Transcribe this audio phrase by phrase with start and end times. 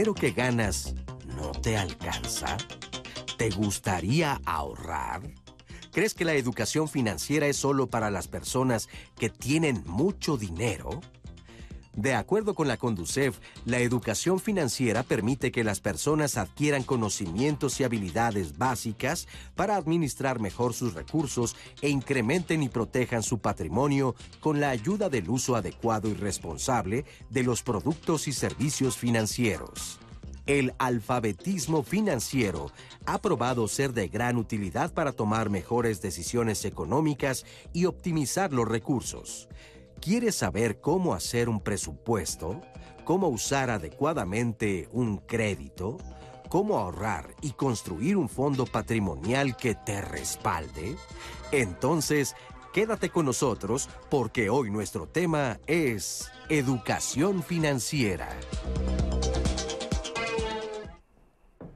[0.00, 0.94] ¿El dinero que ganas
[1.36, 2.56] no te alcanza?
[3.36, 5.20] ¿Te gustaría ahorrar?
[5.92, 11.02] ¿Crees que la educación financiera es solo para las personas que tienen mucho dinero?
[12.00, 17.84] De acuerdo con la Conducef, la educación financiera permite que las personas adquieran conocimientos y
[17.84, 24.70] habilidades básicas para administrar mejor sus recursos e incrementen y protejan su patrimonio con la
[24.70, 30.00] ayuda del uso adecuado y responsable de los productos y servicios financieros.
[30.46, 32.72] El alfabetismo financiero
[33.04, 39.48] ha probado ser de gran utilidad para tomar mejores decisiones económicas y optimizar los recursos.
[40.00, 42.62] ¿Quieres saber cómo hacer un presupuesto?
[43.04, 45.98] ¿Cómo usar adecuadamente un crédito?
[46.48, 50.96] ¿Cómo ahorrar y construir un fondo patrimonial que te respalde?
[51.52, 52.34] Entonces,
[52.72, 58.30] quédate con nosotros porque hoy nuestro tema es educación financiera.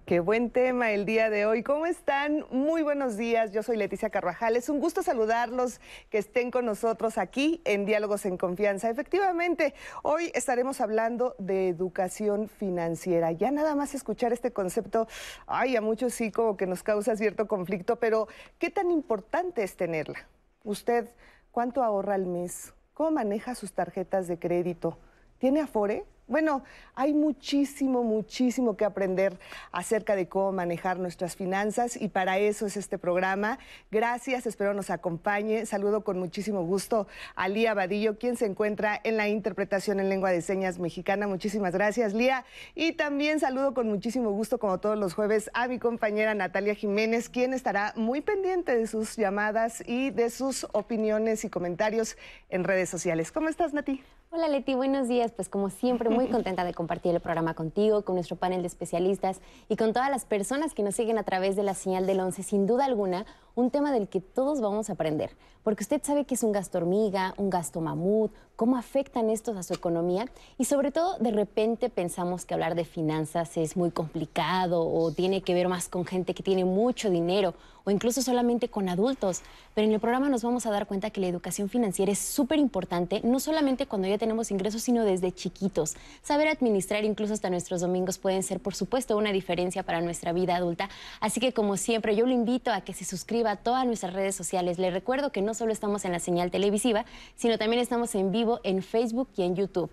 [0.06, 1.62] Qué buen tema el día de hoy.
[1.62, 2.44] ¿Cómo están?
[2.50, 3.52] Muy buenos días.
[3.52, 4.54] Yo soy Leticia Carvajal.
[4.54, 8.90] Es un gusto saludarlos, que estén con nosotros aquí en Diálogos en Confianza.
[8.90, 13.32] Efectivamente, hoy estaremos hablando de educación financiera.
[13.32, 15.08] Ya nada más escuchar este concepto,
[15.46, 19.74] ay, a muchos sí como que nos causa cierto conflicto, pero ¿qué tan importante es
[19.74, 20.28] tenerla?
[20.64, 21.08] ¿Usted
[21.50, 22.74] cuánto ahorra al mes?
[22.92, 24.98] ¿Cómo maneja sus tarjetas de crédito?
[25.38, 26.04] ¿Tiene Afore?
[26.26, 29.38] Bueno, hay muchísimo, muchísimo que aprender
[29.72, 33.58] acerca de cómo manejar nuestras finanzas y para eso es este programa.
[33.90, 35.66] Gracias, espero nos acompañe.
[35.66, 40.30] Saludo con muchísimo gusto a Lía Vadillo, quien se encuentra en la interpretación en lengua
[40.30, 41.26] de señas mexicana.
[41.26, 42.46] Muchísimas gracias, Lía.
[42.74, 47.28] Y también saludo con muchísimo gusto, como todos los jueves, a mi compañera Natalia Jiménez,
[47.28, 52.16] quien estará muy pendiente de sus llamadas y de sus opiniones y comentarios
[52.48, 53.30] en redes sociales.
[53.30, 54.02] ¿Cómo estás, Nati?
[54.36, 55.30] Hola Leti, buenos días.
[55.30, 59.40] Pues como siempre, muy contenta de compartir el programa contigo, con nuestro panel de especialistas
[59.68, 62.42] y con todas las personas que nos siguen a través de la señal del 11.
[62.42, 65.30] Sin duda alguna, un tema del que todos vamos a aprender,
[65.62, 69.62] porque usted sabe que es un gasto hormiga, un gasto mamut, cómo afectan estos a
[69.62, 70.28] su economía
[70.58, 75.42] y sobre todo de repente pensamos que hablar de finanzas es muy complicado o tiene
[75.42, 77.54] que ver más con gente que tiene mucho dinero
[77.84, 79.42] o incluso solamente con adultos,
[79.74, 82.58] pero en el programa nos vamos a dar cuenta que la educación financiera es súper
[82.58, 85.94] importante, no solamente cuando ya tenemos ingresos, sino desde chiquitos.
[86.22, 90.56] Saber administrar incluso hasta nuestros domingos pueden ser, por supuesto, una diferencia para nuestra vida
[90.56, 90.88] adulta,
[91.20, 94.34] así que como siempre yo lo invito a que se suscriba a todas nuestras redes
[94.34, 94.78] sociales.
[94.78, 98.60] Les recuerdo que no solo estamos en la señal televisiva, sino también estamos en vivo
[98.64, 99.90] en Facebook y en YouTube.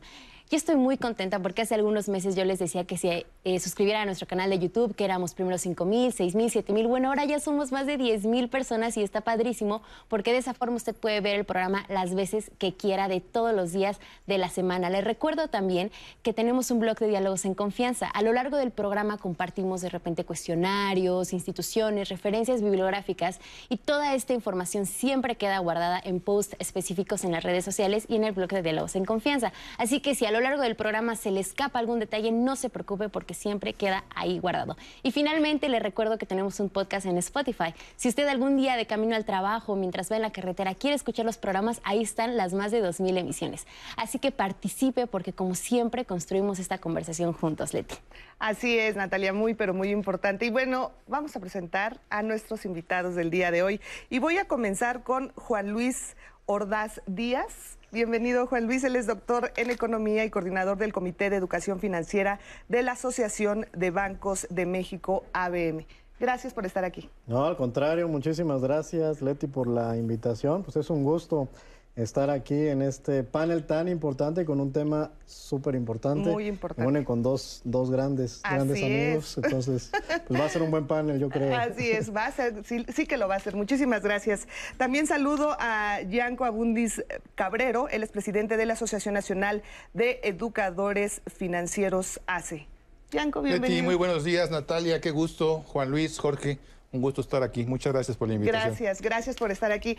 [0.51, 4.01] Yo estoy muy contenta porque hace algunos meses yo les decía que se eh, suscribieran
[4.01, 6.87] a nuestro canal de YouTube, que éramos primero 5 mil, 6 mil, 7 mil.
[6.87, 10.53] Bueno, ahora ya somos más de 10 mil personas y está padrísimo porque de esa
[10.53, 14.37] forma usted puede ver el programa las veces que quiera de todos los días de
[14.37, 14.89] la semana.
[14.89, 15.89] Les recuerdo también
[16.21, 18.07] que tenemos un blog de diálogos en confianza.
[18.07, 24.33] A lo largo del programa compartimos de repente cuestionarios, instituciones, referencias bibliográficas y toda esta
[24.33, 28.49] información siempre queda guardada en posts específicos en las redes sociales y en el blog
[28.49, 29.53] de diálogos en confianza.
[29.77, 32.69] Así que si a lo largo del programa se le escapa algún detalle, no se
[32.69, 34.77] preocupe porque siempre queda ahí guardado.
[35.03, 37.73] Y finalmente le recuerdo que tenemos un podcast en Spotify.
[37.95, 41.25] Si usted algún día de camino al trabajo, mientras va en la carretera, quiere escuchar
[41.25, 43.67] los programas, ahí están las más de 2.000 emisiones.
[43.97, 47.95] Así que participe porque como siempre construimos esta conversación juntos, Leti.
[48.39, 50.45] Así es, Natalia, muy pero muy importante.
[50.45, 53.81] Y bueno, vamos a presentar a nuestros invitados del día de hoy.
[54.09, 56.15] Y voy a comenzar con Juan Luis
[56.45, 57.77] Ordaz Díaz.
[57.93, 58.85] Bienvenido, Juan Luis.
[58.85, 63.65] Él es doctor en Economía y coordinador del Comité de Educación Financiera de la Asociación
[63.73, 65.85] de Bancos de México, ABM.
[66.17, 67.09] Gracias por estar aquí.
[67.27, 70.63] No, al contrario, muchísimas gracias, Leti, por la invitación.
[70.63, 71.49] Pues es un gusto
[71.95, 76.29] estar aquí en este panel tan importante con un tema súper importante.
[76.29, 76.83] Muy importante.
[76.83, 79.37] Bueno, con dos, dos grandes, grandes amigos.
[79.43, 79.91] Entonces,
[80.27, 81.55] pues va a ser un buen panel, yo creo.
[81.55, 83.55] Así es, va a ser, sí, sí, que lo va a ser.
[83.55, 84.47] Muchísimas gracias.
[84.77, 87.03] También saludo a Yanko Abundis
[87.35, 89.61] Cabrero, él es presidente de la Asociación Nacional
[89.93, 92.67] de Educadores Financieros ACE.
[93.11, 93.83] Yanko, bienvenido.
[93.83, 95.63] muy buenos días, Natalia, qué gusto.
[95.67, 96.59] Juan Luis, Jorge.
[96.93, 97.65] Un gusto estar aquí.
[97.65, 98.69] Muchas gracias por la invitación.
[98.69, 99.97] Gracias, gracias por estar aquí.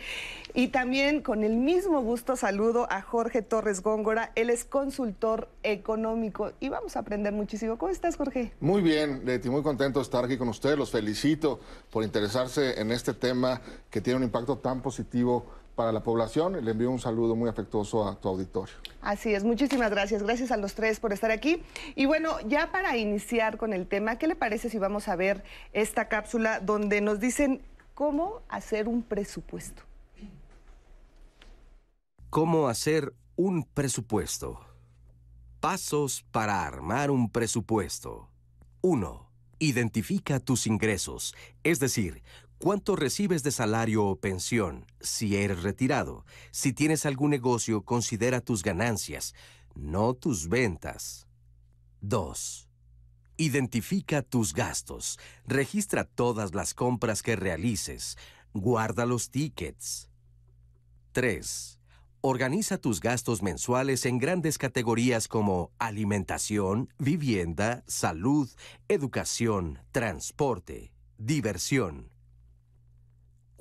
[0.53, 4.31] Y también con el mismo gusto saludo a Jorge Torres Góngora.
[4.35, 7.79] Él es consultor económico y vamos a aprender muchísimo.
[7.79, 8.53] ¿Cómo estás, Jorge?
[8.59, 10.77] Muy bien, Leti, muy contento de estar aquí con ustedes.
[10.77, 11.59] Los felicito
[11.89, 16.63] por interesarse en este tema que tiene un impacto tan positivo para la población.
[16.63, 18.73] Le envío un saludo muy afectuoso a tu auditorio.
[19.01, 20.23] Así es, muchísimas gracias.
[20.23, 21.63] Gracias a los tres por estar aquí.
[21.95, 25.43] Y bueno, ya para iniciar con el tema, ¿qué le parece si vamos a ver
[25.73, 27.61] esta cápsula donde nos dicen
[27.93, 29.83] cómo hacer un presupuesto?
[32.29, 34.59] ¿Cómo hacer un presupuesto?
[35.59, 38.27] Pasos para armar un presupuesto.
[38.81, 39.29] 1.
[39.59, 42.21] Identifica tus ingresos, es decir,
[42.63, 46.25] cuánto recibes de salario o pensión, si eres retirado.
[46.51, 49.35] Si tienes algún negocio, considera tus ganancias,
[49.75, 51.27] no tus ventas.
[51.99, 52.69] 2.
[53.35, 55.19] Identifica tus gastos.
[55.45, 58.17] Registra todas las compras que realices.
[58.53, 60.09] Guarda los tickets.
[61.11, 61.81] 3.
[62.21, 68.49] Organiza tus gastos mensuales en grandes categorías como alimentación, vivienda, salud,
[68.87, 72.12] educación, transporte, diversión.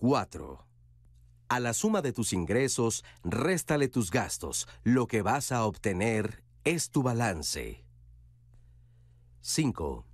[0.03, 0.67] 4.
[1.47, 4.67] A la suma de tus ingresos, réstale tus gastos.
[4.83, 7.85] Lo que vas a obtener es tu balance.
[9.43, 10.05] 5.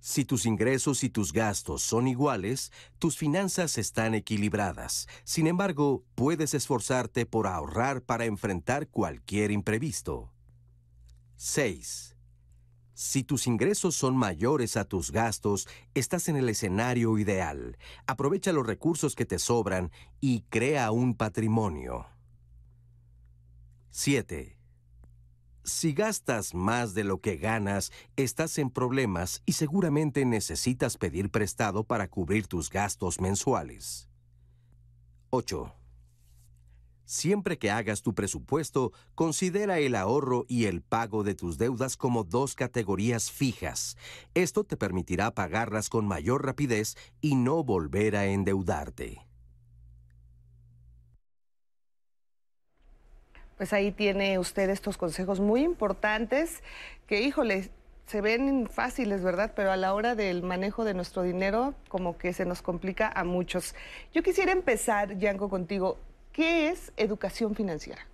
[0.00, 5.08] Si tus ingresos y tus gastos son iguales, tus finanzas están equilibradas.
[5.24, 10.30] Sin embargo, puedes esforzarte por ahorrar para enfrentar cualquier imprevisto.
[11.36, 12.17] 6.
[12.98, 17.78] Si tus ingresos son mayores a tus gastos, estás en el escenario ideal.
[18.08, 22.06] Aprovecha los recursos que te sobran y crea un patrimonio.
[23.92, 24.58] 7.
[25.62, 31.84] Si gastas más de lo que ganas, estás en problemas y seguramente necesitas pedir prestado
[31.84, 34.08] para cubrir tus gastos mensuales.
[35.30, 35.77] 8.
[37.08, 42.22] Siempre que hagas tu presupuesto, considera el ahorro y el pago de tus deudas como
[42.22, 43.96] dos categorías fijas.
[44.34, 49.26] Esto te permitirá pagarlas con mayor rapidez y no volver a endeudarte.
[53.56, 56.62] Pues ahí tiene usted estos consejos muy importantes
[57.06, 57.70] que, híjole,
[58.04, 59.54] se ven fáciles, ¿verdad?
[59.56, 63.24] Pero a la hora del manejo de nuestro dinero, como que se nos complica a
[63.24, 63.74] muchos.
[64.12, 65.96] Yo quisiera empezar, Yanko, contigo.
[66.32, 68.06] ¿Qué es educación financiera?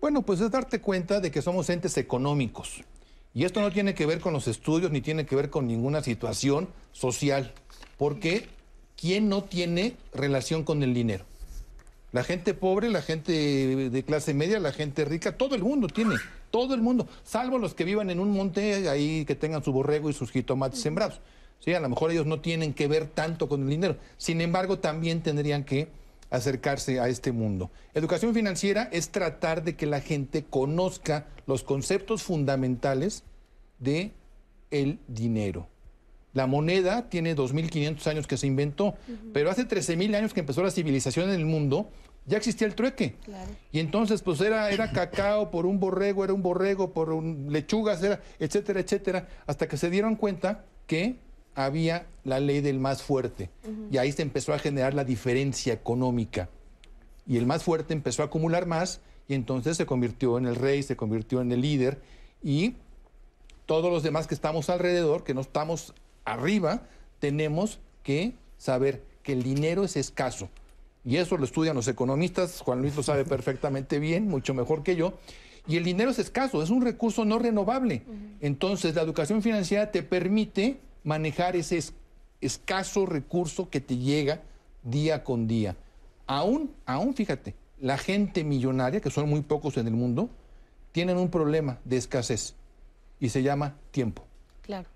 [0.00, 2.82] Bueno, pues es darte cuenta de que somos entes económicos.
[3.34, 6.02] Y esto no tiene que ver con los estudios ni tiene que ver con ninguna
[6.02, 7.52] situación social.
[7.96, 8.48] Porque
[8.96, 11.24] ¿quién no tiene relación con el dinero?
[12.12, 16.16] La gente pobre, la gente de clase media, la gente rica, todo el mundo tiene,
[16.50, 20.10] todo el mundo, salvo los que vivan en un monte ahí que tengan su borrego
[20.10, 21.20] y sus jitomates sembrados.
[21.60, 23.96] Sí, a lo mejor ellos no tienen que ver tanto con el dinero.
[24.18, 25.88] Sin embargo, también tendrían que
[26.32, 27.70] acercarse a este mundo.
[27.94, 33.22] Educación financiera es tratar de que la gente conozca los conceptos fundamentales
[33.78, 34.12] de
[34.70, 35.68] el dinero.
[36.32, 38.94] La moneda tiene 2.500 años que se inventó,
[39.34, 41.90] pero hace 13.000 años que empezó la civilización en el mundo,
[42.24, 43.16] ya existía el trueque.
[43.70, 48.02] Y entonces, pues era, era cacao por un borrego, era un borrego por un, lechugas,
[48.02, 51.16] era, etcétera, etcétera, hasta que se dieron cuenta que
[51.54, 53.50] había la ley del más fuerte.
[53.90, 56.48] Y ahí se empezó a generar la diferencia económica.
[57.26, 60.82] Y el más fuerte empezó a acumular más y entonces se convirtió en el rey,
[60.82, 62.00] se convirtió en el líder
[62.42, 62.74] y
[63.66, 65.94] todos los demás que estamos alrededor, que no estamos
[66.24, 66.82] arriba,
[67.20, 70.48] tenemos que saber que el dinero es escaso.
[71.04, 74.96] Y eso lo estudian los economistas, Juan Luis lo sabe perfectamente bien, mucho mejor que
[74.96, 75.14] yo.
[75.66, 78.02] Y el dinero es escaso, es un recurso no renovable.
[78.40, 81.80] Entonces, la educación financiera te permite manejar ese
[82.40, 84.42] escaso recurso que te llega
[84.82, 85.76] día con día.
[86.26, 90.30] Aún, aún, fíjate, la gente millonaria, que son muy pocos en el mundo,
[90.92, 92.54] tienen un problema de escasez
[93.18, 94.24] y se llama tiempo.
[94.62, 94.88] Claro.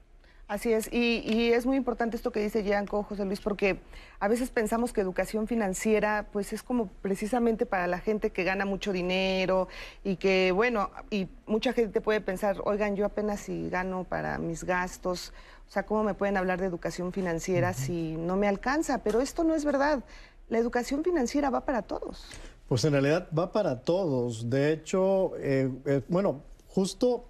[0.49, 3.81] Así es, y, es muy importante esto que dice Gianco, José Luis, porque
[4.21, 8.65] a veces pensamos que educación financiera pues es como precisamente para la gente que gana
[8.65, 9.67] mucho dinero
[10.05, 14.63] y que, bueno, y mucha gente puede pensar, oigan, yo apenas si gano para mis
[14.63, 15.33] gastos,
[15.69, 18.99] o sea, ¿cómo me pueden hablar de educación financiera si no me alcanza?
[18.99, 20.05] Pero esto no es verdad,
[20.49, 22.25] la educación financiera va para todos.
[22.69, 27.27] Pues en realidad va para todos, de hecho, eh, eh, bueno, justo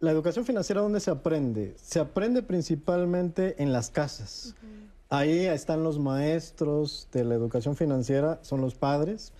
[0.00, 1.74] la educación financiera, ¿dónde se aprende?
[1.76, 4.54] Se aprende principalmente en las casas.
[5.10, 9.32] Ahí están los maestros de la educación financiera, son los padres,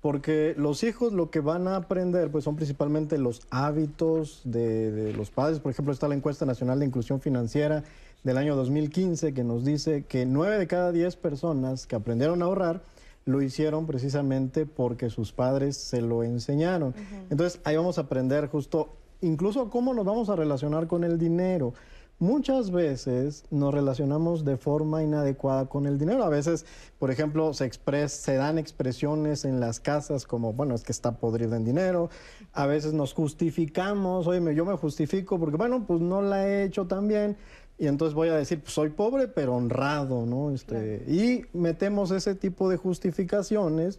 [0.00, 5.12] porque los hijos lo que van a aprender pues son principalmente los hábitos de, de
[5.14, 5.58] los padres.
[5.58, 7.82] Por ejemplo, está la encuesta nacional de inclusión financiera
[8.22, 12.44] del año 2015 que nos dice que nueve de cada diez personas que aprendieron a
[12.44, 12.82] ahorrar
[13.24, 16.94] lo hicieron precisamente porque sus padres se lo enseñaron.
[17.30, 18.90] Entonces ahí vamos a aprender justo
[19.24, 21.74] incluso cómo nos vamos a relacionar con el dinero.
[22.20, 26.22] Muchas veces nos relacionamos de forma inadecuada con el dinero.
[26.22, 26.64] A veces,
[27.00, 27.68] por ejemplo, se,
[28.08, 32.10] se dan expresiones en las casas como, bueno, es que está podrido en dinero.
[32.52, 36.86] A veces nos justificamos, oye, yo me justifico porque, bueno, pues no la he hecho
[36.86, 37.36] tan bien.
[37.78, 40.52] Y entonces voy a decir, pues soy pobre pero honrado, ¿no?
[40.52, 43.98] Este, Y metemos ese tipo de justificaciones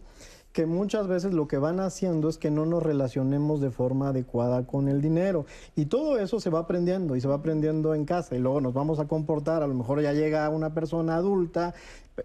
[0.56, 4.66] que muchas veces lo que van haciendo es que no nos relacionemos de forma adecuada
[4.66, 5.44] con el dinero.
[5.74, 8.72] Y todo eso se va aprendiendo y se va aprendiendo en casa y luego nos
[8.72, 9.62] vamos a comportar.
[9.62, 11.74] A lo mejor ya llega una persona adulta,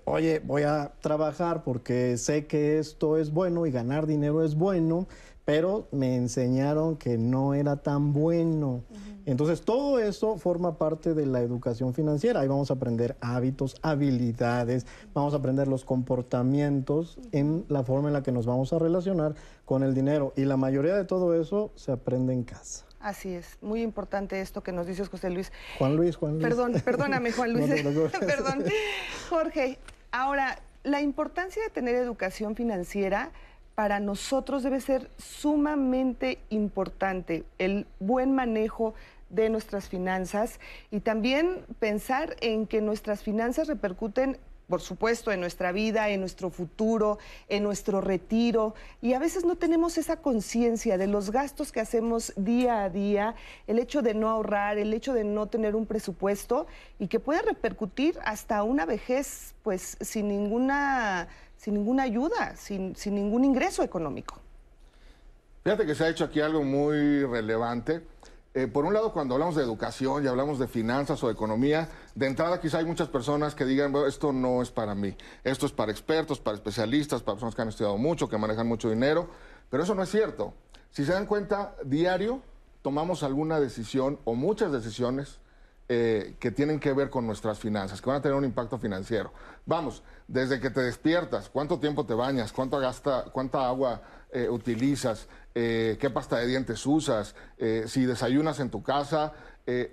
[0.06, 5.08] oye, voy a trabajar porque sé que esto es bueno y ganar dinero es bueno
[5.52, 8.86] pero me enseñaron que no era tan bueno.
[9.26, 12.40] Entonces, todo eso forma parte de la educación financiera.
[12.40, 18.14] Ahí vamos a aprender hábitos, habilidades, vamos a aprender los comportamientos en la forma en
[18.14, 20.32] la que nos vamos a relacionar con el dinero.
[20.38, 22.86] Y la mayoría de todo eso se aprende en casa.
[23.02, 25.52] Así es, muy importante esto que nos dices, José Luis.
[25.80, 26.44] Juan Luis, Juan Luis.
[26.44, 27.70] Perdón, perdóname, Juan Luis.
[28.22, 28.64] Perdón.
[29.30, 29.80] Jorge,
[30.14, 33.34] ahora, la importancia de tener educación financiera
[33.76, 38.94] para nosotros debe ser sumamente importante el buen manejo
[39.30, 40.60] de nuestras finanzas
[40.92, 44.38] y también pensar en que nuestras finanzas repercuten
[44.72, 48.74] por supuesto, en nuestra vida, en nuestro futuro, en nuestro retiro.
[49.02, 53.36] Y a veces no tenemos esa conciencia de los gastos que hacemos día a día,
[53.68, 56.68] el hecho de no ahorrar, el hecho de no tener un presupuesto
[57.00, 61.28] y que puede repercutir hasta una vejez, pues sin ninguna
[61.62, 64.36] sin ninguna ayuda, sin, ningún ingreso económico.
[65.64, 68.02] Fíjate que se ha hecho aquí algo muy relevante.
[68.56, 72.26] Eh, por un lado, cuando hablamos de educación y hablamos de finanzas o economía, de
[72.26, 75.92] entrada quizá hay muchas personas que digan, esto no es para mí, esto es para
[75.92, 79.30] expertos, para especialistas, para personas que han estudiado mucho, que manejan mucho dinero,
[79.70, 80.56] pero eso no es cierto.
[80.90, 82.42] Si se dan cuenta, diario
[82.82, 85.40] tomamos alguna decisión o muchas decisiones
[85.94, 89.34] eh, que tienen que ver con nuestras finanzas, que van a tener un impacto financiero.
[89.66, 90.02] Vamos,
[90.32, 95.98] desde que te despiertas, cuánto tiempo te bañas, cuánto gasta, cuánta agua eh, utilizas, eh,
[96.00, 97.36] qué pasta de dientes usas,
[97.86, 99.34] si desayunas en tu casa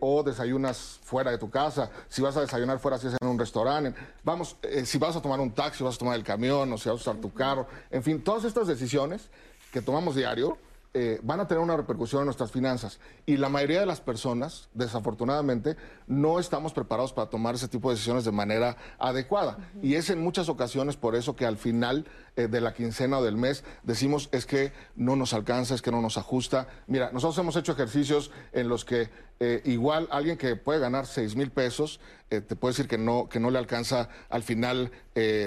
[0.01, 3.39] o desayunas fuera de tu casa, si vas a desayunar fuera si es en un
[3.39, 6.89] restaurante, vamos, si vas a tomar un taxi, vas a tomar el camión o si
[6.89, 9.29] vas a usar tu carro, en fin, todas estas decisiones
[9.73, 10.57] que tomamos diario
[10.95, 12.99] eh, van a tener una repercusión en nuestras finanzas.
[13.27, 15.77] Y la mayoría de las personas, desafortunadamente,
[16.07, 19.59] no estamos preparados para tomar ese tipo de decisiones de manera adecuada.
[19.83, 23.23] Y es en muchas ocasiones por eso que al final eh, de la quincena o
[23.23, 26.69] del mes decimos es que no nos alcanza, es que no nos ajusta.
[26.87, 31.37] Mira, nosotros hemos hecho ejercicios en los que eh, igual alguien que puede ganar 6
[31.37, 34.93] mil pesos, te puede decir que no, que no le alcanza al final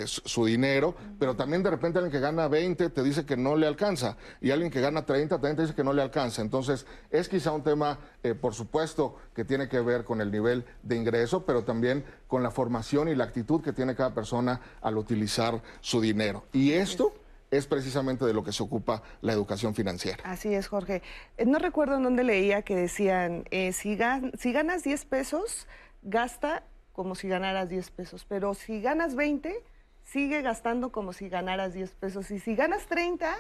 [0.06, 3.68] su, dinero, pero también de repente alguien que gana 20 te dice que no le
[3.68, 6.42] alcanza y alguien que gana 30 también te dice que no le alcanza.
[6.42, 10.66] Entonces, es quizá un tema, eh, por supuesto, que tiene que ver con el nivel
[10.82, 14.98] de ingreso, pero también con la formación y la actitud que tiene cada persona al
[14.98, 16.46] utilizar su dinero.
[16.52, 17.14] Y esto
[17.51, 20.24] es precisamente de lo que se ocupa la educación financiera.
[20.24, 21.01] Así es, Jorge.
[21.38, 24.00] Eh, no recuerdo en dónde leía que decían, eh, si,
[24.38, 25.67] si ganas 10 pesos,
[26.01, 29.63] gasta como si ganaras 10 pesos, pero si ganas 20,
[30.03, 32.31] sigue gastando como si ganaras 10 pesos.
[32.31, 33.36] Y si ganas 30,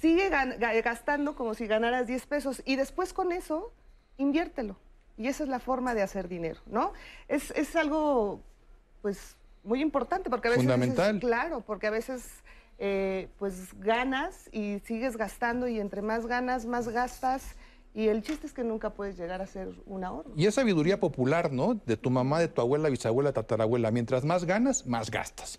[0.00, 0.30] sigue
[0.82, 3.72] gastando como si ganaras 10 pesos y después con eso,
[4.18, 4.76] inviértelo.
[5.18, 6.92] Y esa es la forma de hacer dinero, ¿no?
[7.28, 8.40] Es, es algo,
[9.00, 10.64] pues, muy importante porque a veces...
[10.64, 11.20] Fundamental.
[11.20, 12.42] claro, porque a veces,
[12.78, 17.56] eh, pues, ganas y sigues gastando y entre más ganas, más gastas.
[17.94, 20.30] Y el chiste es que nunca puedes llegar a ser un ahorro.
[20.36, 21.80] Y es sabiduría popular, ¿no?
[21.86, 23.90] De tu mamá, de tu abuela, bisabuela, tatarabuela.
[23.90, 25.58] Mientras más ganas, más gastas.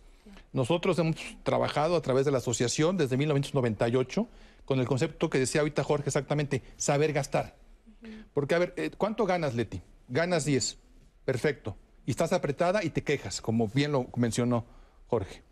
[0.53, 4.27] Nosotros hemos trabajado a través de la asociación desde 1998
[4.65, 7.55] con el concepto que decía ahorita Jorge exactamente, saber gastar.
[8.33, 9.81] Porque, a ver, eh, ¿cuánto ganas, Leti?
[10.07, 10.77] Ganas 10.
[11.25, 11.75] Perfecto.
[12.05, 14.65] Y estás apretada y te quejas, como bien lo mencionó
[15.07, 15.46] Jorge.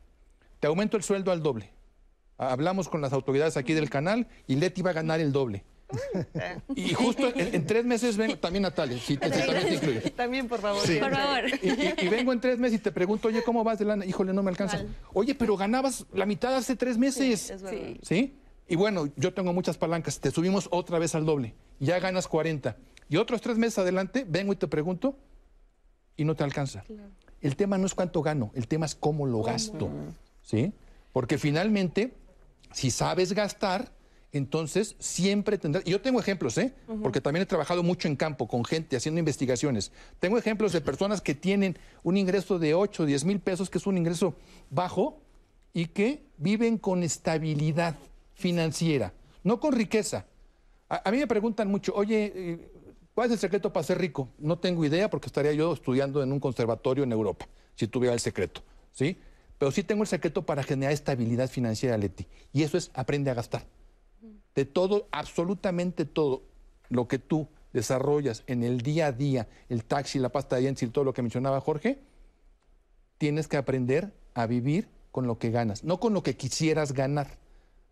[0.65, 1.69] Te aumento el sueldo al doble.
[2.39, 5.63] Hablamos con las autoridades aquí del canal y Leti va a ganar el doble.
[6.75, 10.01] Y justo en, tres meses vengo, también Natalia, si, también te incluye.
[10.10, 10.81] También, por favor.
[10.81, 11.43] Por favor.
[11.62, 14.07] Y, vengo en tres meses y te pregunto, oye, ¿cómo vas de lana?
[14.07, 14.84] Híjole, no me alcanza.
[15.13, 17.53] Oye, pero ganabas la mitad hace tres meses.
[17.69, 18.39] Sí, sí.
[18.67, 22.75] Y bueno, yo tengo muchas palancas, te subimos otra vez al doble, ya ganas 40.
[23.07, 25.15] Y otros tres meses adelante, vengo y te pregunto
[26.17, 26.84] y no te alcanza.
[27.39, 29.91] El tema no es cuánto gano, el tema es cómo lo gasto.
[30.45, 30.71] ¿Sí?
[31.11, 32.13] Porque finalmente,
[32.71, 33.91] si sabes gastar,
[34.31, 35.85] entonces siempre tendrás.
[35.85, 36.73] Y yo tengo ejemplos, ¿eh?
[37.01, 39.91] Porque también he trabajado mucho en campo con gente haciendo investigaciones.
[40.19, 43.87] Tengo ejemplos de personas que tienen un ingreso de 8, 10 mil pesos, que es
[43.87, 44.35] un ingreso
[44.69, 45.21] bajo,
[45.73, 47.97] y que viven con estabilidad
[48.33, 50.25] financiera, no con riqueza.
[50.87, 52.71] A, mí me preguntan mucho, oye, eh,
[53.13, 54.29] ¿cuál es el secreto para ser rico?
[54.37, 58.21] No tengo idea porque estaría yo estudiando en un conservatorio en Europa, si tuviera el
[58.21, 58.61] secreto,
[58.93, 59.17] ¿sí?
[59.57, 62.27] Pero sí tengo el secreto para generar estabilidad financiera, Leti.
[62.51, 63.65] Y eso es aprende a gastar
[64.55, 66.43] de todo, absolutamente todo
[66.89, 70.91] lo que tú desarrollas en el día a día, el taxi, la pasta de dientes
[70.91, 72.00] todo lo que mencionaba Jorge,
[73.17, 77.38] tienes que aprender a vivir con lo que ganas, no con lo que quisieras ganar.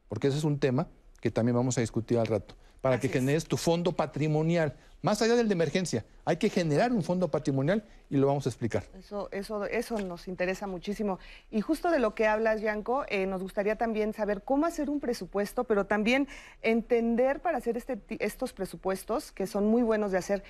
[0.08, 0.88] porque ese es un tema
[1.24, 5.36] que también vamos a discutir al rato, para que generes tu fondo patrimonial, más allá
[5.38, 6.04] del de emergencia.
[6.26, 8.84] Hay que generar un fondo patrimonial y lo vamos a explicar.
[9.00, 11.20] Eso, eso, eso nos interesa muchísimo.
[11.50, 15.00] Y justo de lo que hablas, Yanko, eh, nos gustaría también saber cómo hacer un
[15.00, 16.28] presupuesto, pero también
[16.62, 20.44] entender para hacer este, estos presupuestos, que son muy buenos de hacer,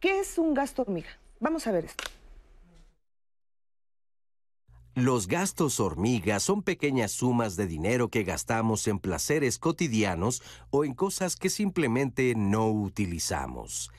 [0.00, 1.08] ¿qué es un gasto hormiga?
[1.40, 2.04] Vamos a ver esto.
[4.98, 10.92] Los gastos hormiga son pequeñas sumas de dinero que gastamos en placeres cotidianos o en
[10.92, 13.92] cosas que simplemente no utilizamos.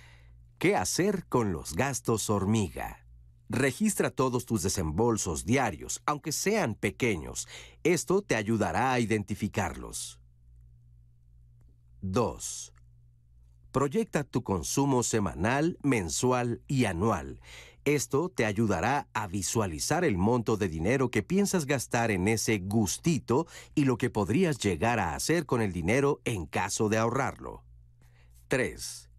[0.58, 3.06] ¿Qué hacer con los gastos hormiga?
[3.48, 7.48] Registra todos tus desembolsos diarios, aunque sean pequeños.
[7.86, 10.20] Esto te ayudará a identificarlos.
[12.02, 12.74] 2.
[13.72, 17.40] Proyecta tu consumo semanal, mensual y anual.
[17.90, 23.48] Esto te ayudará a visualizar el monto de dinero que piensas gastar en ese gustito
[23.74, 27.64] y lo que podrías llegar a hacer con el dinero en caso de ahorrarlo.
[28.48, 29.10] 3.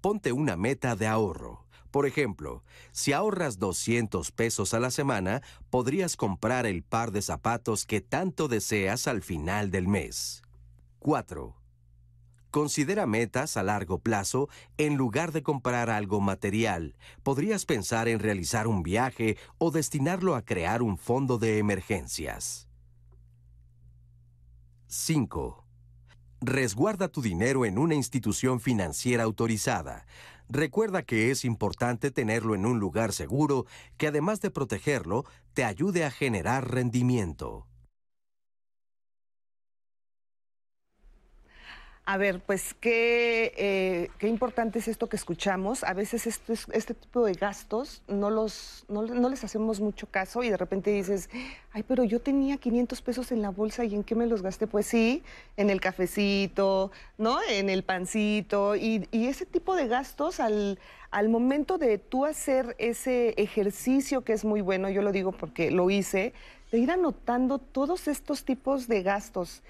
[0.00, 1.66] Ponte una meta de ahorro.
[1.90, 2.62] Por ejemplo,
[2.92, 8.46] si ahorras 200 pesos a la semana, podrías comprar el par de zapatos que tanto
[8.46, 10.42] deseas al final del mes.
[11.00, 11.61] 4.
[12.52, 16.94] Considera metas a largo plazo en lugar de comprar algo material.
[17.22, 22.68] Podrías pensar en realizar un viaje o destinarlo a crear un fondo de emergencias.
[24.88, 25.64] 5.
[26.42, 30.04] Resguarda tu dinero en una institución financiera autorizada.
[30.50, 33.64] Recuerda que es importante tenerlo en un lugar seguro
[33.96, 37.66] que además de protegerlo, te ayude a generar rendimiento.
[42.04, 45.84] A ver, pues qué, eh, qué importante es esto que escuchamos.
[45.84, 50.56] A veces este tipo de gastos no, los, no, les hacemos mucho caso y de
[50.56, 51.30] repente dices,
[51.70, 54.66] ay, pero yo tenía 500 pesos en la bolsa y ¿en qué me los gasté?
[54.66, 55.22] Pues sí,
[55.56, 57.38] en el cafecito, ¿no?
[57.48, 60.80] En el pancito y, y ese tipo de gastos al,
[61.12, 65.70] al momento de tú hacer ese ejercicio que es muy bueno, yo lo digo porque
[65.70, 66.32] lo hice,
[66.72, 69.62] de ir anotando todos estos tipos de gastos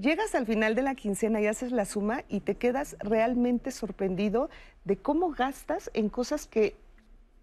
[0.00, 4.48] Llegas al final de la quincena y haces la suma y te quedas realmente sorprendido
[4.84, 6.76] de cómo gastas en cosas que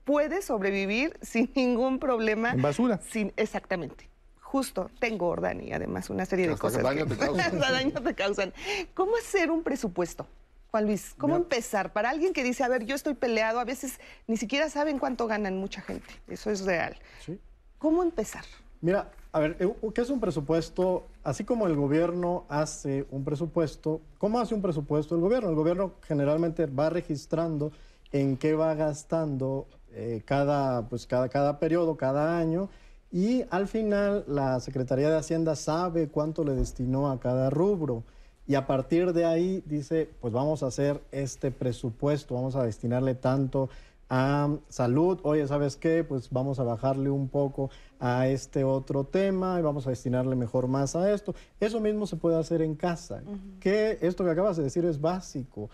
[0.05, 2.51] puedes sobrevivir sin ningún problema.
[2.51, 3.01] En basura.
[3.09, 4.09] Sin, exactamente.
[4.39, 6.81] Justo, tengo orden y además una serie de cosas.
[6.81, 7.59] daño te causan.
[7.59, 8.53] daño te causan.
[8.93, 10.25] ¿Cómo hacer un presupuesto?
[10.71, 11.91] Juan Luis, ¿cómo empezar?
[11.91, 15.27] Para alguien que dice, a ver, yo estoy peleado, a veces ni siquiera saben cuánto
[15.27, 16.07] ganan mucha gente.
[16.29, 16.97] Eso es real.
[17.25, 17.37] ¿Sí?
[17.79, 18.45] ¿Cómo empezar?
[18.79, 21.07] Mira, a ver, eh, ¿qué es un presupuesto?
[21.21, 25.49] Así como el gobierno hace un presupuesto, ¿cómo hace un presupuesto el gobierno?
[25.49, 27.73] El gobierno generalmente va registrando
[28.13, 32.69] en qué va gastando eh, cada, pues cada, cada periodo, cada año,
[33.11, 38.03] y al final la Secretaría de Hacienda sabe cuánto le destinó a cada rubro.
[38.47, 43.15] Y a partir de ahí dice, pues vamos a hacer este presupuesto, vamos a destinarle
[43.15, 43.67] tanto
[44.09, 46.03] a salud, oye, ¿sabes qué?
[46.03, 50.67] Pues vamos a bajarle un poco a este otro tema y vamos a destinarle mejor
[50.67, 51.33] más a esto.
[51.59, 53.23] Eso mismo se puede hacer en casa.
[53.59, 55.69] Que esto que acabas de decir es básico.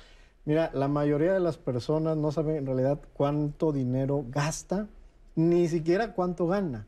[0.46, 4.88] Mira, la mayoría de las personas no saben en realidad cuánto dinero gasta,
[5.36, 6.88] ni siquiera cuánto gana.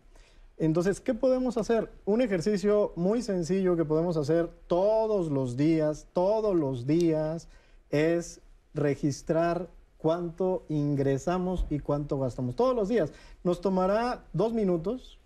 [0.57, 1.91] Entonces, ¿qué podemos hacer?
[2.05, 7.47] Un ejercicio muy sencillo que podemos hacer todos los días, todos los días,
[7.89, 8.39] es
[8.73, 9.69] registrar
[10.03, 13.13] cuánto ingresamos y cuánto gastamos todos los días.
[13.45, 15.17] Nos tomará dos minutos,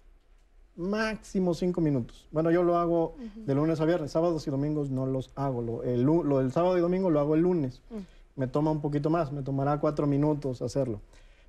[0.76, 2.28] máximo cinco minutos.
[2.32, 5.64] Bueno, yo lo hago de lunes a viernes, sábados y domingos no los hago.
[5.64, 7.82] Lo, el, del sábado y domingo lo hago el lunes.
[7.90, 8.40] Mm.
[8.40, 11.02] Me toma un poquito más, me tomará cuatro minutos hacerlo.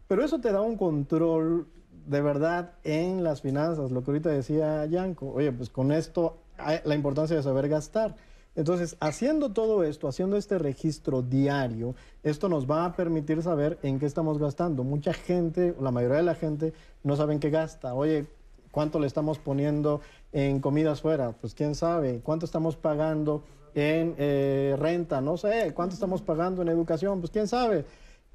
[0.07, 1.67] Pero eso te da un control
[2.07, 5.33] de verdad en las finanzas, lo que ahorita decía Yanko.
[5.35, 6.39] Oye, pues con esto
[6.83, 8.17] la importancia de saber gastar.
[8.59, 11.95] Entonces, haciendo todo esto, haciendo este registro diario,
[12.25, 14.83] esto nos va a permitir saber en qué estamos gastando.
[14.83, 16.73] Mucha gente, la mayoría de la gente,
[17.05, 17.95] no saben qué gasta.
[17.95, 18.27] Oye,
[18.73, 20.01] ¿cuánto le estamos poniendo
[20.33, 21.31] en comidas fuera?
[21.41, 22.19] Pues quién sabe.
[22.21, 23.45] ¿Cuánto estamos pagando
[23.77, 25.21] en eh, renta?
[25.21, 25.73] No sé.
[25.73, 27.21] ¿Cuánto estamos pagando en educación?
[27.21, 27.85] Pues quién sabe.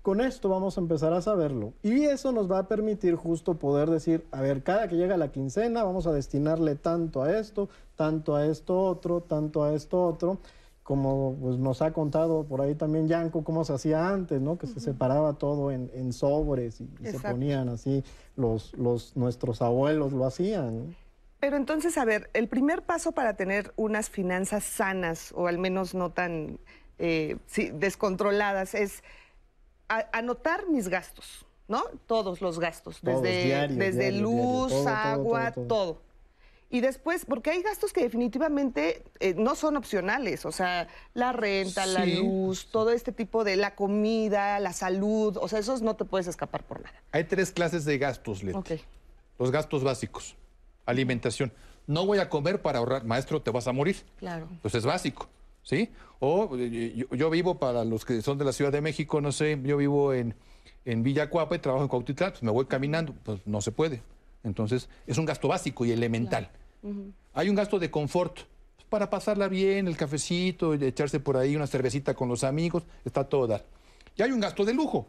[0.03, 1.71] Con esto vamos a empezar a saberlo.
[1.81, 5.31] Y eso nos va a permitir justo poder decir, a ver, cada que llega la
[5.31, 10.39] quincena vamos a destinarle tanto a esto, tanto a esto otro, tanto a esto otro.
[10.83, 14.57] Como pues, nos ha contado por ahí también Yanko, cómo se hacía antes, ¿no?
[14.57, 18.03] Que se separaba todo en, sobres y, se ponían así,
[18.35, 20.97] los, los, nuestros abuelos lo hacían.
[21.39, 25.95] Pero entonces, a ver, el primer paso para tener unas finanzas sanas, o al menos
[25.95, 26.59] no tan
[26.99, 27.37] eh,
[27.75, 29.01] descontroladas, es
[30.11, 31.83] anotar mis gastos, ¿no?
[32.07, 36.01] Todos los gastos, desde, desde luz, agua, todo,
[36.69, 41.85] Y después, porque hay gastos que definitivamente eh, no son opcionales, o sea, la renta,
[41.85, 42.15] la Sí.
[42.15, 46.25] luz, todo este tipo de la comida, la salud, o sea, esos no te puedes
[46.25, 46.95] escapar por nada.
[47.11, 48.57] Hay tres clases de gastos, Leti.
[48.57, 48.71] Ok.
[49.37, 50.35] Los gastos básicos.
[50.87, 51.51] Alimentación.
[51.85, 53.03] No voy a comer para ahorrar.
[53.05, 53.97] Maestro, te vas a morir.
[54.17, 54.47] Claro.
[54.63, 55.27] Pues es básico,
[55.63, 55.89] ¿sí?
[56.19, 59.31] O eh, yo, yo vivo, para los que son de la Ciudad de México, no
[59.31, 60.35] sé, yo vivo en,
[60.85, 64.01] en Villacuapa y trabajo en Cuautitlán, pues me voy caminando, pues no se puede.
[64.43, 66.49] Entonces, es un gasto básico y elemental.
[67.33, 68.39] Hay un gasto de confort,
[68.75, 73.23] pues, para pasarla bien, el cafecito, echarse por ahí una cervecita con los amigos, está
[73.23, 73.65] todo dar.
[74.17, 75.07] Y hay un gasto de lujo,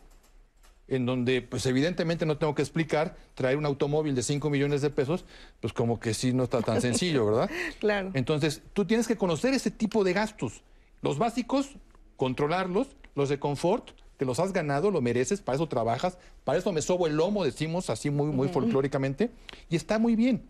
[0.88, 4.90] en donde, pues evidentemente no tengo que explicar, traer un automóvil de 5 millones de
[4.90, 5.24] pesos,
[5.60, 7.50] pues como que sí no está tan sencillo, ¿verdad?
[7.80, 8.10] Claro.
[8.14, 10.62] Entonces, tú tienes que conocer ese tipo de gastos.
[11.02, 11.76] Los básicos,
[12.16, 16.72] controlarlos, los de confort, te los has ganado, lo mereces, para eso trabajas, para eso
[16.72, 19.30] me sobo el lomo, decimos así muy, muy folclóricamente,
[19.68, 20.42] y está muy bien.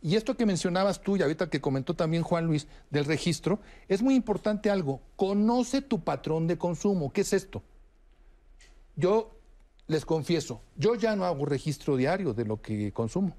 [0.00, 4.00] Y esto que mencionabas tú y ahorita que comentó también Juan Luis del registro, es
[4.02, 7.12] muy importante algo, conoce tu patrón de consumo.
[7.12, 7.62] ¿Qué es esto?
[8.98, 9.30] Yo
[9.86, 13.34] les confieso, yo ya no hago registro diario de lo que consumo.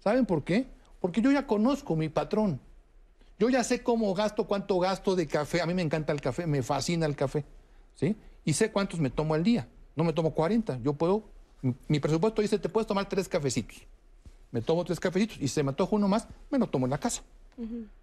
[0.00, 0.66] ¿Saben por qué?
[1.00, 2.60] Porque yo ya conozco mi patrón.
[3.38, 5.60] Yo ya sé cómo gasto, cuánto gasto de café.
[5.62, 7.44] A mí me encanta el café, me fascina el café.
[7.94, 8.16] ¿Sí?
[8.44, 9.68] Y sé cuántos me tomo al día.
[9.94, 10.80] No me tomo 40.
[10.82, 11.22] Yo puedo,
[11.88, 13.76] mi- presupuesto dice, te puedes tomar tres cafecitos.
[14.50, 16.98] Me tomo tres cafecitos y se me antoja uno más, me lo tomo en la
[16.98, 17.22] casa.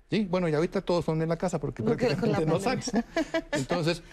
[0.09, 2.91] Sí, bueno, y ahorita todos son en la casa porque No prácticamente no sales.
[3.51, 4.03] Entonces,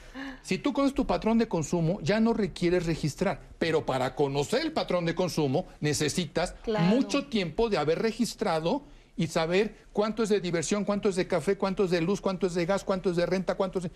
[0.43, 3.41] si tú conoces tu patrón de consumo, ya no requieres registrar.
[3.59, 6.87] Pero para conocer el patrón de consumo, necesitas Claro.
[6.87, 8.83] mucho tiempo de haber registrado
[9.17, 12.47] y saber cuánto es de diversión, cuánto es de café, cuánto es de luz, cuánto
[12.47, 13.91] es de gas, cuánto es de renta, cuánto es de...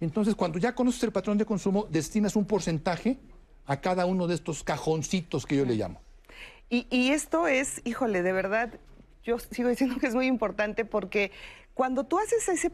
[0.00, 3.20] Entonces, cuando ya conoces el patrón de consumo, destinas un porcentaje
[3.66, 6.00] a cada uno de estos cajoncitos que yo le llamo.
[6.68, 8.74] Y, y esto es, híjole, de verdad,
[9.24, 11.32] yo sigo diciendo que es muy importante porque
[11.74, 12.70] cuando tú haces ese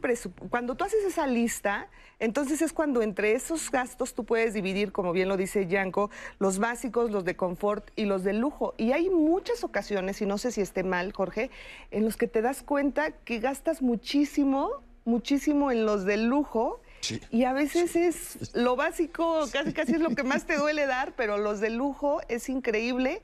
[0.51, 5.13] cuando tú haces esa lista, entonces es cuando entre esos gastos tú puedes dividir, como
[5.13, 8.75] bien lo dice Yanko, los básicos, los de confort y los de lujo.
[8.77, 11.51] Y hay muchas ocasiones, y no sé si esté mal, Jorge,
[11.91, 16.83] en los que te das cuenta que gastas muchísimo, muchísimo en los de lujo.
[17.01, 17.23] Sí.
[17.31, 21.15] Y a veces es lo básico, casi casi es lo que más te duele dar,
[21.17, 23.23] pero los de lujo es increíble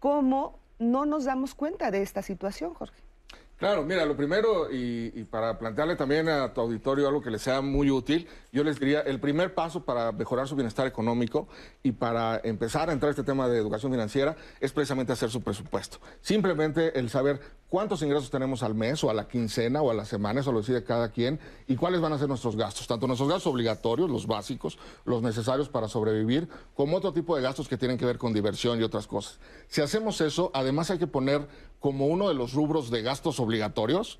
[0.00, 0.58] cómo
[0.90, 3.02] no nos damos cuenta de esta situación, Jorge.
[3.56, 7.60] Claro, mira, lo primero, y, para plantearle también a tu auditorio algo que les sea
[7.60, 11.46] muy útil, yo les diría, el primer paso para mejorar su bienestar económico
[11.82, 15.40] y para empezar a entrar a este tema de educación financiera es precisamente hacer su
[15.40, 15.98] presupuesto.
[16.20, 20.04] Simplemente el saber cuántos ingresos tenemos al mes o a la quincena o a la
[20.04, 21.38] semana, eso lo decide cada quien,
[21.68, 25.68] y cuáles van a ser nuestros gastos, tanto nuestros gastos obligatorios, los básicos, los necesarios
[25.68, 29.06] para sobrevivir, como otro tipo de gastos que tienen que ver con diversión y otras
[29.06, 29.38] cosas.
[29.68, 31.46] Si hacemos eso, además hay que poner
[31.84, 34.18] como uno de los rubros de gastos obligatorios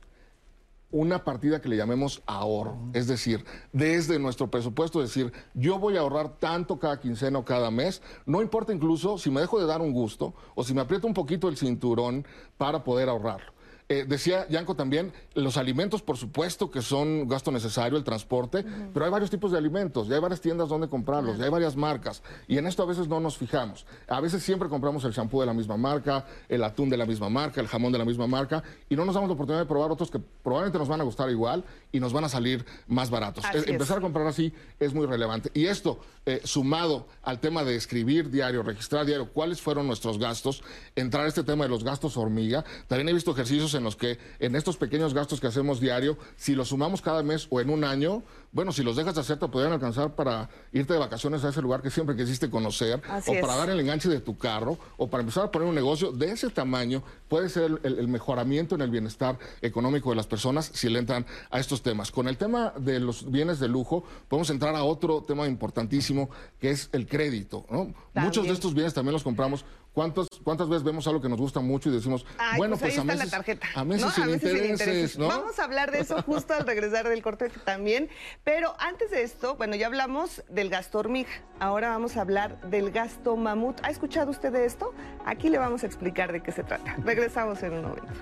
[0.90, 2.76] una partida que le llamemos ahorro.
[2.92, 7.70] Es decir, desde nuestro presupuesto, decir, yo voy a ahorrar tanto cada quincena o cada
[7.70, 11.06] mes, no importa incluso si me dejo de dar un gusto o si me aprieto
[11.06, 12.26] un poquito el cinturón
[12.58, 13.53] para poder ahorrarlo.
[13.94, 19.04] Eh, decía Yanko también, los alimentos, por supuesto, que son gasto necesario, el transporte, pero
[19.04, 22.20] hay varios tipos de alimentos, ya hay varias tiendas donde comprarlos, ya hay varias marcas,
[22.48, 23.86] y en esto a veces no nos fijamos.
[24.08, 27.28] A veces siempre compramos el shampoo de la misma marca, el atún de la misma
[27.28, 29.92] marca, el jamón de la misma marca, y no nos damos la oportunidad de probar
[29.92, 31.62] otros que probablemente nos van a gustar igual
[31.94, 33.44] y nos van a salir más baratos.
[33.54, 33.68] Es.
[33.68, 35.48] Empezar a comprar así es muy relevante.
[35.54, 40.64] Y esto, eh, sumado al tema de escribir diario, registrar diario, cuáles fueron nuestros gastos,
[40.96, 42.64] entrar a este tema de los gastos hormiga.
[42.88, 46.56] También he visto ejercicios en los que en estos pequeños gastos que hacemos diario, si
[46.56, 49.48] los sumamos cada mes o en un año, bueno, si los dejas de hacer, te
[49.48, 53.34] podrían alcanzar para irte de vacaciones a ese lugar que siempre quisiste conocer, Así o
[53.34, 53.40] es.
[53.40, 56.30] para dar el enganche de tu carro, o para empezar a poner un negocio de
[56.30, 60.88] ese tamaño, puede ser el, el mejoramiento en el bienestar económico de las personas si
[60.88, 62.12] le entran a estos temas.
[62.12, 66.70] Con el tema de los bienes de lujo, podemos entrar a otro tema importantísimo, que
[66.70, 67.66] es el crédito.
[67.68, 67.92] ¿no?
[68.14, 69.64] Muchos de estos bienes también los compramos.
[69.94, 72.92] ¿Cuántas, ¿Cuántas veces vemos algo que nos gusta mucho y decimos, Ay, bueno, pues, pues,
[72.94, 73.68] ahí a está meses, la tarjeta.
[73.76, 74.10] a meses ¿no?
[74.10, 75.18] sin A meses sin intereses.
[75.18, 75.28] ¿no?
[75.28, 78.08] Vamos a hablar de eso justo al regresar del corte también.
[78.42, 81.30] Pero antes de esto, bueno, ya hablamos del gasto hormiga.
[81.60, 83.78] Ahora vamos a hablar del gasto mamut.
[83.84, 84.92] ¿Ha escuchado usted de esto?
[85.24, 86.96] Aquí le vamos a explicar de qué se trata.
[87.04, 88.12] Regresamos en un momento.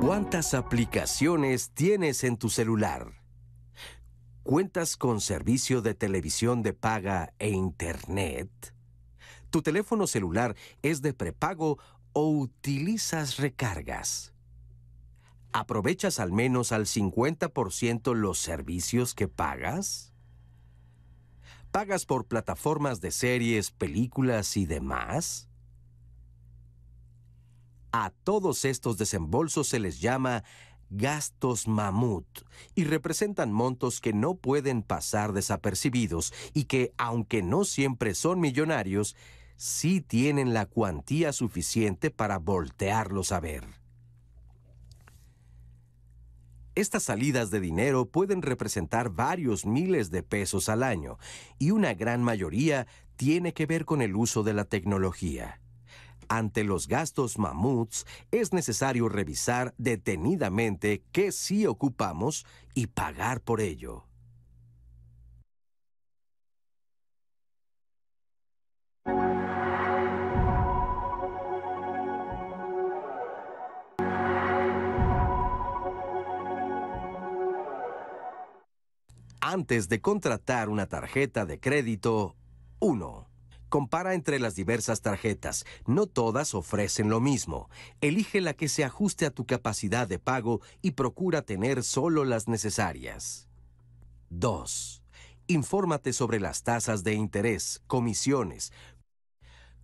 [0.00, 3.20] ¿Cuántas aplicaciones tienes en tu celular?
[4.44, 8.75] ¿Cuentas con servicio de televisión de paga e internet?
[9.50, 11.78] ¿Tu teléfono celular es de prepago
[12.12, 14.32] o utilizas recargas?
[15.52, 20.12] ¿Aprovechas al menos al 50% los servicios que pagas?
[21.70, 25.48] ¿Pagas por plataformas de series, películas y demás?
[27.92, 30.44] A todos estos desembolsos se les llama
[30.90, 32.26] gastos mamut
[32.74, 39.16] y representan montos que no pueden pasar desapercibidos y que, aunque no siempre son millonarios,
[39.56, 43.64] sí tienen la cuantía suficiente para voltearlos a ver.
[46.74, 51.18] Estas salidas de dinero pueden representar varios miles de pesos al año
[51.58, 55.58] y una gran mayoría tiene que ver con el uso de la tecnología.
[56.28, 64.04] Ante los gastos mamuts es necesario revisar detenidamente qué sí ocupamos y pagar por ello.
[79.40, 82.34] Antes de contratar una tarjeta de crédito,
[82.80, 83.35] 1.
[83.68, 85.64] Compara entre las diversas tarjetas.
[85.86, 87.68] No todas ofrecen lo mismo.
[88.00, 92.48] Elige la que se ajuste a tu capacidad de pago y procura tener solo las
[92.48, 93.48] necesarias.
[94.30, 95.02] 2.
[95.48, 98.72] Infórmate sobre las tasas de interés, comisiones,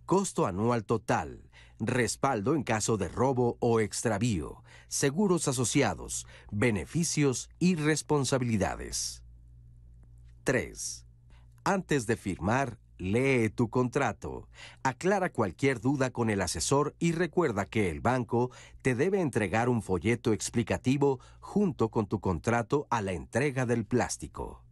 [0.05, 9.23] costo anual total, respaldo en caso de robo o extravío, seguros asociados, beneficios y responsabilidades.
[10.43, 11.05] 3.
[11.63, 14.47] Antes de firmar, lee tu contrato.
[14.81, 18.49] Aclara cualquier duda con el asesor y recuerda que el banco
[18.81, 24.63] te debe entregar un folleto explicativo junto con tu contrato a la entrega del plástico.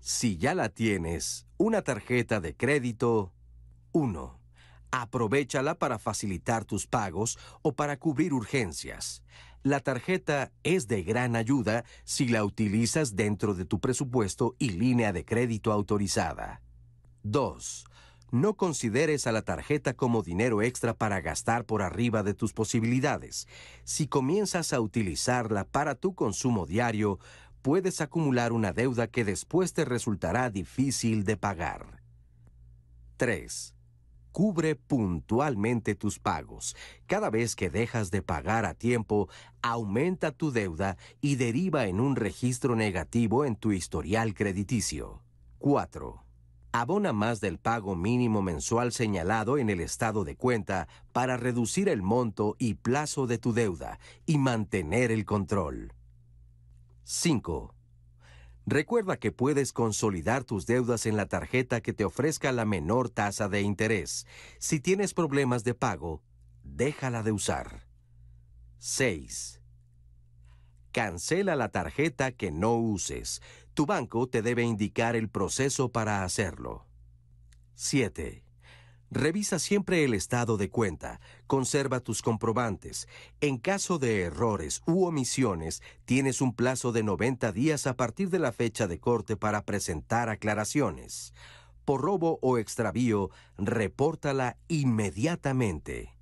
[0.00, 3.32] Si ya la tienes, una tarjeta de crédito
[3.92, 4.38] 1.
[4.90, 9.22] Aprovechala para facilitar tus pagos o para cubrir urgencias.
[9.62, 15.14] La tarjeta es de gran ayuda si la utilizas dentro de tu presupuesto y línea
[15.14, 16.60] de crédito autorizada.
[17.24, 17.86] 2.
[18.30, 23.48] No consideres a la tarjeta como dinero extra para gastar por arriba de tus posibilidades.
[23.84, 27.18] Si comienzas a utilizarla para tu consumo diario,
[27.62, 32.02] puedes acumular una deuda que después te resultará difícil de pagar.
[33.16, 33.74] 3
[34.34, 36.74] cubre puntualmente tus pagos.
[37.06, 39.28] Cada vez que dejas de pagar a tiempo,
[39.62, 45.22] aumenta tu deuda y deriva en un registro negativo en tu historial crediticio.
[45.60, 46.23] 4.
[46.76, 52.02] Abona más del pago mínimo mensual señalado en el estado de cuenta para reducir el
[52.02, 55.92] monto y plazo de tu deuda y mantener el control.
[57.04, 57.72] 5.
[58.66, 63.48] Recuerda que puedes consolidar tus deudas en la tarjeta que te ofrezca la menor tasa
[63.48, 64.26] de interés.
[64.58, 66.22] Si tienes problemas de pago,
[66.64, 67.86] déjala de usar.
[68.78, 69.60] 6.
[70.90, 73.42] Cancela la tarjeta que no uses.
[73.74, 76.86] Tu banco te debe indicar el proceso para hacerlo.
[77.74, 78.44] 7.
[79.10, 83.08] Revisa siempre el estado de cuenta, conserva tus comprobantes.
[83.40, 88.38] En caso de errores u omisiones, tienes un plazo de 90 días a partir de
[88.38, 91.34] la fecha de corte para presentar aclaraciones.
[91.84, 96.13] Por robo o extravío, repórtala inmediatamente.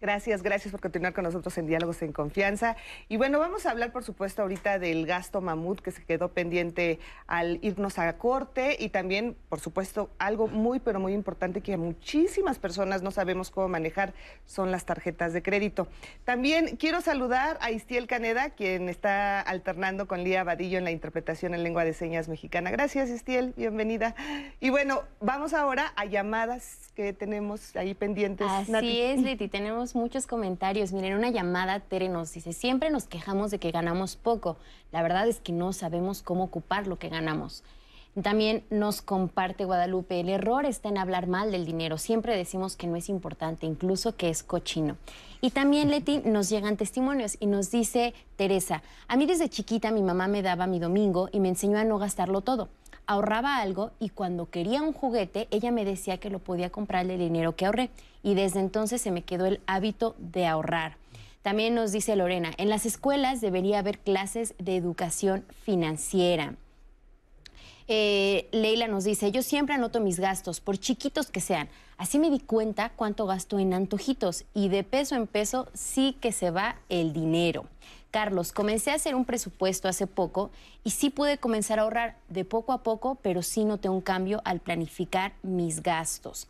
[0.00, 2.74] Gracias, gracias por continuar con nosotros en Diálogos en Confianza.
[3.10, 6.98] Y bueno, vamos a hablar, por supuesto, ahorita del gasto mamut que se quedó pendiente
[7.26, 12.58] al irnos a corte y también, por supuesto, algo muy, pero muy importante que muchísimas
[12.58, 14.14] personas no sabemos cómo manejar
[14.46, 15.86] son las tarjetas de crédito.
[16.24, 21.52] También quiero saludar a Istiel Caneda, quien está alternando con Lía Vadillo en la interpretación
[21.52, 22.70] en lengua de señas mexicana.
[22.70, 24.14] Gracias, Istiel, bienvenida.
[24.60, 28.46] Y bueno, vamos ahora a llamadas que tenemos ahí pendientes.
[28.48, 30.92] Así es, Leti, tenemos muchos comentarios.
[30.92, 34.56] Miren, una llamada, Tere nos dice, siempre nos quejamos de que ganamos poco.
[34.92, 37.62] La verdad es que no sabemos cómo ocupar lo que ganamos.
[38.22, 41.96] También nos comparte Guadalupe, el error está en hablar mal del dinero.
[41.96, 44.96] Siempre decimos que no es importante, incluso que es cochino.
[45.40, 50.02] Y también, Leti, nos llegan testimonios y nos dice Teresa, a mí desde chiquita mi
[50.02, 52.68] mamá me daba mi domingo y me enseñó a no gastarlo todo
[53.10, 57.18] ahorraba algo y cuando quería un juguete, ella me decía que lo podía comprar el
[57.18, 57.90] dinero que ahorré.
[58.22, 60.96] Y desde entonces se me quedó el hábito de ahorrar.
[61.42, 66.54] También nos dice Lorena, en las escuelas debería haber clases de educación financiera.
[67.88, 71.68] Eh, Leila nos dice, yo siempre anoto mis gastos, por chiquitos que sean.
[71.96, 76.30] Así me di cuenta cuánto gasto en antojitos y de peso en peso sí que
[76.30, 77.66] se va el dinero.
[78.10, 80.50] Carlos, comencé a hacer un presupuesto hace poco
[80.84, 84.42] y sí pude comenzar a ahorrar de poco a poco, pero sí noté un cambio
[84.44, 86.48] al planificar mis gastos.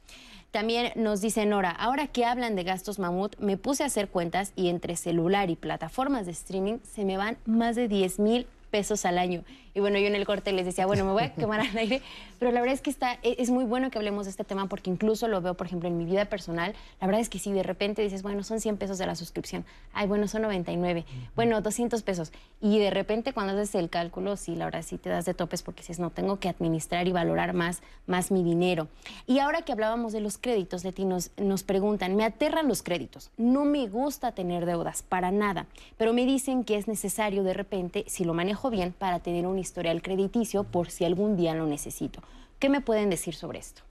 [0.50, 4.52] También nos dice Nora, ahora que hablan de gastos mamut, me puse a hacer cuentas
[4.56, 9.04] y entre celular y plataformas de streaming se me van más de 10 mil pesos
[9.04, 9.44] al año.
[9.74, 12.02] Y bueno, yo en el corte les decía, bueno, me voy a quemar al aire,
[12.38, 14.68] pero la verdad es que está, e, es muy bueno que hablemos de este tema
[14.68, 16.74] porque incluso lo veo, por ejemplo, en mi vida personal.
[17.00, 19.64] La verdad es que si de repente dices, bueno, son 100 pesos de la suscripción,
[19.92, 21.04] ay, bueno, son 99,
[21.36, 22.32] bueno, 200 pesos.
[22.60, 25.62] Y de repente cuando haces el cálculo, sí, la verdad sí te das de topes
[25.62, 28.88] porque dices, no, tengo que administrar y valorar más, más mi dinero.
[29.26, 33.30] Y ahora que hablábamos de los créditos, Leti, nos, nos preguntan, me aterran los créditos,
[33.36, 38.04] no me gusta tener deudas, para nada, pero me dicen que es necesario de repente,
[38.08, 42.20] si lo manejo bien, para tener un historial crediticio por si algún día lo necesito.
[42.58, 43.82] ¿Qué me pueden decir sobre esto?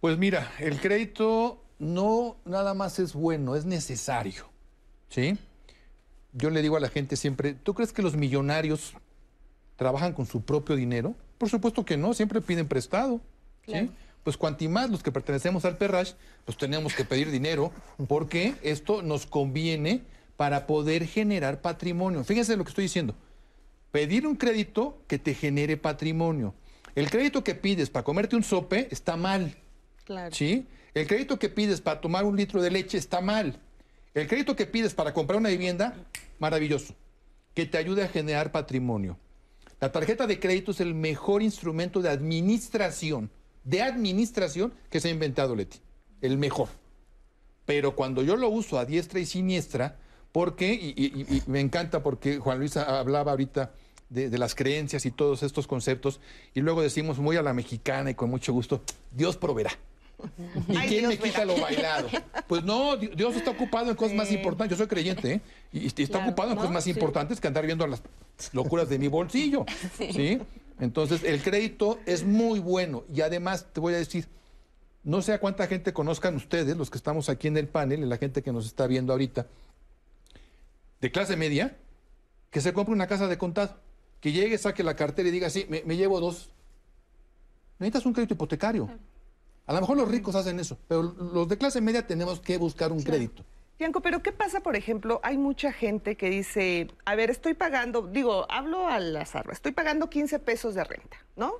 [0.00, 4.44] Pues mira, el crédito no nada más es bueno, es necesario.
[5.08, 5.38] ¿Sí?
[6.32, 8.92] Yo le digo a la gente siempre, ¿tú crees que los millonarios
[9.76, 11.14] trabajan con su propio dinero?
[11.38, 13.20] Por supuesto que no, siempre piden prestado.
[13.66, 13.90] ¿sí?
[14.22, 16.12] Pues cuanti más los que pertenecemos al Perrash,
[16.44, 17.72] pues tenemos que pedir dinero
[18.08, 20.02] porque esto nos conviene
[20.36, 22.24] para poder generar patrimonio.
[22.24, 23.14] Fíjense lo que estoy diciendo.
[23.90, 26.54] Pedir un crédito que te genere patrimonio.
[26.94, 29.56] El crédito que pides para comerte un sope está mal.
[30.04, 30.34] Claro.
[30.34, 30.66] ¿Sí?
[30.94, 33.58] El crédito que pides para tomar un litro de leche está mal.
[34.14, 35.94] El crédito que pides para comprar una vivienda,
[36.38, 36.94] maravilloso.
[37.54, 39.18] Que te ayude a generar patrimonio.
[39.80, 43.30] La tarjeta de crédito es el mejor instrumento de administración,
[43.64, 45.80] de administración que se ha inventado Leti.
[46.22, 46.68] El mejor.
[47.66, 49.98] Pero cuando yo lo uso a diestra y siniestra,
[50.36, 53.70] porque, y, y- y me encanta porque Juan Luis hablaba ahorita
[54.10, 56.20] de, de las creencias y todos estos conceptos,
[56.52, 59.70] y luego decimos muy a la mexicana y con mucho gusto, Dios proveerá.
[60.68, 61.56] ¿Y Ay, quién Dios me quita verá.
[61.56, 62.08] lo bailado?
[62.48, 64.76] Pues no, Di- Dios está ocupado en cosas más importantes.
[64.76, 65.40] Yo soy creyente, ¿eh?
[65.72, 66.60] Y, está Claro, ocupado en ¿no?
[66.60, 66.90] cosas más Sí.
[66.90, 68.02] importantes que andar viendo las
[68.52, 69.64] locuras de mi bolsillo.
[69.96, 70.38] Sí.
[70.80, 73.04] Entonces, el crédito es muy bueno.
[73.10, 74.28] Y además, te voy a decir,
[75.02, 78.04] no sé a cuánta gente conozcan ustedes, los que estamos aquí en el panel, y
[78.06, 79.46] la gente que nos está viendo ahorita,
[81.06, 81.76] de clase media,
[82.50, 83.76] que se compre una casa de contado.
[84.20, 86.50] Que llegue, saque la cartera y diga, sí, me, me llevo dos.
[87.78, 88.90] Necesitas un crédito hipotecario.
[89.66, 92.90] A lo mejor los ricos hacen eso, pero los de clase media tenemos que buscar
[92.90, 93.44] un crédito.
[93.78, 95.20] Bianco, pero ¿qué pasa, por ejemplo?
[95.22, 100.10] Hay mucha gente que dice, a ver, estoy pagando, digo, hablo al azar, estoy pagando
[100.10, 101.52] 15 pesos de renta, ¿no?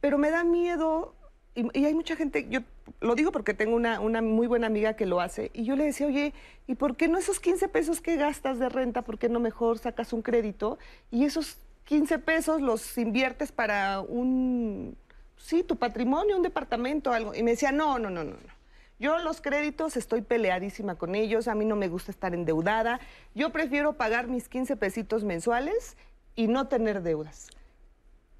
[0.00, 1.14] Pero me da miedo,
[1.54, 2.60] y, y hay mucha gente, yo
[3.00, 5.84] lo digo porque tengo una, una muy buena amiga que lo hace, y yo le
[5.84, 6.32] decía, oye,
[6.66, 9.78] ¿y por qué no esos 15 pesos que gastas de renta, por qué no mejor
[9.78, 10.78] sacas un crédito
[11.10, 14.96] y esos 15 pesos los inviertes para un,
[15.36, 17.34] sí, tu patrimonio, un departamento, algo?
[17.34, 18.60] Y me decía, no, no, no, no, no.
[19.00, 23.00] Yo los créditos estoy peleadísima con ellos, a mí no me gusta estar endeudada.
[23.34, 25.96] Yo prefiero pagar mis 15 pesitos mensuales
[26.36, 27.48] y no tener deudas.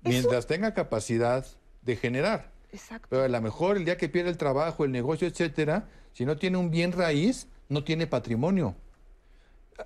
[0.02, 1.46] Mientras tenga capacidad
[1.82, 2.50] de generar.
[2.72, 3.08] Exacto.
[3.10, 6.36] Pero a lo mejor el día que pierde el trabajo, el negocio, etcétera, si no
[6.36, 8.74] tiene un bien raíz, no tiene patrimonio.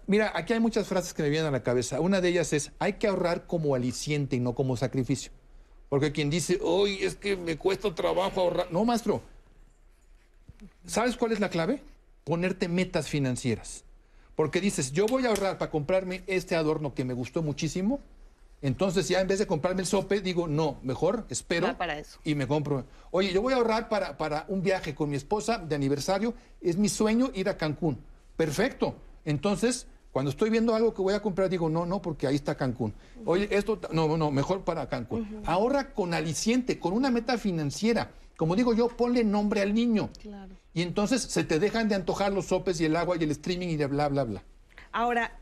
[0.07, 2.01] Mira, aquí hay muchas frases que me vienen a la cabeza.
[2.01, 5.33] Una de ellas es, hay que ahorrar como aliciente y no como sacrificio.
[5.89, 8.73] Porque quien dice, hoy es que me cuesta trabajo ahorrar.
[8.73, 9.23] No, maestro.
[10.87, 11.83] ¿Sabes cuál es la clave?
[12.25, 13.85] Ponerte metas financieras.
[14.35, 18.01] Porque dices, yo voy a ahorrar para comprarme este adorno que me gustó muchísimo.
[18.63, 22.19] Entonces ya en vez de comprarme el sope, digo, no, mejor espero Va para eso.
[22.25, 22.85] y me compro.
[23.11, 26.35] Oye, yo voy a ahorrar para, para un viaje con mi esposa de aniversario.
[26.63, 27.99] Es mi sueño ir a Cancún.
[28.37, 28.95] Perfecto.
[29.27, 32.55] Entonces, cuando estoy viendo algo que voy a comprar, digo, no, no, porque ahí está
[32.57, 32.95] Cancún.
[33.27, 35.43] Oye, esto, no, no, mejor para Cancún.
[35.45, 38.13] Ahorra con aliciente, con una meta financiera.
[38.37, 40.11] Como digo yo, ponle nombre al niño.
[40.21, 40.55] Claro.
[40.73, 43.69] Y entonces se te dejan de antojar los sopes y el agua y el streaming
[43.69, 44.43] y de bla, bla, bla.
[44.91, 45.39] Ahora,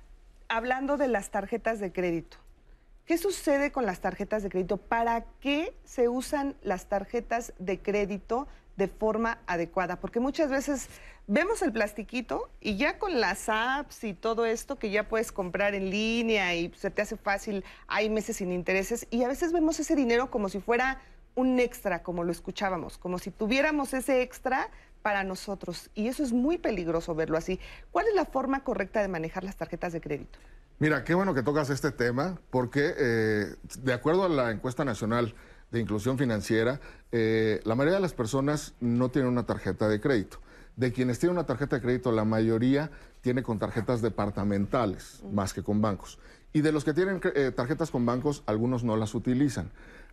[0.48, 2.36] hablando de las tarjetas de crédito,
[3.04, 4.76] ¿qué sucede con las tarjetas de crédito?
[4.76, 10.00] ¿Para qué se usan las tarjetas de crédito de forma adecuada?
[10.00, 10.88] Porque muchas veces
[11.26, 15.74] vemos el plastiquito y ya con las apps y todo esto que ya puedes comprar
[15.74, 19.78] en línea y se te hace fácil, hay meses sin intereses y a veces vemos
[19.80, 21.00] ese dinero como si fuera
[21.34, 24.68] un extra, como lo escuchábamos, como si tuviéramos ese extra
[25.02, 25.90] para nosotros.
[25.94, 27.58] Y eso es muy peligroso verlo así.
[27.90, 30.38] ¿Cuál es la forma correcta de manejar las tarjetas de crédito?
[30.78, 35.34] Mira, qué bueno que tocas este tema, porque eh, de acuerdo a la encuesta nacional
[35.70, 36.80] de inclusión financiera,
[37.12, 40.38] eh, la mayoría de las personas no tienen una tarjeta de crédito.
[40.76, 45.62] De quienes tienen una tarjeta de crédito, la mayoría tiene con tarjetas departamentales, más que
[45.62, 46.18] con bancos.
[46.52, 49.70] Y de los que tienen eh, tarjetas con bancos, algunos no las utilizan.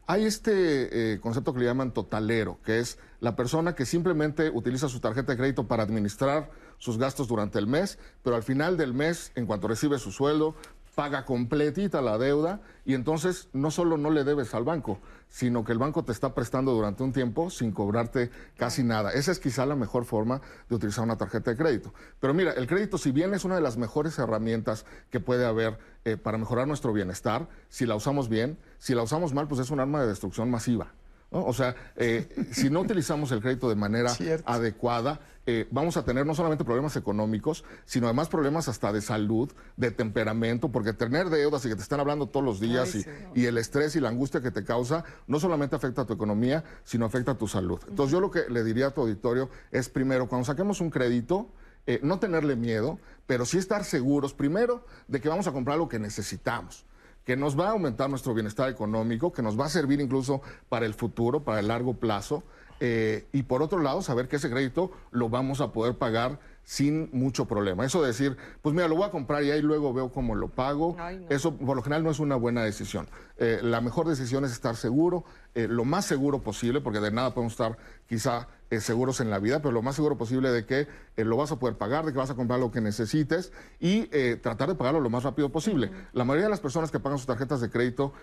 [0.08, 4.90] Hay este eh, concepto que le llaman totalero, que es la persona que simplemente utiliza
[4.90, 6.50] su tarjeta de crédito para administrar
[6.80, 10.56] sus gastos durante el mes, pero al final del mes, en cuanto recibe su sueldo,
[11.00, 15.00] paga completita la deuda y entonces no solo no le debes al banco,
[15.30, 19.14] sino que el banco te está prestando durante un tiempo sin cobrarte casi nada.
[19.14, 21.94] Esa es quizá la mejor forma de utilizar una tarjeta de crédito.
[22.20, 25.80] Pero mira, el crédito, si bien es una de las mejores herramientas que puede haber
[26.04, 29.72] eh, para mejorar nuestro bienestar, si la usamos bien, si la usamos mal, pues es
[29.72, 30.94] un arma de destrucción masiva.
[31.32, 34.12] O sea, eh, si no utilizamos el crédito de manera
[34.46, 39.52] adecuada, eh, vamos a tener no solamente problemas económicos, sino además problemas hasta de salud,
[39.78, 42.96] de temperamento, porque tener deudas y que te están hablando todos los días
[43.36, 46.64] y, el estrés y la angustia que te causa, no solamente afecta a tu economía,
[46.84, 47.80] sino afecta a tu salud.
[47.88, 51.50] Entonces yo lo que le diría a tu auditorio es primero, cuando saquemos un crédito,
[51.86, 55.90] eh, no tenerle miedo, pero sí estar seguros, primero, de que vamos a comprar lo
[55.90, 56.86] que necesitamos
[57.30, 60.88] que nos va a aumentar nuestro bienestar económico, que nos va a servir incluso para
[60.88, 62.42] el futuro, para el largo plazo.
[62.80, 67.08] Eh, y por otro lado, saber que ese crédito lo vamos a poder pagar sin
[67.14, 67.86] mucho problema.
[67.86, 70.48] Eso de decir, pues mira, lo voy a comprar y ahí luego veo cómo lo
[70.48, 70.98] pago,
[71.30, 73.08] eso por lo general no es una buena decisión.
[73.38, 75.24] Eh, la mejor decisión es estar seguro,
[75.54, 77.78] eh, lo más seguro posible, porque de nada podemos estar
[78.08, 81.38] quizá eh, seguros en la vida, pero lo más seguro posible de que eh, lo
[81.38, 84.08] vas a poder pagar, de que vas a comprar lo que necesites y
[84.38, 85.92] tratar de pagarlo lo más rápido posible.
[86.14, 88.14] La mayoría de las personas que pagan sus tarjetas de crédito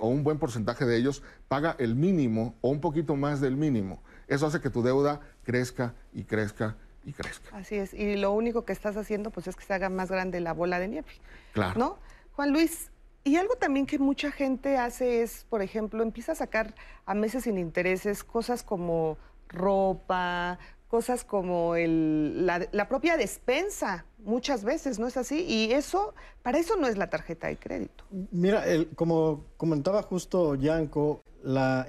[0.00, 4.02] o un buen porcentaje de ellos paga el mínimo o un poquito más del mínimo.
[4.28, 7.56] Eso hace que tu deuda crezca y crezca y crezca.
[7.56, 10.40] Así es, y lo único que estás haciendo pues es que se haga más grande
[10.40, 11.08] la bola de nieve.
[11.52, 11.78] Claro.
[11.78, 11.98] ¿No?
[12.32, 12.90] Juan Luis,
[13.24, 16.74] y algo también que mucha gente hace es, por ejemplo, empieza a sacar
[17.06, 19.16] a meses sin intereses cosas como
[19.54, 25.44] ropa, cosas como la, propia despensa, muchas veces, ¿no es así?
[25.48, 28.04] Y eso, para eso no es la tarjeta de crédito.
[28.30, 31.22] Mira, el, como comentaba justo Yanko,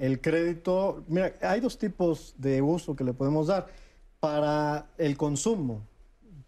[0.00, 3.68] el crédito, mira, hay dos tipos de uso que le podemos dar.
[4.18, 5.82] Para el consumo,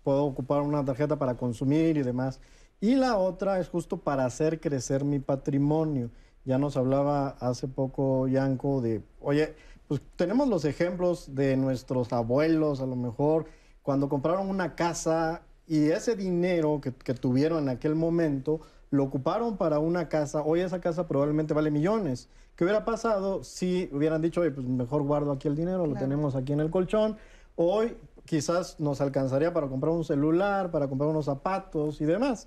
[0.03, 2.41] puedo ocupar una tarjeta para consumir y demás.
[2.81, 6.11] Y la otra es justo para hacer crecer mi patrimonio.
[6.45, 9.55] Ya nos hablaba hace poco Yanko de, oye,
[9.89, 13.47] pues tenemos los ejemplos de nuestros abuelos, a lo mejor,
[13.83, 18.61] cuando compraron una casa y ese dinero que, tuvieron en aquel momento
[18.91, 20.43] lo ocuparon para una casa.
[20.43, 22.29] Hoy esa casa probablemente vale millones.
[22.55, 26.35] ¿Qué hubiera pasado si hubieran dicho, oye, pues mejor guardo aquí el dinero, lo tenemos
[26.37, 27.17] aquí en el colchón?
[27.57, 32.47] Hoy quizás nos alcanzaría para comprar un celular, para comprar unos zapatos y demás.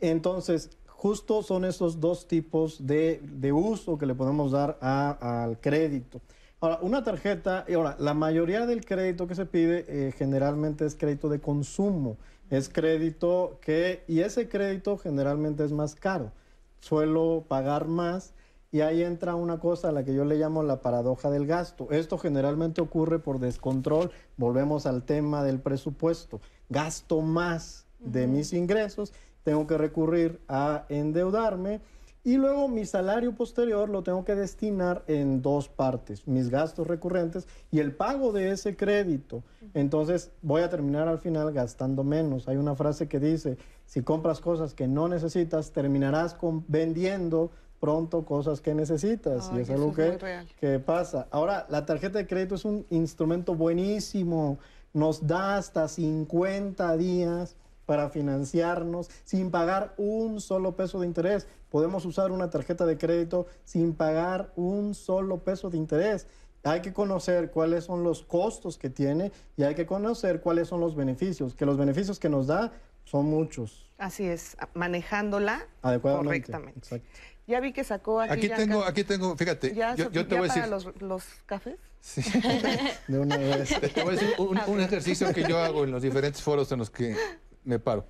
[0.00, 6.20] Entonces, justo son esos dos tipos de, uso que le podemos dar al crédito.
[6.62, 10.94] Ahora, una tarjeta, y ahora, la mayoría del crédito que se pide eh, generalmente es
[10.94, 12.18] crédito de consumo.
[12.50, 16.30] Es crédito que, y ese crédito generalmente es más caro.
[16.78, 18.32] Suelo pagar más
[18.70, 21.88] y ahí entra una cosa a la que yo le llamo la paradoja del gasto.
[21.90, 24.12] Esto generalmente ocurre por descontrol.
[24.36, 26.40] Volvemos al tema del presupuesto.
[26.68, 31.80] Gasto más de mis ingresos tengo que recurrir a endeudarme
[32.24, 37.48] y luego mi salario posterior lo tengo que destinar en dos partes, mis gastos recurrentes
[37.72, 39.42] y el pago de ese crédito.
[39.74, 42.46] Entonces voy a terminar al final gastando menos.
[42.46, 46.36] Hay una frase que dice, si compras cosas que no necesitas, terminarás
[46.68, 47.50] vendiendo
[47.80, 49.50] pronto cosas que necesitas.
[49.56, 50.16] y es algo que,
[50.60, 51.26] que pasa.
[51.32, 54.58] Ahora, la tarjeta de crédito es un instrumento buenísimo.
[54.92, 61.48] Nos da hasta 50 días para financiarnos sin pagar un solo peso de interés.
[61.72, 66.26] Podemos usar una tarjeta de crédito sin pagar un solo peso de interés.
[66.64, 70.80] Hay que conocer cuáles son los costos que tiene y hay que conocer cuáles son
[70.80, 72.72] los beneficios, que los beneficios que nos da
[73.04, 73.90] son muchos.
[73.96, 75.66] Así es, manejándola
[76.02, 77.02] correctamente.
[77.46, 78.34] Ya vi que sacó aquí.
[78.34, 79.74] Aquí tengo, aquí tengo, fíjate.
[79.96, 80.66] yo, te voy a decir.
[80.68, 81.76] Los, los cafés?
[82.02, 82.20] Sí.
[83.08, 83.80] De una vez.
[83.80, 86.90] Te voy a decir un ejercicio que yo hago en los diferentes foros en los
[86.90, 87.16] que
[87.64, 88.04] me paro.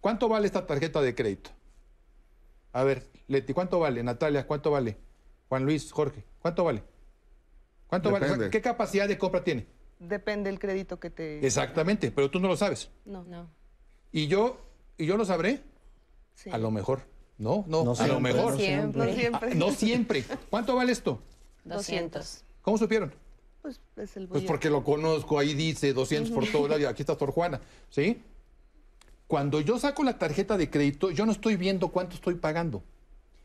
[0.00, 1.52] ¿Cuánto vale esta tarjeta de crédito?
[2.72, 4.02] A ver, Leti, ¿cuánto vale?
[4.02, 4.96] Natalia, ¿cuánto vale?
[5.48, 6.82] Juan Luis, Jorge, ¿cuánto vale?
[7.86, 8.50] ¿Cuánto vale?
[8.50, 9.66] ¿Qué capacidad de compra tiene?
[9.98, 11.44] Depende del crédito que te...
[11.46, 12.90] Exactamente, pero tú no lo sabes.
[13.04, 13.22] No.
[13.24, 13.48] no.
[14.10, 14.58] ¿Y yo,
[14.96, 15.62] ¿y yo lo sabré?
[16.34, 16.50] Sí.
[16.50, 17.02] A lo mejor.
[17.38, 18.52] No, no, a lo mejor.
[18.52, 19.06] No siempre.
[19.06, 19.54] No siempre.
[19.54, 20.24] no siempre.
[20.48, 21.20] ¿Cuánto vale esto?
[21.64, 22.44] 200.
[22.62, 23.12] ¿Cómo supieron?
[23.60, 27.16] Pues es el Pues porque lo conozco, ahí dice 200 por todo lado, aquí está
[27.16, 27.60] Sor Juana,
[27.90, 28.22] ¿sí?
[29.32, 32.82] Cuando yo saco la tarjeta de crédito, yo no estoy viendo cuánto estoy pagando.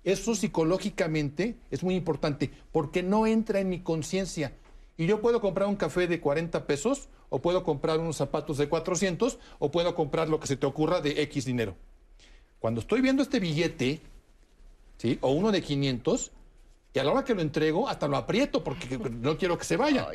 [0.03, 4.51] Eso psicológicamente es muy importante porque no entra en mi conciencia.
[4.97, 8.67] Y yo puedo comprar un café de 40 pesos, o puedo comprar unos zapatos de
[8.67, 11.77] 400, o puedo comprar lo que se te ocurra de X dinero.
[12.59, 14.01] Cuando estoy viendo este billete,
[14.97, 15.17] ¿sí?
[15.21, 16.33] O uno de 500,
[16.95, 19.77] y a la hora que lo entrego, hasta lo aprieto porque no quiero que se
[19.77, 20.09] vaya.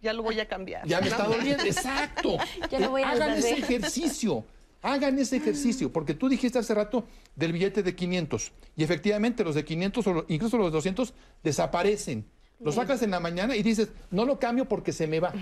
[0.00, 0.86] ya lo voy a cambiar.
[0.86, 1.64] Ya me está doliendo.
[1.64, 2.36] Exacto.
[2.70, 4.44] Ya lo voy a Hagan ese ejercicio.
[4.82, 7.04] Hagan ese ejercicio, porque tú dijiste hace rato
[7.34, 12.24] del billete de 500 y efectivamente los de 500 o incluso los de 200 desaparecen.
[12.60, 15.32] Lo sacas en la mañana y dices, no lo cambio porque se me va.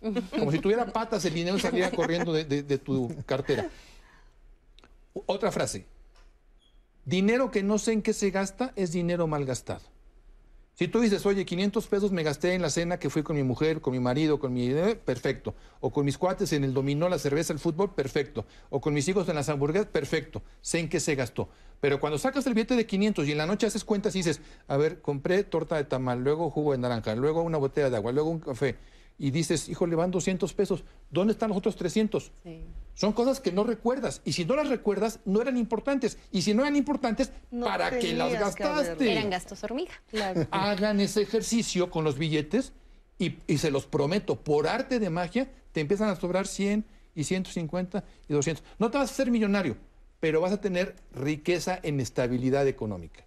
[0.38, 3.70] Como si tuviera patas el dinero saliera corriendo de, de tu cartera.
[5.26, 5.86] Otra frase.
[7.04, 9.95] Dinero que no sé en qué se gasta es dinero mal gastado.
[10.78, 13.42] Si tú dices, oye, 500 pesos me gasté en la cena que fui con mi
[13.42, 14.68] mujer, con mi marido, con mi...
[14.68, 15.54] Eh, perfecto.
[15.80, 18.44] O con mis cuates en el dominó, la cerveza, el fútbol, perfecto.
[18.68, 20.42] O con mis hijos en las hamburguesas, perfecto.
[20.60, 21.48] Sé en qué se gastó.
[21.80, 24.42] Pero cuando sacas el billete de 500 y en la noche haces cuentas y dices,
[24.68, 28.12] a ver, compré torta de tamal, luego jugo de naranja, luego una botella de agua,
[28.12, 28.76] luego un café,
[29.18, 32.32] y dices, híjole, van 200 pesos, ¿dónde están los otros 300?
[32.96, 34.22] Son cosas que no recuerdas.
[34.24, 36.16] Y si no las recuerdas, no eran importantes.
[36.32, 37.30] Y si no eran importantes,
[37.62, 39.12] ¿para qué las gastaste?
[39.12, 39.92] eran gastos hormiga.
[40.50, 42.72] Hagan ese ejercicio con los billetes
[43.18, 47.24] y, y, se los prometo, por arte de magia, te empiezan a sobrar 100 y
[47.24, 48.64] 150 y 200.
[48.78, 49.76] No te vas a hacer millonario,
[50.18, 53.25] pero vas a tener riqueza en estabilidad económica.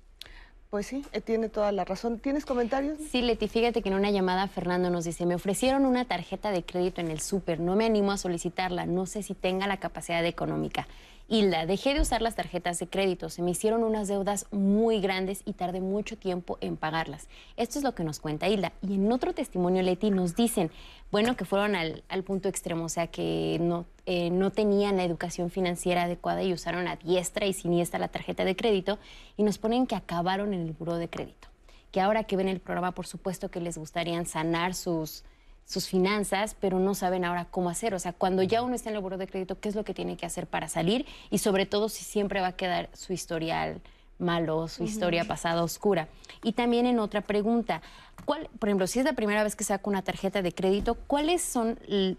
[0.69, 2.19] Pues sí, eh, tiene toda la razón.
[2.19, 2.99] ¿Tienes comentarios?
[3.11, 6.63] Sí, Leti, fíjate que en una llamada Fernando nos dice, me ofrecieron una tarjeta de
[6.63, 10.23] crédito en el súper, no me animo a solicitarla, no sé si tenga la capacidad
[10.23, 10.87] económica.
[11.31, 15.43] Hilda, dejé de usar las tarjetas de crédito, se me hicieron unas deudas muy grandes
[15.45, 17.27] y tardé mucho tiempo en pagarlas.
[17.55, 18.73] Esto es lo que nos cuenta Hilda.
[18.81, 20.71] Y en otro testimonio, Leti, nos dicen,
[21.11, 25.51] bueno, que fueron al, punto extremo, o sea, que no, eh, no tenían la educación
[25.51, 28.97] financiera adecuada y usaron a diestra y siniestra la tarjeta de crédito
[29.37, 31.47] y nos ponen que acabaron en el buró de crédito.
[31.91, 35.23] Que ahora que ven el programa, por supuesto que les gustaría sanar sus
[35.69, 37.93] sus finanzas, pero no saben ahora cómo hacer.
[37.93, 39.93] O sea, cuando ya uno está en el buro de crédito, ¿qué es lo que
[39.93, 41.05] tiene que hacer para salir?
[41.29, 43.79] Y sobre todo si siempre va a quedar su historial
[44.17, 46.07] malo, su historia pasada oscura.
[46.43, 47.83] Y también en otra pregunta,
[48.25, 51.43] ¿cuál, por ejemplo, si es la primera vez que saco una tarjeta de crédito, ¿cuáles
[51.43, 51.77] son,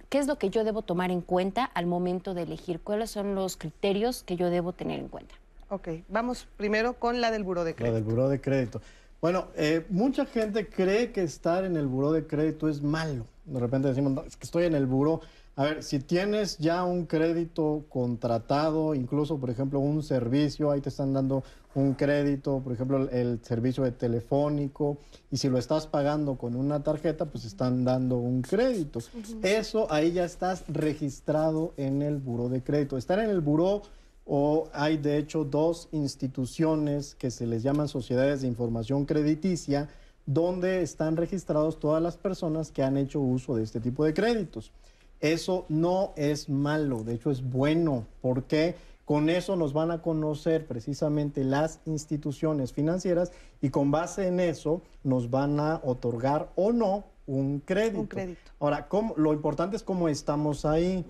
[0.09, 2.81] qué es lo que yo debo tomar en cuenta al momento de elegir?
[2.81, 5.35] ¿Cuáles son los criterios que yo debo tener en cuenta?
[5.71, 7.93] Ok, vamos primero con la del buro de crédito.
[7.93, 8.81] La del buro de crédito.
[9.21, 13.61] Bueno, eh, mucha gente cree que estar en el buro de crédito es malo de
[13.61, 15.21] repente decimos, es que estoy en el buro.
[15.57, 20.89] A ver, si tienes ya un crédito contratado, incluso, por ejemplo, un servicio, ahí te
[20.89, 21.43] están dando
[21.75, 24.97] un crédito, por ejemplo, el, servicio de telefónico,
[25.31, 29.01] y si lo estás pagando con una tarjeta, pues están dando un crédito.
[29.43, 32.97] Eso ahí ya estás registrado en el buro de crédito.
[32.97, 33.83] Estar en el buro
[34.25, 39.89] o hay de hecho dos instituciones que se les llaman sociedades de información crediticia,
[40.27, 44.73] donde están registrados todas las personas que han hecho uso de este tipo de créditos.
[45.21, 50.67] Eso no es malo, de hecho es bueno, porque con eso nos van a conocer
[50.67, 57.05] precisamente las instituciones financieras y con base en eso nos van a otorgar o no
[57.37, 58.17] un crédito.
[58.59, 61.05] Ahora, lo importante es cómo estamos ahí.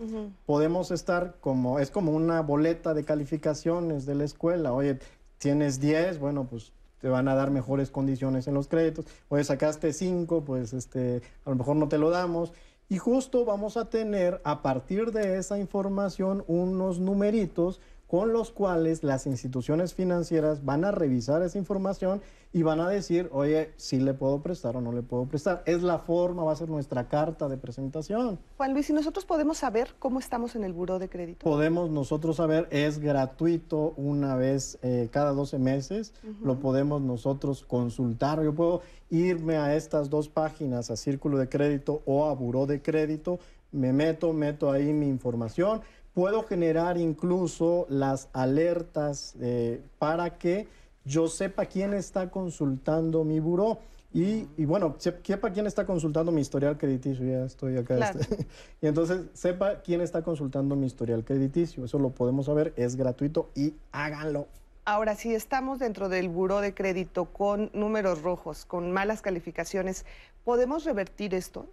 [0.46, 4.72] Podemos estar como, es como una boleta de calificaciones de la escuela.
[4.72, 4.98] Oye,
[5.38, 9.06] tienes 10, bueno, pues te van a dar mejores condiciones en los créditos.
[9.28, 12.52] Oye, sacaste 5, pues este, a lo mejor no te lo damos.
[12.90, 17.80] Y justo vamos a tener a partir de esa información unos numeritos
[18.10, 22.20] con los cuales las instituciones financieras van a revisar esa información
[22.52, 25.62] y van a decir, oye, si le puedo prestar o no le puedo prestar.
[25.64, 28.40] Es la forma, va a ser nuestra carta de presentación.
[28.56, 31.44] Juan Luis, ¿y nosotros podemos saber cómo estamos en el buró de crédito?
[31.44, 38.42] Podemos nosotros saber, es gratuito una vez eh, cada 12 meses, lo podemos nosotros consultar.
[38.42, 42.82] Yo puedo irme a estas dos páginas, a Círculo de Crédito o a Buró de
[42.82, 43.38] Crédito,
[43.72, 45.82] me meto, meto ahí mi información
[46.14, 50.68] puedo generar incluso las alertas eh, para que
[51.04, 53.78] yo sepa quién está consultando mi buró.
[54.12, 58.10] Y, bueno, sepa quién está consultando mi historial crediticio, ya estoy acá.
[58.10, 58.44] Este,
[58.82, 61.84] y entonces sepa quién está consultando mi historial crediticio.
[61.84, 64.48] Eso lo podemos saber, es gratuito y háganlo.
[64.84, 70.04] Ahora, si estamos dentro del buró de crédito con números rojos, con malas calificaciones,
[70.42, 71.68] ¿podemos revertir esto?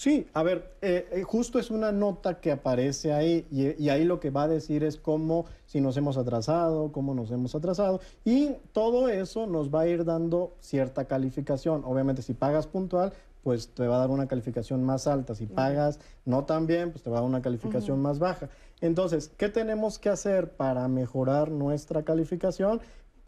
[0.00, 4.18] Sí, a ver, eh, eh, justo es una nota que aparece ahí y, ahí lo
[4.18, 8.52] que va a decir es cómo, si nos hemos atrasado, cómo nos hemos atrasado y
[8.72, 11.82] todo eso nos va a ir dando cierta calificación.
[11.84, 15.34] Obviamente si pagas puntual, pues te va a dar una calificación más alta.
[15.34, 18.48] Si pagas no tan bien, pues te va a dar una calificación más baja.
[18.80, 22.80] Entonces, ¿qué tenemos que hacer para mejorar nuestra calificación?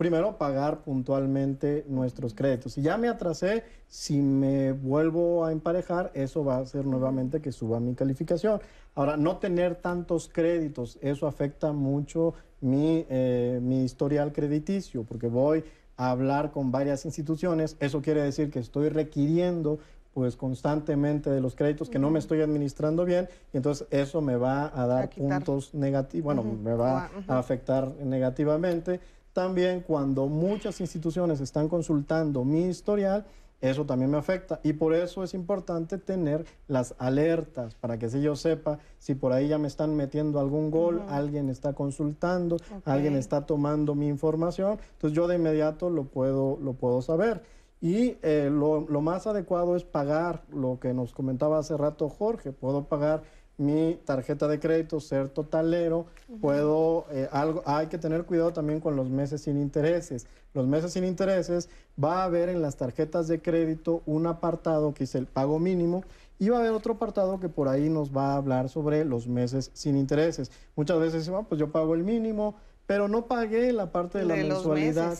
[0.02, 2.72] Primero pagar puntualmente nuestros créditos.
[2.72, 7.52] Si ya me atrasé, si me vuelvo a emparejar, eso va a hacer nuevamente que
[7.52, 8.60] suba mi calificación.
[8.96, 15.62] Ahora, no tener tantos créditos, eso afecta mucho mi, eh, mi historial crediticio, porque voy
[15.96, 19.78] a hablar con varias instituciones, eso quiere decir que estoy requiriendo
[20.14, 24.36] pues constantemente de los créditos que no me estoy administrando bien y entonces eso me
[24.36, 29.00] va a dar puntos negativos, bueno, me va a afectar negativamente.
[29.32, 33.24] También cuando muchas instituciones están consultando mi historial,
[33.62, 38.20] eso también me afecta y por eso es importante tener las alertas para que si
[38.20, 43.14] yo sepa si por ahí ya me están metiendo algún gol, alguien está consultando, alguien
[43.14, 47.42] está tomando mi información, entonces yo de inmediato lo puedo, lo puedo saber.
[47.80, 52.52] Y eh, lo, lo, más adecuado es pagar lo que nos comentaba hace rato Jorge.
[52.52, 53.24] Puedo pagar
[53.58, 56.06] mi tarjeta de crédito, ser totalero.
[56.40, 60.26] Puedo, eh, algo, hay que tener cuidado también con los meses sin intereses.
[60.54, 61.68] Los meses sin intereses
[62.02, 66.04] va a haber en las tarjetas de crédito un apartado que es el pago mínimo
[66.38, 69.28] y va a haber otro apartado que por ahí nos va a hablar sobre los
[69.28, 70.50] meses sin intereses.
[70.74, 72.56] Muchas veces, bueno, pues yo pago el mínimo,
[72.86, 75.16] pero no pagué la parte de la mensualidad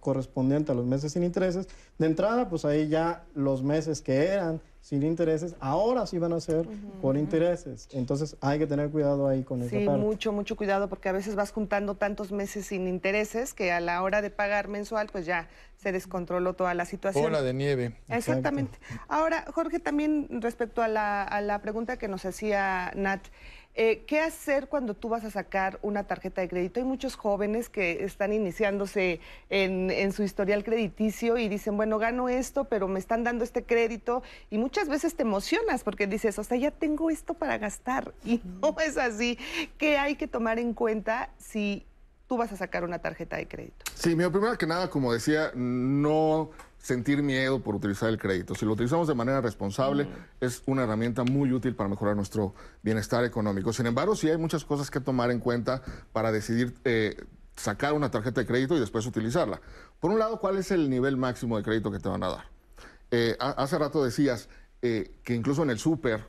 [0.00, 1.68] correspondiente a los meses sin intereses.
[1.98, 6.38] De entrada, pues ahí ya los meses que eran sin intereses, ahora sí van a
[6.38, 6.68] ser
[7.02, 7.88] por intereses.
[7.92, 9.84] Entonces hay que tener cuidado ahí con esa parte.
[9.84, 13.80] Sí, mucho, mucho cuidado porque a veces vas juntando tantos meses sin intereses que a
[13.80, 17.24] la hora de pagar mensual pues ya se descontroló toda la situación.
[17.24, 17.96] Bola de nieve.
[18.08, 18.78] Exactamente.
[19.08, 23.22] Ahora, Jorge, también respecto a la, a la pregunta que nos hacía Nat,
[23.78, 26.80] eh, ¿Qué hacer cuando tú vas a sacar una tarjeta de crédito?
[26.80, 29.20] Hay muchos jóvenes que están iniciándose
[29.50, 34.22] en, su historial crediticio y dicen, bueno, gano esto, pero me están dando este crédito
[34.48, 38.40] y muchas veces te emocionas porque dices, o sea, ya tengo esto para gastar y
[38.62, 39.38] no es así.
[39.76, 41.84] ¿Qué hay que tomar en cuenta si
[42.28, 43.84] tú vas a sacar una tarjeta de crédito?
[43.94, 46.50] Sí, mi primero que nada, como decía, no
[46.86, 48.54] sentir miedo por utilizar el crédito.
[48.54, 50.08] Si lo utilizamos de manera responsable, mm.
[50.40, 53.72] es una herramienta muy útil para mejorar nuestro bienestar económico.
[53.72, 55.82] Sin embargo, sí hay muchas cosas que tomar en cuenta
[56.12, 57.16] para decidir eh,
[57.56, 59.60] sacar una tarjeta de crédito y después utilizarla.
[59.98, 62.44] Por un lado, ¿cuál es el nivel máximo de crédito que te van a dar?
[63.10, 64.48] Eh, hace rato decías
[64.80, 66.24] eh, que incluso en el súper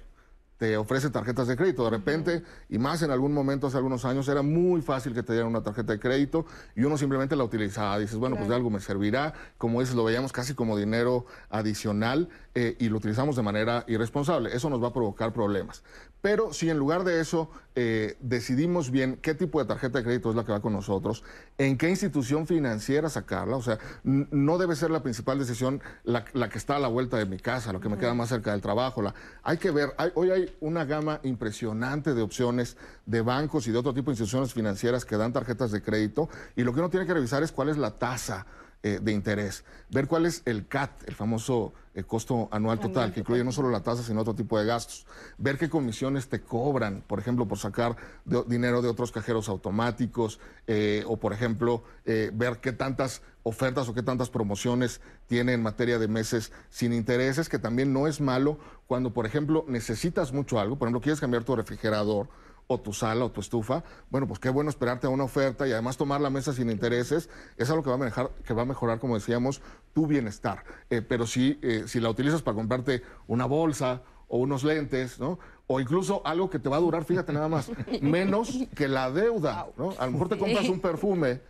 [0.57, 1.83] te ofrece tarjetas de crédito.
[1.83, 5.33] De repente, y más en algún momento hace algunos años, era muy fácil que te
[5.33, 6.45] dieran una tarjeta de crédito
[6.75, 7.99] y uno simplemente la utilizaba.
[7.99, 9.33] Dices, bueno, pues de algo me servirá.
[9.57, 14.55] Como dices, lo veíamos casi como dinero adicional eh, y lo utilizamos de manera irresponsable.
[14.55, 15.83] Eso nos va a provocar problemas.
[16.21, 20.29] Pero si en lugar de eso eh, decidimos bien qué tipo de tarjeta de crédito
[20.29, 21.23] es la que va con nosotros,
[21.57, 26.57] en qué institución financiera sacarla, o sea, no debe ser la principal decisión la, que
[26.57, 29.01] está a la vuelta de mi casa, lo que me queda más cerca del trabajo.
[29.01, 29.13] La,
[29.43, 33.93] hay que ver, hoy hay una gama impresionante de opciones de bancos y de otro
[33.93, 37.13] tipo de instituciones financieras que dan tarjetas de crédito y lo que uno tiene que
[37.13, 38.45] revisar es cuál es la tasa
[38.83, 43.21] eh, de interés, ver cuál es el CAT, el famoso eh, costo anual total, que
[43.21, 45.07] incluye no solo la tasa, sino otro tipo de gastos,
[45.39, 47.97] ver qué comisiones te cobran, por ejemplo, por sacar
[48.45, 54.03] dinero de otros cajeros automáticos, eh, o por ejemplo, ver qué tantas ofertas o qué
[54.03, 59.11] tantas promociones tiene en materia de meses sin intereses, que también no es malo cuando,
[59.11, 62.29] por ejemplo, necesitas mucho algo, por ejemplo, quieres cambiar tu refrigerador,
[62.67, 65.71] o tu sala o tu estufa, bueno, pues qué bueno esperarte a una oferta y
[65.71, 68.65] además tomar la mesa sin intereses, es algo que va a, manejar, que va a
[68.65, 69.61] mejorar, como decíamos,
[69.93, 70.63] tu bienestar.
[70.89, 75.39] Eh, pero si, eh, si la utilizas para comprarte una bolsa o unos lentes, ¿no?
[75.67, 79.67] O incluso algo que te va a durar, fíjate nada más, menos que la deuda,
[79.77, 79.93] ¿no?
[79.97, 81.41] A lo mejor te compras un perfume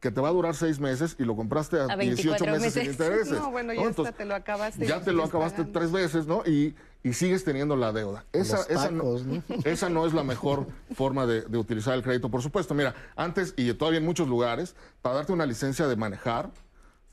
[0.00, 3.38] que te va a durar seis meses y lo compraste a, 18 meses, sin intereses.
[3.38, 4.86] No, bueno, ya te lo acabaste.
[4.86, 6.42] Ya te lo acabaste tres veces, ¿no?
[6.44, 6.74] Y,
[7.04, 8.24] y, sigues teniendo la deuda.
[8.32, 9.16] Esa, esa, no,
[9.64, 12.30] esa, no, es la mejor forma de, de, utilizar el crédito.
[12.30, 16.50] Por supuesto, mira, antes y todavía en muchos lugares, para darte una licencia de manejar,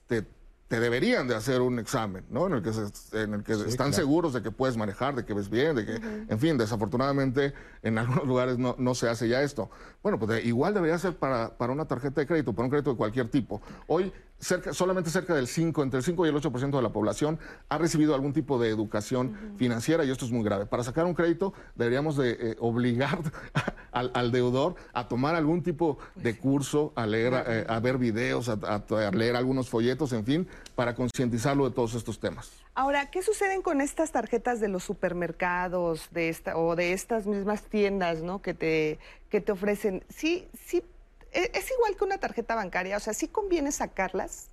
[0.07, 0.25] te
[0.71, 2.47] te deberían de hacer un examen, ¿no?
[2.47, 2.71] En el que,
[3.11, 5.95] en el que están seguros de que puedes manejar, de que ves bien, de que,
[6.29, 9.69] en fin, desafortunadamente en algunos lugares no, no, se hace ya esto.
[10.01, 12.95] Bueno, pues igual debería ser para, para una tarjeta de crédito, para un crédito de
[12.95, 13.61] cualquier tipo.
[13.87, 17.39] Hoy solamente cerca del 5, entre el 5 y el 8% de la población
[17.69, 20.65] ha recibido algún tipo de educación financiera y esto es muy grave.
[20.65, 23.19] Para sacar un crédito deberíamos de eh, obligar
[23.91, 28.49] al, deudor a tomar algún tipo pues de curso, a leer, eh, a, ver videos,
[28.49, 28.83] a,
[29.13, 32.51] leer algunos folletos, en fin, para concientizarlo de todos estos temas.
[32.73, 37.63] Ahora, ¿qué suceden con estas tarjetas de los supermercados de esta, o de estas mismas
[37.63, 38.41] tiendas ¿no?
[38.41, 40.03] que, te, que te ofrecen?
[40.09, 40.83] Sí, sí ¿E-,
[41.31, 42.97] ¿Es igual que una tarjeta bancaria?
[42.97, 44.49] O sea, ¿sí conviene sacarlas?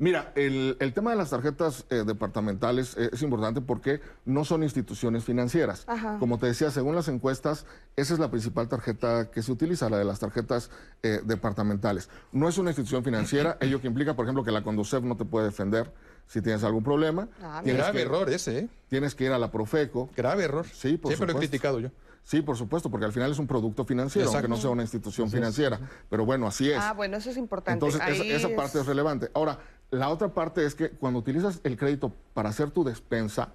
[0.00, 5.24] Mira, el, tema de las tarjetas eh, departamentales eh, es importante porque no son instituciones
[5.24, 5.86] financieras.
[6.20, 7.66] Como te decía, según las encuestas,
[7.96, 10.70] esa es la principal tarjeta que se utiliza, la de las tarjetas
[11.02, 12.10] eh, departamentales.
[12.30, 15.24] No es una institución financiera, ello que implica, por ejemplo, que la Conducef no te
[15.24, 15.92] puede defender
[16.28, 17.28] si tienes algún problema.
[17.42, 18.68] Ah, grave error ese, ¿eh?
[18.88, 20.10] Tienes que ir a la Profeco.
[20.16, 20.64] Grave error.
[20.72, 21.90] Sí, por Siempre lo he criticado yo.
[22.28, 25.30] Sí, por supuesto, porque al final es un producto financiero, aunque no sea una institución
[25.30, 25.80] financiera.
[26.10, 26.76] Pero bueno, así es.
[26.78, 27.86] Ah, bueno, eso es importante.
[27.86, 29.30] Entonces, esa, parte es relevante.
[29.32, 29.60] Ahora,
[29.90, 33.54] La otra parte es que cuando utilizas el crédito para hacer tu despensa,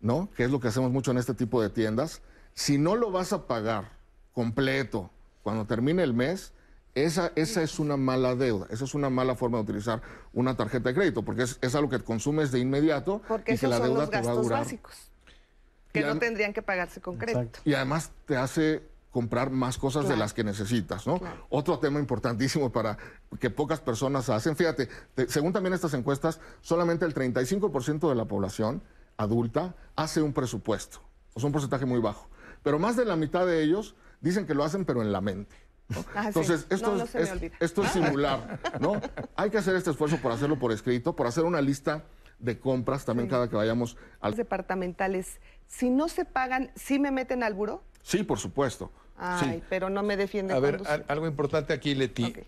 [0.00, 0.30] ¿no?
[0.36, 2.22] Que es lo que hacemos mucho en este tipo de tiendas,
[2.52, 3.90] si no lo vas a pagar
[4.32, 5.10] completo
[5.42, 6.52] cuando termine el mes,
[6.94, 10.00] esa, esa es una mala deuda, esa es una mala forma de utilizar
[10.32, 13.66] una tarjeta de crédito, porque es, es algo que consumes de inmediato Porque y que
[13.66, 14.60] la son deuda te va a gastos durar.
[14.60, 15.10] básicos,
[15.94, 17.40] que no tendrían que pagarse con crédito.
[17.40, 17.60] Exacto.
[17.64, 21.20] Y además te hace comprar más cosas de las que necesitas, ¿no?
[21.20, 21.46] Claro.
[21.48, 22.98] Otro tema importantísimo para
[23.38, 28.24] que pocas personas hacen, fíjate, te- según también estas encuestas, solamente el 35% de la
[28.24, 28.82] población
[29.16, 31.00] adulta hace un presupuesto,
[31.32, 32.28] o sea, un porcentaje muy bajo.
[32.64, 35.54] Pero más de la mitad de ellos dicen que lo hacen, pero en la mente.
[35.90, 36.04] ¿no?
[36.14, 36.26] Ah, sí.
[36.28, 37.56] Entonces, esto, No, no es, se me es- olvida.
[37.60, 39.00] esto es simular, ¿no?
[39.36, 42.02] Hay que hacer este esfuerzo por hacerlo por escrito, por hacer una lista
[42.40, 44.32] de compras también cada que vayamos al...
[44.32, 45.38] Los departamentales,
[45.78, 47.82] si no se pagan, ¿sí me meten al buro?
[48.02, 48.90] Sí, por supuesto.
[49.16, 49.62] Ay, sí.
[49.68, 52.24] pero no me defiende A ver, algo importante aquí, Leti.
[52.24, 52.44] Eh,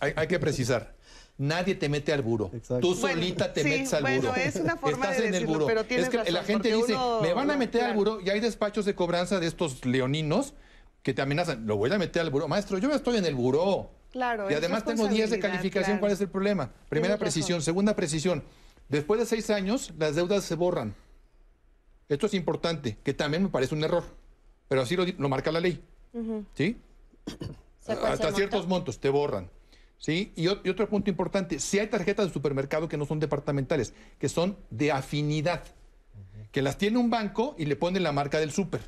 [0.00, 0.94] Hay, hay que precisar.
[1.38, 2.50] Nadie te mete al buro.
[2.52, 2.80] Exacto.
[2.80, 4.34] Tú Bueno, solita te sí, metes al bueno, buro.
[4.34, 5.66] es una forma Estás de en el buro.
[5.66, 8.20] pero tienes es que razón, la gente dice, uno- me van a meter al buro
[8.20, 10.54] y hay despachos de cobranza de estos leoninos
[11.02, 11.66] que te amenazan.
[11.66, 12.48] Lo voy a meter al buro.
[12.48, 13.90] Maestro, yo ya estoy en el buro.
[14.10, 15.84] Claro, Y además tengo 10 de calificación.
[15.98, 16.00] claro.
[16.00, 16.70] ¿Cuál es el problema?
[16.88, 17.56] Primera Tienes precisión.
[17.58, 17.64] razón.
[17.64, 18.42] Segunda precisión.
[18.88, 20.94] Después de seis años, las deudas se borran.
[22.08, 24.04] Esto es importante, que también me parece un error.
[24.68, 25.82] Pero así lo, marca la ley.
[26.54, 26.76] ¿Sí?
[27.26, 28.74] ¿Sé cuál es el Hasta ciertos monto?
[28.74, 29.50] montos te borran.
[29.98, 30.32] ¿Sí?
[30.36, 34.56] Y, otro punto importante, si hay tarjetas de supermercado que no son departamentales, que son
[34.70, 35.64] de afinidad,
[36.52, 38.80] que las tiene un banco y le ponen la marca del súper,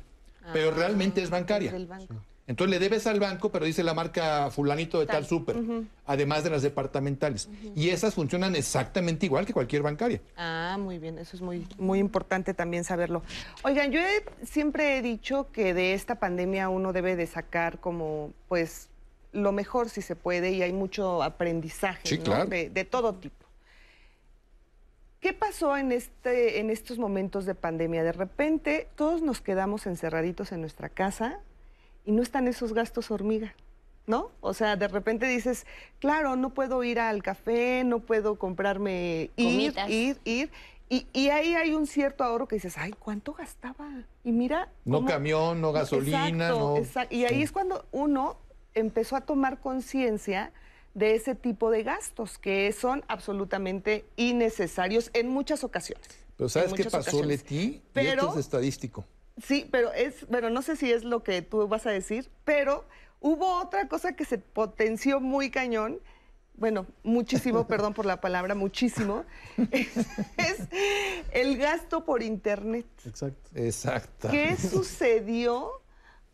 [0.53, 1.71] pero realmente es bancaria.
[1.71, 2.15] Ah, del banco.
[2.51, 5.57] Entonces le debes al banco, pero dice la marca fulanito de tal, súper,
[6.05, 7.49] además de las departamentales.
[7.75, 10.21] Y esas funcionan exactamente igual que cualquier bancaria.
[10.37, 13.23] Ah, muy bien, eso es muy, muy importante también saberlo.
[13.63, 18.31] Oigan, yo he- siempre he dicho que de esta pandemia uno debe de sacar como,
[18.47, 18.89] pues,
[19.33, 22.23] lo mejor si se puede y hay mucho aprendizaje, Sí, ¿no?
[22.25, 22.45] claro.
[22.45, 23.35] de, de todo tipo.
[25.21, 28.03] ¿Qué pasó en, este, en estos momentos de pandemia?
[28.03, 31.39] De repente todos nos quedamos encerraditos en nuestra casa
[32.05, 33.53] y no están esos gastos hormiga,
[34.07, 34.31] ¿no?
[34.41, 35.65] O sea, de repente dices,
[35.99, 39.89] claro, no puedo ir al café, no puedo comprarme ir, Gomitas.
[39.89, 40.51] ir, ir.
[40.89, 43.87] Y, y ahí hay un cierto ahorro que dices, ay, ¿cuánto gastaba?
[44.25, 44.67] Y mira.
[44.83, 46.77] No cómo- camión, no gasolina, Exacto, no...
[46.77, 47.15] exacto.
[47.15, 48.37] Y ahí es cuando uno
[48.73, 50.51] empezó a tomar conciencia
[50.93, 56.05] de ese tipo de gastos que son absolutamente innecesarios en muchas ocasiones.
[56.35, 57.27] Pero ¿sabes qué pasó, ocasiones.
[57.43, 57.81] Leti?
[57.95, 59.05] Y esto es estadístico.
[59.37, 62.85] Sí, pero es, bueno, no sé si es lo que tú vas a decir, pero
[63.19, 65.99] hubo otra cosa que se potenció muy cañón.
[66.55, 69.25] Bueno, muchísimo, perdón por la palabra, muchísimo.
[69.71, 69.97] Es,
[70.37, 70.67] es
[71.31, 72.85] el gasto por internet.
[73.05, 73.49] Exacto.
[73.55, 74.27] Exacto.
[74.29, 75.81] ¿Qué sucedió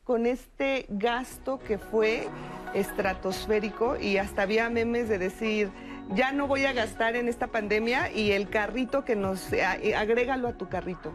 [0.04, 2.28] con este gasto que fue
[2.74, 5.70] estratosférico y hasta había memes de decir,
[6.16, 10.48] ya no voy a gastar en esta pandemia y el carrito que nos, eh, agrégalo
[10.48, 11.14] a tu carrito?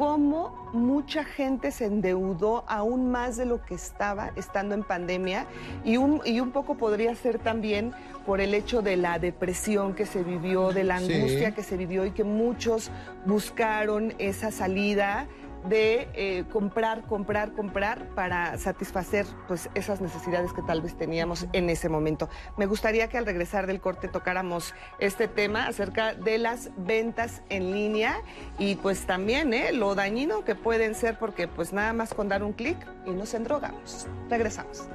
[0.00, 5.44] Cómo mucha gente se endeudó aún más de lo que estaba estando en pandemia
[5.84, 7.92] y un, y un poco podría ser también
[8.24, 11.12] por el hecho de la depresión que se vivió, de la Sí.
[11.12, 12.90] angustia que se vivió y que muchos
[13.26, 15.26] buscaron esa salida
[15.64, 21.70] de eh, comprar, comprar, comprar para satisfacer pues esas necesidades que tal vez teníamos en
[21.70, 22.28] ese momento.
[22.56, 27.72] Me gustaría que al regresar del corte tocáramos este tema acerca de las ventas en
[27.72, 28.20] línea
[28.58, 32.42] y pues también eh, lo dañino que pueden ser porque pues nada más con dar
[32.42, 34.06] un clic y nos endrogamos.
[34.28, 34.88] Regresamos.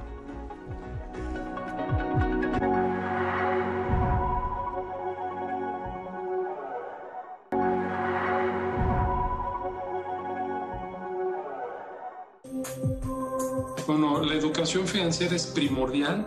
[13.86, 16.26] Bueno, la educación financiera es primordial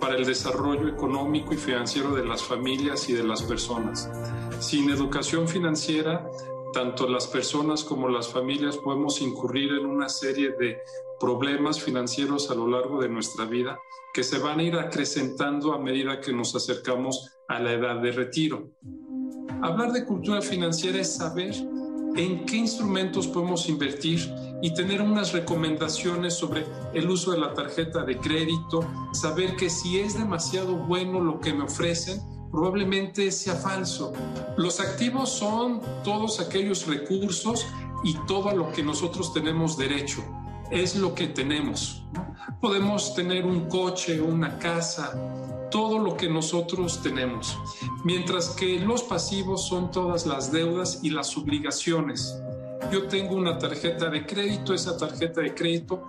[0.00, 4.08] para el desarrollo económico y financiero de las familias y de las personas.
[4.60, 6.24] Sin educación financiera,
[6.72, 10.78] tanto las personas como las familias podemos incurrir en una serie de
[11.18, 13.76] problemas financieros a lo largo de nuestra vida
[14.14, 18.12] que se van a ir acrecentando a medida que nos acercamos a la edad de
[18.12, 18.70] retiro.
[19.62, 21.56] Hablar de cultura financiera es saber
[22.14, 24.20] en qué instrumentos podemos invertir
[24.62, 29.98] y tener unas recomendaciones sobre el uso de la tarjeta de crédito, saber que si
[29.98, 34.12] es demasiado bueno lo que me ofrecen, probablemente sea falso.
[34.56, 37.66] Los activos son todos aquellos recursos
[38.04, 40.22] y todo lo que nosotros tenemos derecho.
[40.70, 42.04] Es lo que tenemos.
[42.60, 45.14] Podemos tener un coche, una casa,
[45.70, 47.56] todo lo que nosotros tenemos.
[48.04, 52.36] Mientras que los pasivos son todas las deudas y las obligaciones.
[52.90, 56.08] Yo tengo una tarjeta de crédito, esa tarjeta de crédito,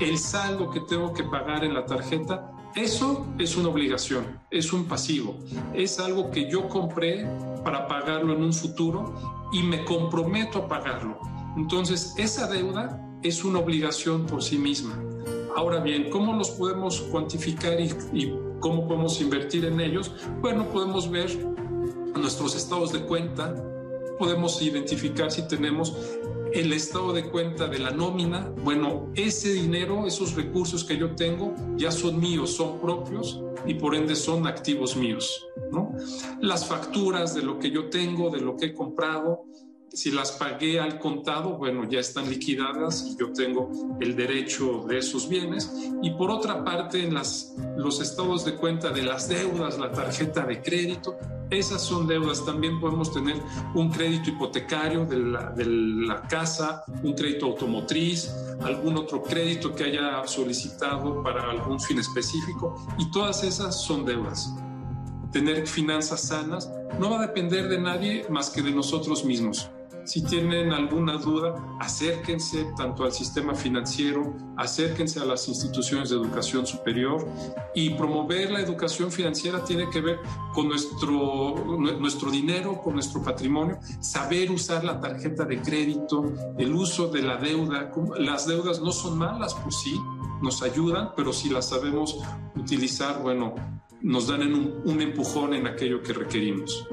[0.00, 4.86] el saldo que tengo que pagar en la tarjeta Eso es una obligación, es un
[4.86, 5.36] pasivo,
[5.74, 7.26] es algo que yo compré
[7.62, 9.14] para pagarlo en un futuro
[9.52, 11.18] y me comprometo a pagarlo.
[11.56, 14.98] Entonces, esa deuda es una obligación por sí misma.
[15.54, 20.10] Ahora bien, ¿cómo los podemos cuantificar y, cómo podemos invertir en ellos?
[20.40, 21.28] Bueno, podemos ver
[22.16, 23.54] nuestros estados de cuenta,
[24.22, 25.96] podemos identificar si tenemos
[26.52, 31.56] el estado de cuenta de la nómina, bueno, ese dinero, esos recursos que yo tengo
[31.74, 35.90] ya son míos, son propios y por ende son activos míos, ¿no?
[36.40, 39.42] Las facturas de lo que yo tengo, de lo que he comprado,
[39.94, 43.70] si las pagué al contado, bueno, ya están liquidadas y yo tengo
[44.00, 45.70] el derecho de esos bienes.
[46.02, 50.46] Y por otra parte, en las, los estados de cuenta de las deudas, la tarjeta
[50.46, 51.18] de crédito,
[51.50, 52.44] esas son deudas.
[52.44, 53.36] También podemos tener
[53.74, 59.84] un crédito hipotecario de la, de la casa, un crédito automotriz, algún otro crédito que
[59.84, 62.82] haya solicitado para algún fin específico.
[62.98, 64.54] Y todas esas son deudas.
[65.30, 69.70] Tener finanzas sanas no va a depender de nadie más que de nosotros mismos.
[70.04, 76.66] Si tienen alguna duda, acérquense tanto al sistema financiero, acérquense a las instituciones de educación
[76.66, 77.26] superior
[77.74, 80.18] y promover la educación financiera tiene que ver
[80.52, 81.54] con nuestro,
[81.98, 87.36] nuestro dinero, con nuestro patrimonio, saber usar la tarjeta de crédito, el uso de la
[87.36, 87.92] deuda.
[88.18, 90.00] Las deudas no son malas por sí,
[90.42, 92.18] nos ayudan, pero si las sabemos
[92.56, 93.54] utilizar, bueno,
[94.00, 96.88] nos dan un, un empujón en aquello que requerimos.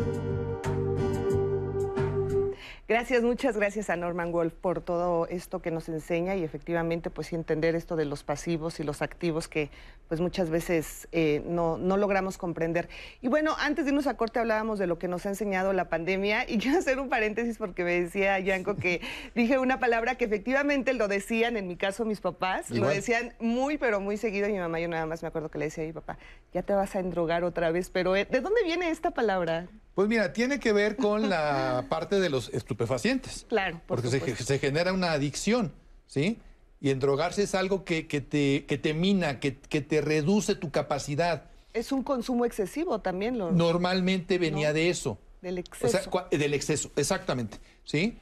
[2.90, 7.32] Gracias, muchas gracias a Norman Wolf por todo esto que nos enseña y efectivamente pues
[7.34, 9.70] entender esto de los pasivos y los activos que
[10.08, 12.90] pues muchas veces eh, no, no, logramos comprender.
[13.22, 15.88] Y bueno, antes de irnos a corte hablábamos de lo que nos ha enseñado la
[15.88, 16.50] pandemia.
[16.50, 19.02] Y quiero hacer un paréntesis porque me decía Yanko que
[19.36, 23.78] dije una palabra que efectivamente lo decían, en mi caso mis papás, lo decían muy
[23.78, 24.50] pero muy seguido.
[24.50, 26.18] Y mi mamá yo nada más me acuerdo que le decía a mi papá,
[26.56, 29.68] ya te vas a endrogar otra vez, pero eh, ¿de dónde viene esta palabra?
[29.96, 33.46] Pues mira, tiene que ver con la parte de los estupefacientes.
[33.50, 35.74] Claro, por Porque se, se, genera una adicción,
[36.08, 36.40] ¿sí?
[36.82, 40.72] Y endrogarse es algo que, que, te, que te mina, que, que, te reduce tu
[40.72, 41.46] capacidad.
[41.74, 43.38] Es un consumo excesivo también.
[43.38, 43.52] Lo...
[43.52, 45.18] Normalmente venía de eso.
[45.42, 46.10] Del exceso.
[46.10, 48.18] O sea, del exceso, exactamente, ¿sí?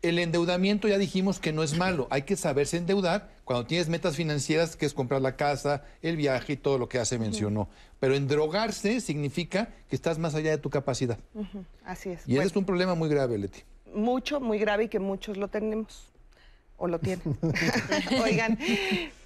[0.00, 4.14] El endeudamiento ya dijimos que no es malo, hay que saberse endeudar cuando tienes metas
[4.14, 7.68] financieras, que es comprar la casa, el viaje y todo lo que ya se mencionó.
[7.98, 11.18] Pero endrogarse significa que estás más allá de tu capacidad.
[11.84, 12.28] Así es.
[12.28, 13.62] Y ese es un problema muy grave, Leti.
[13.92, 16.12] Mucho, muy grave y que muchos lo tenemos
[16.76, 17.36] o lo tienen.
[18.22, 18.56] Oigan,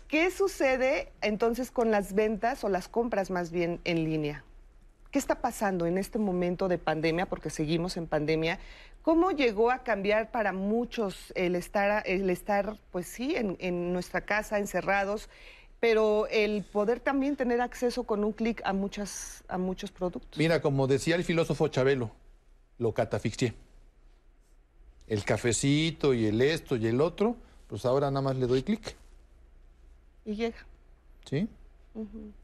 [0.09, 4.43] ¿qué sucede entonces con las ventas o las compras más bien en línea?
[5.13, 7.27] ¿Qué está pasando en este momento de pandemia?
[7.27, 8.59] Porque seguimos en pandemia.
[9.03, 14.59] ¿Cómo llegó a cambiar para muchos el estar, el estar pues sí, en, nuestra casa,
[14.59, 15.29] encerrados,
[15.81, 20.39] pero el poder también tener acceso con un clic a, muchas, a muchos productos?
[20.39, 22.11] Mira, como decía el filósofo Chabelo,
[22.79, 23.53] lo catafixié.
[25.09, 27.37] El cafecito y el esto y el otro,
[27.67, 28.97] pues ahora nada más le doy clic.
[30.25, 30.65] Y llega.
[31.29, 31.47] ¿Sí?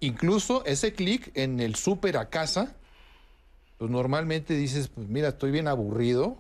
[0.01, 2.76] Incluso ese clic en el súper a casa,
[3.78, 6.38] pues normalmente dices, pues mira, estoy bien aburrido,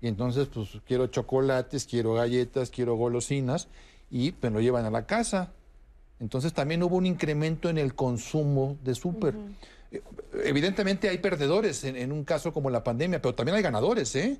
[0.00, 3.68] y entonces, pues quiero chocolates, quiero galletas, quiero golosinas
[4.10, 5.52] y me lo llevan a la casa.
[6.20, 9.34] Entonces también hubo un incremento en el consumo de súper.
[9.90, 10.02] Eh,
[10.44, 14.38] evidentemente hay perdedores en, un caso como la pandemia, pero también hay ganadores, ¿eh?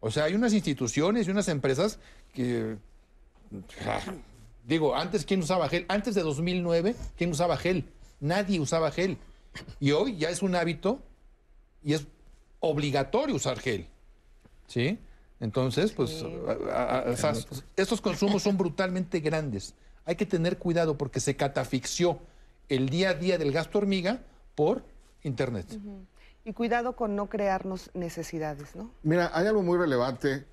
[0.00, 1.98] O sea, hay unas instituciones y unas empresas
[2.32, 2.76] que...
[4.70, 5.84] Digo, antes, ¿quién usaba gel?
[5.88, 7.90] Antes de 2009, ¿quién usaba gel?
[8.20, 9.18] Nadie usaba gel.
[9.80, 11.02] Y hoy ya es un hábito
[11.82, 12.06] y es
[12.60, 13.88] obligatorio usar gel.
[14.68, 15.00] ¿sí?
[15.40, 16.24] Entonces, pues,
[17.74, 19.74] estos consumos son brutalmente grandes.
[20.04, 22.20] Hay que tener cuidado porque se catafixió
[22.68, 24.22] el día a día del gasto hormiga
[24.54, 24.84] por
[25.24, 25.66] Internet.
[26.44, 28.92] Y cuidado con no crearnos necesidades, ¿no?
[29.02, 30.44] Mira, hay algo muy relevante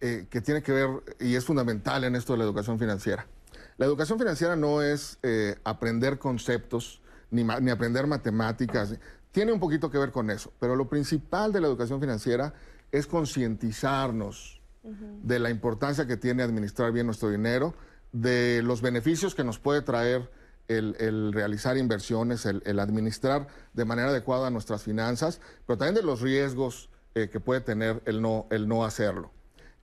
[0.00, 0.88] eh, que tiene que ver
[1.18, 3.26] y es fundamental en esto de la educación financiera.
[3.76, 8.94] La educación financiera no es eh, aprender conceptos ni, ni aprender matemáticas.
[9.32, 12.52] Tiene un poquito que ver con eso, pero lo principal de la educación financiera
[12.92, 17.74] es concientizarnos de la importancia que tiene administrar bien nuestro dinero,
[18.12, 20.30] de los beneficios que nos puede traer
[20.68, 26.88] el, realizar inversiones, el, administrar de manera adecuada nuestras finanzas, pero también de los riesgos
[27.14, 29.32] eh, que puede tener el no, el no hacerlo.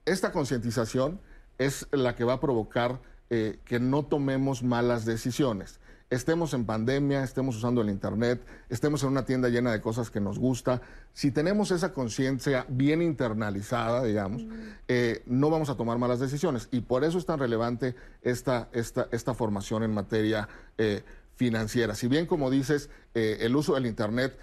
[0.08, 1.20] Esta concientización
[1.58, 3.00] es la que va a provocar
[3.30, 5.80] eh, que no tomemos malas decisiones
[6.10, 10.20] estemos en pandemia, estemos usando el Internet, estemos en una tienda llena de cosas que
[10.20, 10.80] nos gusta,
[11.12, 14.46] si tenemos esa conciencia bien internalizada, digamos,
[14.88, 16.68] eh, no vamos a tomar malas decisiones.
[16.70, 20.48] Y por eso es tan relevante esta, esta, esta formación en materia
[20.78, 21.02] eh,
[21.36, 21.94] financiera.
[21.94, 24.38] Si bien, como dices, el uso del Internet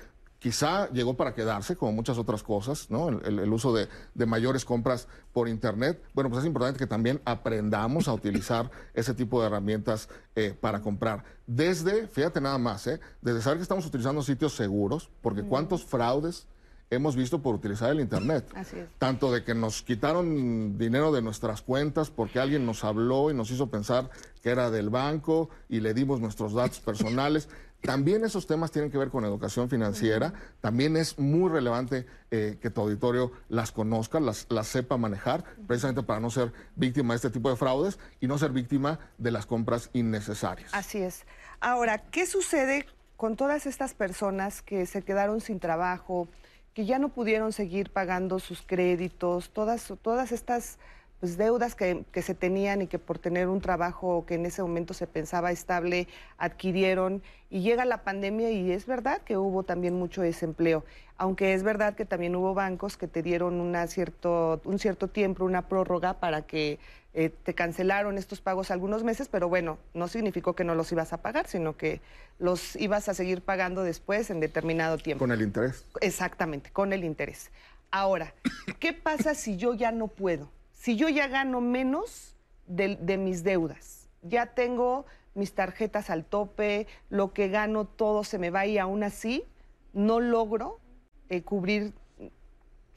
[0.45, 3.09] quizá llegó para quedarse, como muchas otras cosas, ¿no?
[3.09, 3.87] El, uso de,
[4.27, 5.99] mayores compras por Internet.
[6.13, 10.83] Bueno, pues es importante que también aprendamos a utilizar ese tipo de herramientas eh, para
[10.83, 11.23] comprar.
[11.47, 12.99] Desde, fíjate nada más, ¿eh?
[13.23, 16.45] desde saber que estamos utilizando sitios seguros, porque cuántos fraudes
[16.91, 18.47] hemos visto por utilizar el Internet.
[18.55, 18.87] Así es.
[18.99, 23.49] Tanto de que nos quitaron dinero de nuestras cuentas porque alguien nos habló y nos
[23.49, 24.11] hizo pensar
[24.43, 27.49] que era del banco y le dimos nuestros datos personales.
[27.81, 30.33] También esos temas tienen que ver con educación financiera.
[30.61, 36.01] También es muy relevante eh, que tu auditorio las conozca, las, las sepa manejar, precisamente
[36.01, 39.45] para no ser víctima de este tipo de fraudes y no ser víctima de las
[39.45, 40.73] compras innecesarias.
[40.73, 41.25] Así es.
[41.59, 42.85] Ahora, ¿qué sucede
[43.17, 46.27] con todas estas personas que se quedaron sin trabajo,
[46.73, 50.77] que ya no pudieron seguir pagando sus créditos, todas, todas estas
[51.19, 54.93] pues, deudas que, se tenían y que por tener un trabajo que en ese momento
[54.93, 56.07] se pensaba estable
[56.37, 60.83] adquirieron y llega la pandemia y es verdad que hubo también mucho desempleo,
[61.17, 65.45] aunque es verdad que también hubo bancos que te dieron una cierto, un cierto tiempo,
[65.45, 66.79] una prórroga para que
[67.13, 71.13] eh, te cancelaron estos pagos algunos meses, pero bueno, no significó que no los ibas
[71.13, 72.01] a pagar, sino que
[72.39, 75.23] los ibas a seguir pagando después en determinado tiempo.
[75.23, 75.85] Con el interés.
[76.01, 77.51] Exactamente, con el interés.
[77.89, 78.33] Ahora,
[78.79, 80.51] ¿qué pasa si yo ya no puedo?
[80.85, 82.35] Si yo ya gano menos
[82.67, 88.51] de, mis deudas, ya tengo mis tarjetas al tope, lo que gano todo se me
[88.51, 89.45] va y aún así
[89.93, 90.79] no logro
[91.29, 91.95] eh, cubrir,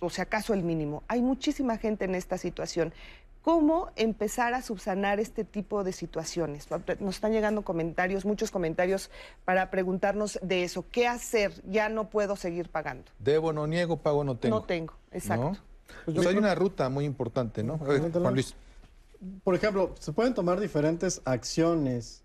[0.01, 1.03] o sea, acaso el mínimo.
[1.09, 2.93] Hay muchísima gente en esta situación
[3.41, 6.69] cómo empezar a subsanar este tipo de situaciones.
[7.01, 9.11] Nos están llegando comentarios, muchos comentarios
[9.47, 10.85] para preguntarnos de eso.
[10.93, 11.55] ¿Qué hacer?
[11.65, 13.11] Ya no puedo seguir pagando.
[13.19, 14.57] Debo, no niego, pago, no tengo.
[14.57, 15.57] No tengo, exacto.
[16.05, 17.79] Pues hay una ruta muy importante, ¿no?
[17.79, 18.55] Juan Luis.
[19.43, 22.23] Por ejemplo, se pueden tomar diferentes acciones.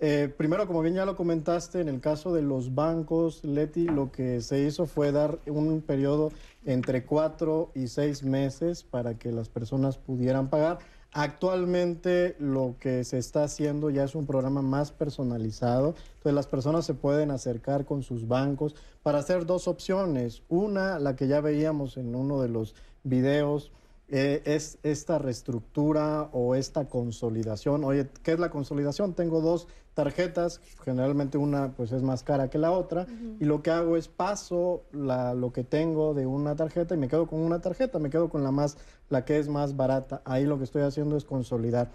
[0.00, 4.12] Eh, primero, como bien ya lo comentaste, en el caso de los bancos, Leti, lo
[4.12, 6.32] que se hizo fue dar un periodo
[6.64, 10.78] entre cuatro y seis meses para que las personas pudieran pagar.
[11.12, 16.84] Actualmente lo que se está haciendo ya es un programa más personalizado, entonces las personas
[16.84, 20.42] se pueden acercar con sus bancos para hacer dos opciones.
[20.48, 22.74] Una, la que ya veíamos en uno de los
[23.04, 23.70] videos,
[24.08, 27.84] eh, es esta reestructura o esta consolidación.
[27.84, 29.14] Oye, ¿qué es la consolidación?
[29.14, 33.06] Tengo dos tarjetas, generalmente una pues es más cara que la otra,
[33.40, 37.26] y lo que hago es paso lo que tengo de una tarjeta y me quedo
[37.26, 38.76] con una tarjeta, me quedo con la más,
[39.08, 40.20] la que es más barata.
[40.24, 41.90] Ahí lo que estoy haciendo es consolidar.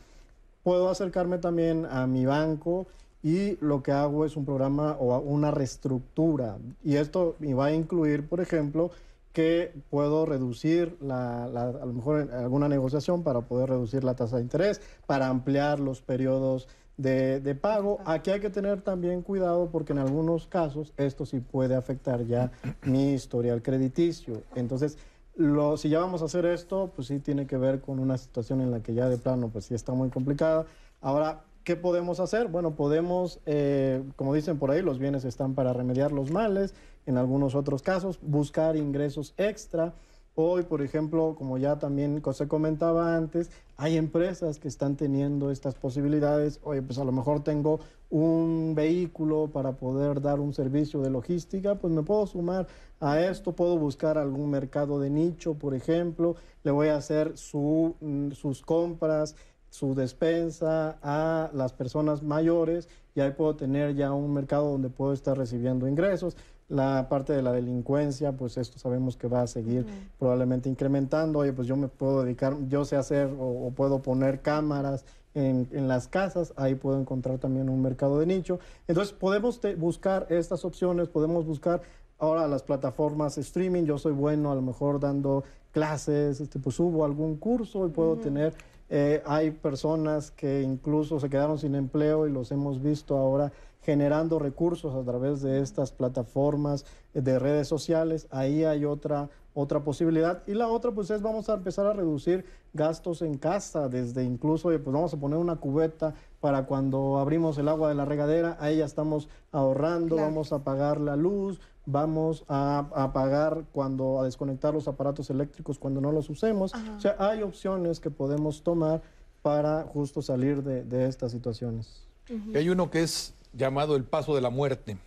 [0.63, 2.87] Puedo acercarme también a mi banco
[3.21, 6.57] y lo que hago es un programa o una reestructura.
[6.83, 8.91] Y esto me va a incluir, por ejemplo,
[9.39, 14.41] que puedo reducir la, a lo mejor alguna negociación para poder reducir la tasa de
[14.41, 16.67] interés, para ampliar los periodos
[16.97, 17.99] de, de, pago.
[18.03, 22.51] Aquí hay que tener también cuidado porque en algunos casos esto sí puede afectar ya
[22.81, 24.43] mi historial crediticio.
[24.55, 24.97] Entonces,
[25.37, 28.59] lo, si ya vamos a hacer esto, pues sí tiene que ver con una situación
[28.59, 30.65] en la que ya de plano pues sí está muy complicada.
[30.99, 32.49] Ahora, ¿qué podemos hacer?
[32.49, 36.73] Bueno, podemos, eh, como dicen por ahí, los bienes están para remediar los males
[37.09, 39.93] en algunos otros casos, buscar ingresos extra.
[40.35, 45.73] Hoy, por ejemplo, como ya también se comentaba antes, hay empresas que están teniendo estas
[45.75, 46.59] posibilidades.
[46.63, 47.79] Oye, pues a lo mejor tengo
[48.09, 52.67] un vehículo para poder dar un servicio de logística, pues me puedo sumar
[52.99, 57.95] a esto, puedo buscar algún mercado de nicho, por ejemplo, le voy a hacer su,
[57.99, 59.35] mm, sus compras,
[59.69, 65.13] su despensa a las personas mayores y ahí puedo tener ya un mercado donde puedo
[65.13, 66.35] estar recibiendo ingresos.
[66.69, 69.85] La parte de la delincuencia, pues esto sabemos que va a seguir
[70.17, 71.39] probablemente incrementando.
[71.39, 75.03] Oye, pues yo me puedo dedicar, yo sé hacer o, puedo poner cámaras
[75.33, 78.59] en, en, las casas, ahí puedo encontrar también un mercado de nicho.
[78.87, 81.81] Entonces podemos buscar estas opciones, podemos buscar
[82.19, 83.83] ahora las plataformas streaming.
[83.83, 88.15] Yo soy bueno a lo mejor dando clases, este, pues subo algún curso y puedo
[88.17, 88.53] tener
[88.89, 93.51] eh, hay personas que incluso se quedaron sin empleo y los hemos visto ahora
[93.89, 96.85] generando recursos a través de estas plataformas
[97.15, 98.27] de redes sociales.
[98.29, 100.43] Ahí hay otra, otra posibilidad.
[100.45, 104.69] Y la otra, pues es vamos a empezar a reducir gastos en casa, desde incluso,
[104.69, 108.77] pues vamos a poner una cubeta para cuando abrimos el agua de la regadera, ahí
[108.77, 114.87] ya estamos ahorrando, vamos a pagar la luz, vamos a, apagar cuando, a desconectar los
[114.87, 116.75] aparatos eléctricos cuando no los usemos.
[116.95, 119.01] O sea, hay opciones que podemos tomar
[119.41, 122.05] para justo salir de, estas situaciones.
[122.53, 124.97] Hay uno que es llamado el paso de la muerte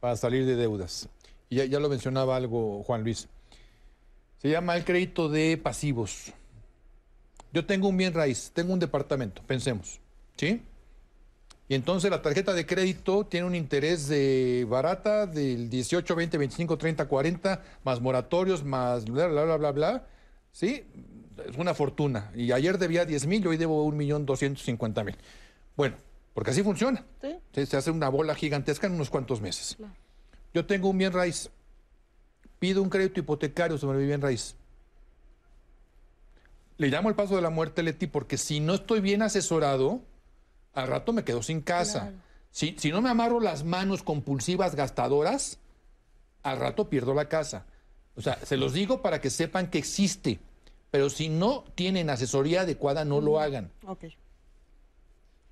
[0.00, 1.08] para salir de deudas.
[1.48, 3.28] Y ya, lo mencionaba algo Juan Luis.
[4.38, 6.32] Se llama el crédito de pasivos.
[7.52, 10.00] Yo tengo un bien raíz, tengo un departamento, pensemos,
[10.36, 10.62] ¿sí?
[11.68, 16.78] Y entonces la tarjeta de crédito tiene un interés de barata del 18, 20, 25,
[16.78, 20.06] 30, 40, más moratorios, más bla, bla, bla, bla, bla.
[20.52, 20.84] ¿Sí?
[21.44, 22.30] Es una fortuna.
[22.34, 25.16] Y ayer debía 10 mil hoy debo 1.250.000.
[25.76, 25.96] Bueno,
[26.36, 27.02] porque así funciona.
[27.22, 27.64] ¿Sí?
[27.66, 29.78] Se hace una bola gigantesca en unos cuantos meses.
[30.52, 31.48] Yo tengo un bien raíz.
[32.58, 34.54] Pido un crédito hipotecario sobre mi bien raíz.
[36.76, 40.02] Le llamo el paso de la muerte, Leti, porque si no estoy bien asesorado,
[40.74, 42.12] al rato me quedo sin casa.
[42.50, 45.58] Si, si no me amarro las manos compulsivas gastadoras,
[46.42, 47.64] al rato pierdo la casa.
[48.14, 50.38] O sea, se los digo para que sepan que existe,
[50.90, 53.72] pero si no tienen asesoría adecuada, no lo hagan.
[53.86, 54.04] Ok.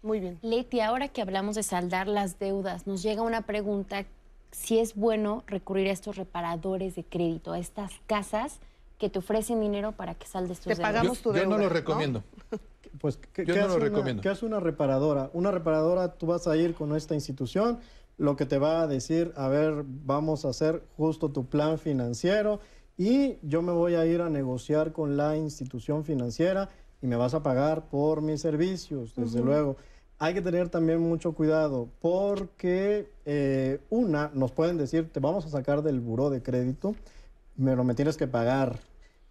[0.04, 0.38] Muy bien.
[0.42, 4.04] Leti, ahora que hablamos de saldar las deudas, nos llega una pregunta
[4.52, 8.58] si es bueno recurrir a estos reparadores de crédito, a estas casas
[8.98, 10.92] que te ofrecen dinero para que saldes tus Te deudas.
[10.92, 11.56] pagamos tu yo deuda.
[11.56, 12.22] no lo recomiendo.
[13.00, 14.22] Pues, ¿qué, Yo qué no hace lo una- recomiendo.
[14.22, 15.28] ¿Qué hace una reparadora?
[15.32, 17.80] Una reparadora, tú vas a ir con esta institución,
[18.18, 22.60] lo que te va a decir, a ver, vamos a hacer justo tu plan financiero
[22.96, 26.68] y yo me voy a ir a negociar con la institución financiera
[27.02, 29.76] y me vas a pagar por mis servicios, desde luego.
[30.18, 35.48] Hay que tener también mucho cuidado porque eh, una, nos pueden decir, te vamos a
[35.48, 36.94] sacar del buró de crédito,
[37.62, 38.78] pero me tienes que pagar.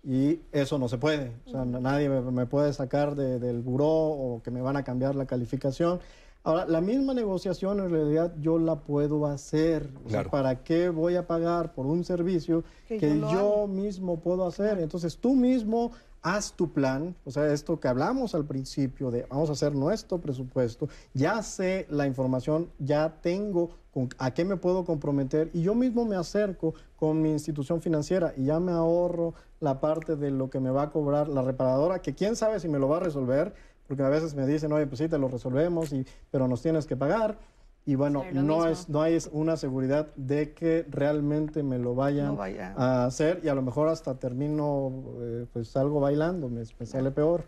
[0.05, 1.31] Y eso no se puede.
[1.45, 4.84] O sea, nadie me, me puede sacar de- del buró o que me van a
[4.84, 5.99] cambiar la calificación.
[6.43, 9.84] Ahora, la misma negociación en realidad yo la puedo hacer.
[10.05, 10.29] O sea, Claro.
[10.29, 14.79] ¿Para qué voy a pagar por un servicio Que que, yo mismo puedo hacer?
[14.79, 15.91] Entonces tú mismo
[16.24, 20.19] haz tu plan, o sea, esto que hablamos al principio de vamos a hacer nuestro
[20.19, 23.71] presupuesto, ya sé la información, ya tengo
[24.17, 28.45] a qué me puedo comprometer y yo mismo me acerco con mi institución financiera y
[28.45, 32.15] ya me ahorro la parte de lo que me va a cobrar la reparadora, que
[32.15, 33.53] quién sabe si me lo va a resolver,
[33.88, 36.86] porque a veces me dicen, oye, pues sí, te lo resolvemos, y, pero nos tienes
[36.86, 37.38] que pagar.
[37.86, 38.65] Y bueno, no, mismo.
[38.67, 42.73] es, no hay una seguridad de que realmente me lo vayan No vaya.
[42.77, 47.11] a hacer y a lo mejor hasta termino, eh, pues salgo bailando, me, me sale
[47.11, 47.43] peor.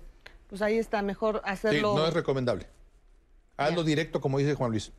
[0.49, 2.67] Pues ahí está, mejor Sí, hacerlo no es recomendable.
[3.57, 4.91] Hazlo directo, como dice Juan Luis.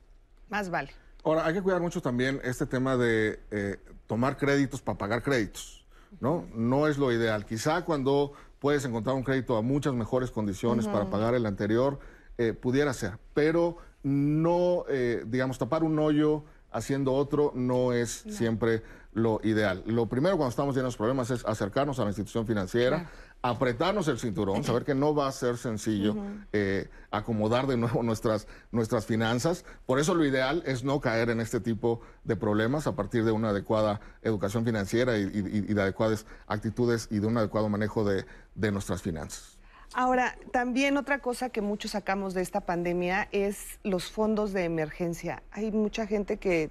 [0.48, 0.90] más vale.
[1.22, 3.76] Ahora, hay que cuidar mucho también este tema de eh,
[4.06, 5.84] tomar créditos para pagar créditos,
[6.20, 6.46] ¿no?
[6.54, 7.44] No es lo ideal.
[7.44, 11.98] Quizá cuando puedes encontrar un crédito a muchas mejores condiciones para pagar el anterior,
[12.38, 13.18] eh, pudiera ser.
[13.34, 13.76] Pero
[14.10, 18.82] no, eh, digamos, tapar un hoyo haciendo otro no es siempre
[19.12, 19.82] lo ideal.
[19.86, 23.10] Lo primero cuando estamos llenos de problemas es acercarnos a la institución financiera,
[23.42, 26.14] apretarnos el cinturón, saber que no va a ser sencillo
[26.52, 29.64] eh, acomodar de nuevo nuestras, nuestras finanzas.
[29.86, 33.32] Por eso lo ideal es no caer en este tipo de problemas a partir de
[33.32, 38.04] una adecuada educación financiera y, y- y de adecuadas actitudes y de un adecuado manejo
[38.04, 39.55] de, de nuestras finanzas.
[39.94, 45.42] Ahora, también otra cosa que muchos sacamos de esta pandemia es los fondos de emergencia.
[45.50, 46.70] Hay mucha gente que,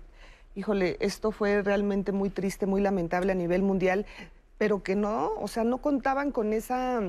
[0.55, 4.05] híjole, esto fue realmente muy triste, muy lamentable a nivel mundial,
[4.57, 7.01] pero que no, o sea, no contaban con esa,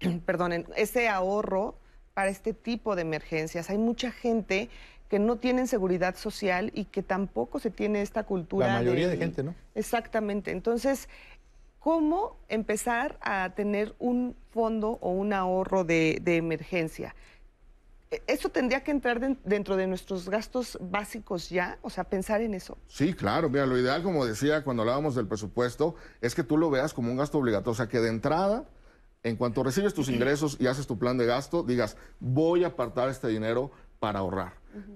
[0.24, 1.76] perdonen, ese ahorro
[2.14, 3.68] para este tipo de emergencias.
[3.68, 4.70] Hay mucha gente
[5.08, 8.66] que no tienen seguridad social y que tampoco se tiene esta cultura.
[8.68, 9.54] La mayoría de gente, ¿no?
[9.74, 10.50] Exactamente.
[10.50, 11.08] Entonces,
[11.90, 17.14] ¿cómo empezar a tener un fondo o un ahorro de, de emergencia?
[18.10, 21.78] E- ¿Eso tendría que entrar den- dentro de nuestros gastos básicos ya?
[21.82, 22.76] O sea, pensar en eso.
[22.88, 23.48] Sí, claro.
[23.48, 27.08] Mira, lo ideal, como decía cuando hablábamos del presupuesto, es que tú lo veas como
[27.12, 27.70] un gasto obligatorio.
[27.70, 28.64] O sea, que de entrada,
[29.22, 33.08] en cuanto recibes tus ingresos y haces tu plan de gasto, digas, voy a apartar
[33.10, 34.54] este dinero para ahorrar.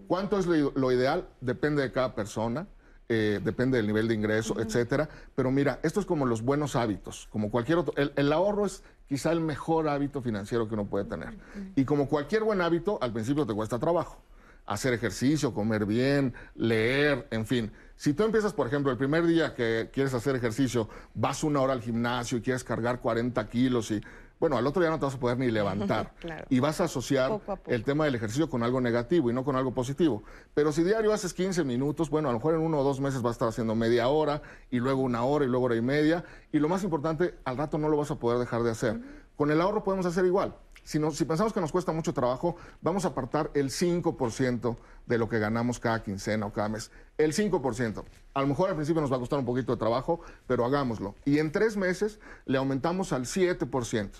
[0.09, 1.29] ¿Cuánto es lo, lo ideal?
[1.41, 2.67] Depende de cada persona.
[3.13, 5.09] Eh, depende del nivel de ingreso, etcétera.
[5.35, 7.93] Pero mira, esto es como los buenos hábitos, como cualquier otro.
[7.97, 11.37] El, el ahorro es quizá el mejor hábito financiero que uno puede tener.
[11.75, 14.23] Y como cualquier buen hábito, al principio te cuesta trabajo
[14.67, 17.73] hacer ejercicio, comer bien, leer, en fin.
[17.97, 21.73] Si tú empiezas, por ejemplo, el primer día que quieres hacer ejercicio, vas una hora
[21.73, 24.01] al gimnasio y quieres cargar 40 kilos y,
[24.41, 26.13] bueno, al otro día no te vas a poder ni levantar.
[26.21, 26.47] Claro.
[26.49, 27.71] Y vas a asociar Poco a poco.
[27.71, 30.23] el tema del ejercicio con algo negativo y no con algo positivo.
[30.55, 33.23] Pero si diario haces 15 minutos, bueno, a lo mejor en uno o dos meses
[33.23, 36.25] vas a estar haciendo media hora y luego una hora y luego hora y media.
[36.53, 39.01] Y lo más importante, al rato no lo vas a poder dejar de hacer.
[39.37, 40.55] Con el ahorro podemos hacer igual.
[40.83, 44.77] Si, nos- si pensamos que nos cuesta mucho trabajo, vamos a apartar el 5%
[45.07, 46.91] de lo que ganamos cada quincena o cada mes.
[47.19, 48.03] El 5%.
[48.35, 51.15] A lo mejor al principio nos va a costar un poquito de trabajo, pero hagámoslo.
[51.25, 54.11] Y en tres meses le aumentamos al 7%.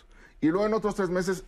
[0.41, 1.45] Y luego en otros tres meses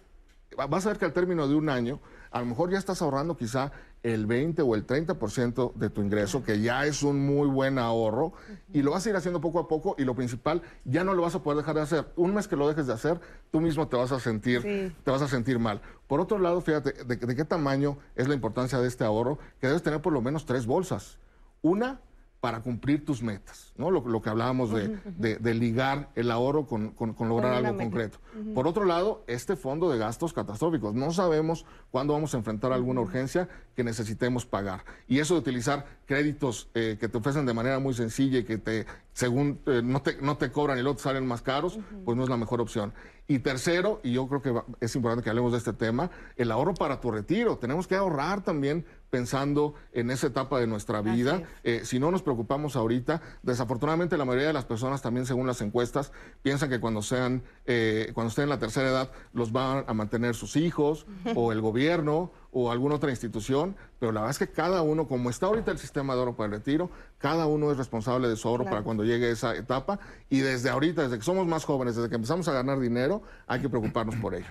[0.68, 2.00] vas a ver que al término de un año,
[2.30, 6.42] a lo mejor ya estás ahorrando quizá el 20 o el 30% de tu ingreso,
[6.42, 8.32] que ya es un muy buen ahorro,
[8.72, 11.22] y lo vas a ir haciendo poco a poco, y lo principal, ya no lo
[11.22, 12.12] vas a poder dejar de hacer.
[12.16, 13.20] Un mes que lo dejes de hacer,
[13.50, 15.80] tú mismo te vas a sentir, te vas a sentir mal.
[16.08, 19.68] Por otro lado, fíjate, de, de qué tamaño es la importancia de este ahorro, que
[19.68, 21.18] debes tener por lo menos tres bolsas.
[21.62, 22.00] Una
[22.42, 23.88] para cumplir tus metas, ¿no?
[23.92, 28.18] Lo, que hablábamos de, ligar el ahorro con, lograr algo concreto.
[28.52, 30.92] Por otro lado, este fondo de gastos catastróficos.
[30.92, 34.84] No sabemos cuándo vamos a enfrentar alguna urgencia que necesitemos pagar.
[35.06, 38.58] Y eso de utilizar créditos eh, que te ofrecen de manera muy sencilla y que
[38.58, 42.16] te, según eh, no, te, no te cobran y luego te salen más caros, pues
[42.16, 42.92] no es la mejor opción.
[43.28, 46.74] Y tercero, y yo creo que es importante que hablemos de este tema, el ahorro
[46.74, 47.56] para tu retiro.
[47.56, 51.42] Tenemos que ahorrar también pensando en esa etapa de nuestra vida.
[51.64, 55.60] Eh, si no nos preocupamos ahorita, desafortunadamente la mayoría de las personas también, según las
[55.60, 59.92] encuestas, piensan que cuando sean, eh, cuando estén en la tercera edad, los van a
[59.92, 64.50] mantener sus hijos o el gobierno o alguna otra institución, pero la verdad es que
[64.50, 67.76] cada uno, como está ahorita el sistema de ahorro para el retiro, cada uno es
[67.76, 71.46] responsable de su ahorro para cuando llegue esa etapa y desde ahorita, desde que somos
[71.46, 74.48] más jóvenes, desde que empezamos a ganar dinero, hay que preocuparnos por ello.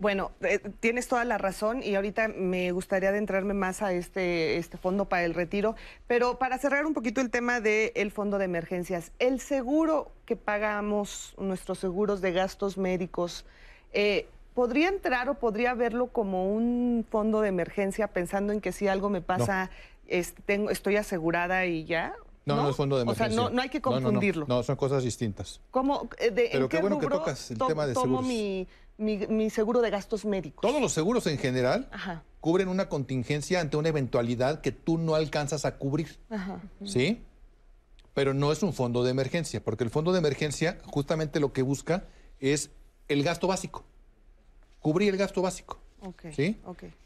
[0.00, 4.78] Bueno, eh, tienes toda la razón y ahorita me gustaría adentrarme más a este, este
[4.78, 9.12] fondo para el retiro, pero para cerrar un poquito el tema del fondo de emergencias,
[9.18, 13.44] el seguro que pagamos, nuestros seguros de gastos médicos,
[13.92, 18.88] eh, ¿podría entrar o podría verlo como un fondo de emergencia pensando en que si
[18.88, 19.70] algo me pasa,
[20.46, 22.14] tengo, estoy asegurada y ya?
[22.46, 23.38] No, no, es fondo de emergencia.
[23.38, 24.46] O sea, no, hay que confundirlo.
[24.48, 25.60] No, son cosas distintas.
[25.70, 28.66] ¿Cómo, eh, Pero qué bueno que tocas el tema de tomo Mi,
[29.00, 30.62] mi, seguro de gastos médicos.
[30.62, 31.88] Todos los seguros en general
[32.40, 36.18] cubren una contingencia ante una eventualidad que tú no alcanzas a cubrir.
[36.84, 37.22] ¿Sí?
[38.14, 41.62] Pero no es un fondo de emergencia, porque el fondo de emergencia justamente lo que
[41.62, 42.04] busca
[42.38, 42.70] es
[43.08, 43.84] el gasto básico.
[44.80, 45.80] Cubrir el gasto básico.
[46.34, 46.58] ¿Sí?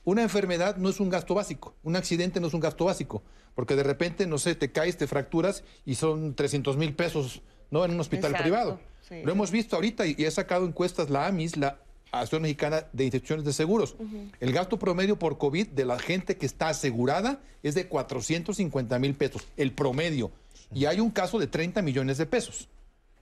[0.05, 3.23] Una enfermedad no es un gasto básico, un accidente no es un gasto básico,
[3.55, 7.85] porque de repente, no sé, te caes, te fracturas y son 300 mil pesos ¿no?
[7.85, 8.79] en un hospital privado.
[9.10, 11.78] Lo hemos visto ahorita y, he sacado encuestas la AMIS, la
[12.10, 13.97] Asociación Mexicana de Instituciones de Seguros.
[14.40, 19.14] El gasto promedio por COVID de la gente que está asegurada es de 450 mil
[19.14, 20.31] pesos, el promedio.
[20.72, 22.68] Y hay un caso de 30 millones de pesos.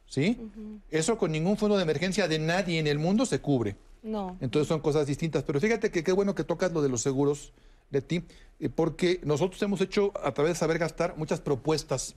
[0.06, 0.38] ¿Sí?
[0.90, 3.76] Eso con ningún fondo de emergencia de nadie en el mundo se cubre.
[4.02, 4.36] No.
[4.40, 5.42] Entonces son cosas distintas.
[5.42, 7.52] Pero fíjate que qué bueno que tocas lo de los seguros
[7.90, 8.24] de ti,
[8.60, 12.14] eh, porque nosotros hemos hecho, a través de saber gastar, muchas propuestas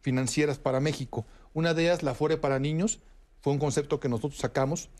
[0.00, 1.26] financieras para México.
[1.56, 2.98] Una de ellas, la FORE para niños,
[3.40, 4.90] fue un concepto que nosotros sacamos.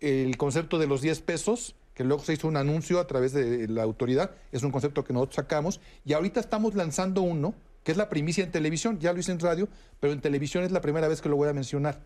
[0.00, 3.66] El concepto de los 10 pesos, que luego se hizo un anuncio a través de
[3.68, 5.80] la autoridad, es un concepto que nosotros sacamos.
[6.04, 7.54] Y ahorita estamos lanzando uno,
[7.84, 9.66] que es la primicia en televisión, ya lo hice en radio,
[9.98, 12.02] pero en televisión es la primera vez que lo voy a mencionar.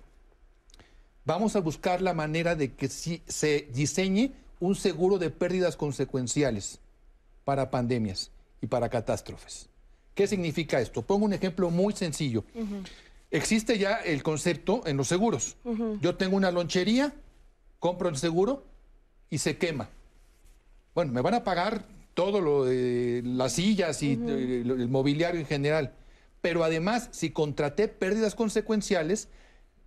[1.25, 4.31] Vamos a buscar la manera de que se diseñe
[4.61, 6.79] un seguro de pérdidas consecuenciales
[7.45, 8.31] para pandemias
[8.61, 9.69] y para catástrofes.
[10.15, 11.03] ¿Qué significa esto?
[11.03, 12.45] Pongo un ejemplo muy sencillo.
[13.31, 15.57] Existe ya el concepto en los seguros.
[16.01, 17.15] Yo tengo una lonchería,
[17.79, 18.65] compro el seguro
[19.29, 19.91] y se quema.
[20.95, 21.85] Bueno, me van a pagar
[22.15, 25.95] todo lo de las sillas y el mobiliario en general.
[26.41, 29.29] Pero además, si contraté pérdidas consecuenciales,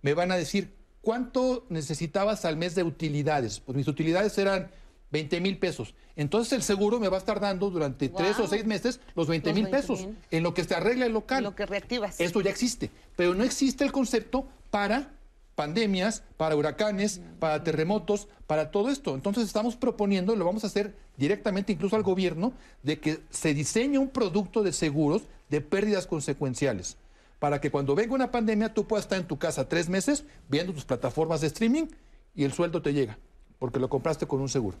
[0.02, 3.60] me van a decir, ¿cuánto necesitabas al mes de utilidades?
[3.60, 4.70] Pues mis utilidades eran
[5.12, 5.94] 20 mil pesos.
[6.16, 9.52] Entonces el seguro me va a estar dando durante tres o seis meses los 20
[9.52, 11.38] mil pesos en lo que se arregla el local.
[11.38, 12.18] En lo que reactivas.
[12.18, 15.12] Esto ya existe, pero no existe el concepto para
[15.54, 19.14] pandemias, para huracanes, para terremotos, para todo esto.
[19.14, 23.98] Entonces estamos proponiendo, lo vamos a hacer directamente incluso al gobierno, de que se diseñe
[23.98, 26.96] un producto de seguros de pérdidas consecuenciales,
[27.38, 30.72] para que cuando venga una pandemia tú puedas estar en tu casa tres meses viendo
[30.72, 31.88] tus plataformas de streaming
[32.34, 33.18] y el sueldo te llega,
[33.58, 34.78] porque lo compraste con un seguro.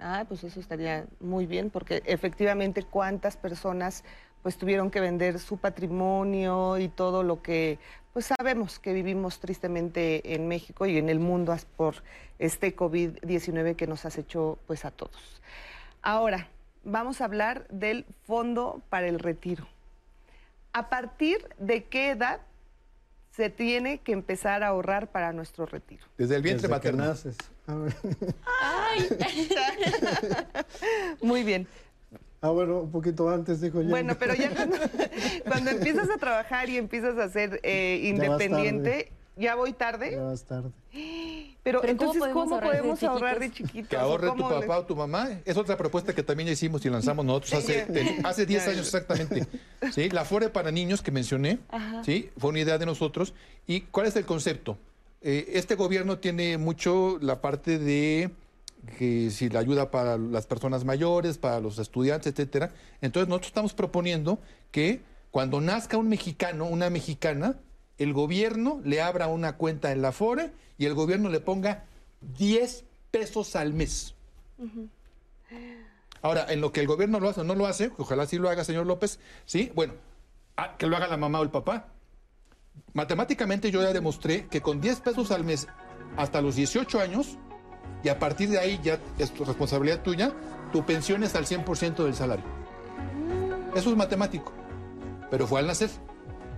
[0.00, 4.04] Ah, pues eso estaría muy bien, porque efectivamente cuántas personas
[4.42, 7.78] pues tuvieron que vender su patrimonio y todo lo que
[8.12, 11.96] pues sabemos que vivimos tristemente en México y en el mundo por
[12.38, 15.42] este COVID-19 que nos has hecho pues a todos.
[16.02, 16.48] Ahora,
[16.84, 19.68] vamos a hablar del fondo para el retiro.
[20.72, 22.40] ¿A partir de qué edad
[23.30, 26.04] se tiene que empezar a ahorrar para nuestro retiro?
[26.16, 27.14] Desde el vientre materno.
[27.68, 29.08] Ay.
[31.22, 31.66] Muy bien.
[32.40, 33.88] Ah, bueno, un poquito antes, dijo yo.
[33.88, 34.50] Bueno, pero ya
[35.46, 40.12] cuando, empiezas a trabajar y empiezas a ser eh, independiente, ya, voy tarde?
[40.12, 40.70] Ya vas tarde.
[41.62, 43.88] Pero, entonces, ¿cómo podemos, ahorrar, de chiquitos?
[43.88, 45.28] Que ahorre tu papá o tu mamá.
[45.44, 49.46] Es otra propuesta que también ya hicimos y lanzamos nosotros hace, hace 10 años exactamente.
[49.92, 50.08] ¿Sí?
[50.10, 51.58] La FORE para niños que mencioné,
[52.04, 52.30] ¿sí?
[52.38, 53.34] fue una idea de nosotros.
[53.66, 54.78] ¿Y cuál es el concepto?
[55.20, 58.30] Eh, este gobierno tiene mucho la parte de
[58.96, 62.72] que si la ayuda para las personas mayores, para los estudiantes, etcétera.
[63.00, 64.38] Entonces nosotros estamos proponiendo
[64.70, 67.56] que cuando nazca un mexicano, una mexicana,
[67.98, 71.84] el gobierno le abra una cuenta en la FORE y el gobierno le ponga
[72.38, 74.14] 10 pesos al mes.
[76.22, 78.48] Ahora, en lo que el gobierno lo hace o no lo hace, ojalá sí lo
[78.48, 79.94] haga, señor López, sí, bueno,
[80.56, 81.88] ah, que lo haga la mamá o el papá.
[82.92, 85.68] Matemáticamente yo ya demostré que con 10 pesos al mes
[86.16, 87.38] hasta los 18 años,
[88.02, 90.32] y a partir de ahí ya es tu responsabilidad tuya,
[90.72, 92.44] tu pensión es al 100% del salario.
[93.74, 94.52] Eso es matemático,
[95.30, 95.90] pero fue al nacer.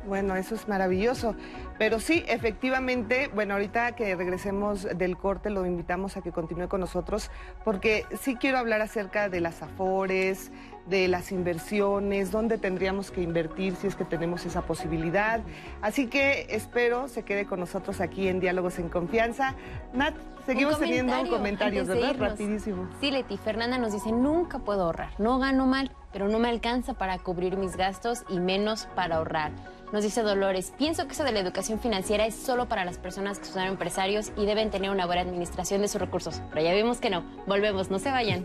[0.07, 1.35] Bueno, eso es maravilloso.
[1.79, 6.81] Pero sí, efectivamente, bueno, ahorita que regresemos del corte lo invitamos a que continúe con
[6.81, 7.31] nosotros
[7.65, 10.51] porque sí quiero hablar acerca de las afores,
[10.91, 15.41] de las inversiones, dónde tendríamos que invertir si es que tenemos esa posibilidad.
[15.81, 19.55] Así que espero se quede con nosotros aquí en Diálogos en Confianza.
[19.95, 20.15] Nat,
[20.45, 22.17] seguimos teniendo comentarios, ¿verdad?
[22.19, 22.89] Rapidísimo.
[23.01, 26.95] Sí, Leti, Fernanda nos dice, nunca puedo ahorrar, no gano mal, pero no me alcanza
[26.95, 29.53] para cubrir mis gastos y menos para ahorrar.
[29.93, 33.39] Nos dice Dolores, pienso que eso de la educación financiera es solo para las personas
[33.39, 36.43] que son empresarios y deben tener una buena administración de sus recursos.
[36.51, 37.25] Pero ya vimos que no.
[37.47, 38.45] Volvemos, no se vayan.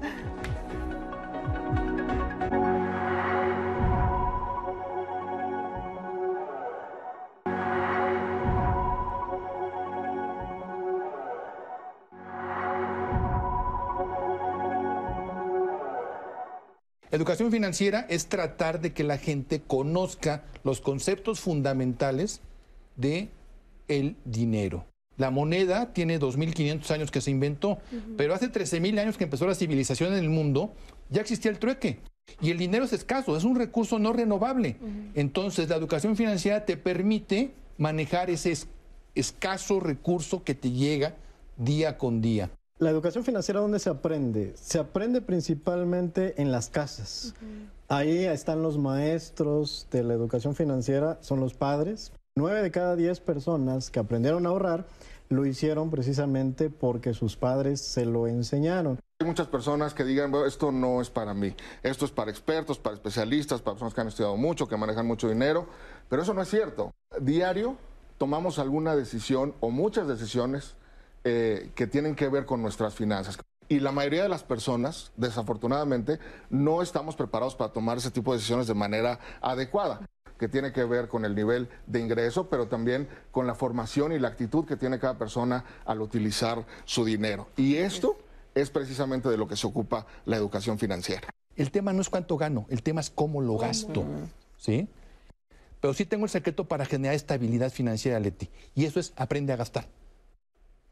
[17.10, 22.40] Educación financiera es tratar de que la gente conozca los conceptos fundamentales
[22.96, 23.28] de
[23.88, 24.86] el dinero.
[25.16, 27.78] La moneda tiene 2.500 años que se inventó,
[28.16, 30.74] pero hace 13.000 años que empezó la civilización en el mundo,
[31.08, 32.00] ya existía el trueque.
[32.40, 34.76] Y el dinero es escaso, es un recurso no renovable.
[35.14, 38.52] Entonces, la educación financiera te permite manejar ese
[39.14, 41.14] escaso recurso que te llega
[41.56, 42.50] día con día.
[42.78, 44.52] La educación financiera, ¿dónde se aprende?
[44.54, 47.32] Se aprende principalmente en las casas.
[47.88, 52.12] Ahí están los maestros de la educación financiera, son los padres.
[52.34, 54.86] Nueve de cada diez personas que aprendieron a ahorrar
[55.30, 59.00] lo hicieron precisamente porque sus padres se lo enseñaron.
[59.20, 62.94] Hay muchas personas que digan, esto no es para mí, esto es para expertos, para
[62.96, 65.66] especialistas, para personas que han estudiado mucho, que manejan mucho dinero,
[66.10, 66.92] pero eso no es cierto.
[67.22, 67.78] Diario
[68.18, 70.74] tomamos alguna decisión o muchas decisiones
[71.28, 73.36] eh, que tienen que ver con nuestras finanzas.
[73.68, 76.20] Y la mayoría de las personas, desafortunadamente,
[76.50, 80.08] no estamos preparados para tomar ese tipo de decisiones de manera adecuada
[80.38, 84.20] que tiene que ver con el nivel de ingreso, pero también con la formación y
[84.20, 87.48] la actitud que tiene cada persona al utilizar su dinero.
[87.56, 88.16] Y esto
[88.54, 91.28] es precisamente de lo que se ocupa la educación financiera.
[91.56, 94.04] El tema no es cuánto gano, el tema es cómo lo gasto,
[94.58, 94.88] ¿sí?
[95.80, 99.56] Pero sí tengo el secreto para generar estabilidad financiera, Leti, y eso es aprende a
[99.56, 99.88] gastar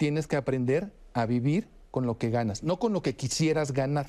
[0.05, 4.05] tienes que aprender a vivir con lo que ganas, no con lo que quisieras ganar.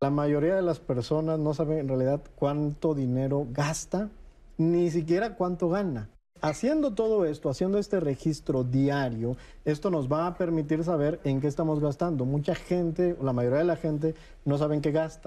[0.00, 4.08] La mayoría de las personas no saben en realidad cuánto dinero gasta,
[4.56, 6.08] ni siquiera cuánto gana.
[6.42, 11.48] Haciendo todo esto, haciendo este registro diario, esto nos va a permitir saber en qué
[11.48, 12.24] estamos gastando.
[12.24, 15.26] Mucha gente, la mayoría de la gente, no saben qué gasta.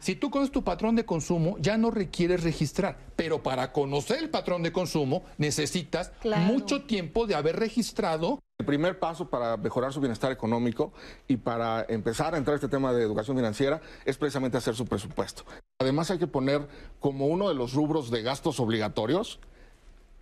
[0.00, 4.30] Si tú conoces tu patrón de consumo, ya no requieres registrar, pero para conocer el
[4.30, 8.38] patrón de consumo necesitas mucho tiempo de haber registrado.
[8.58, 10.92] El primer paso para mejorar su bienestar económico
[11.26, 14.84] y para empezar a entrar a este tema de educación financiera es precisamente hacer su
[14.84, 15.44] presupuesto.
[15.80, 16.66] Además hay que poner
[17.00, 19.40] como uno de los rubros de gastos obligatorios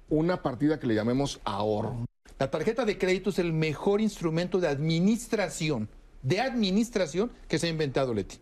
[0.09, 2.07] una partida que le llamemos ahorro.
[2.39, 5.89] La tarjeta de crédito es el mejor instrumento de administración,
[6.23, 8.39] de administración que se ha inventado Leti.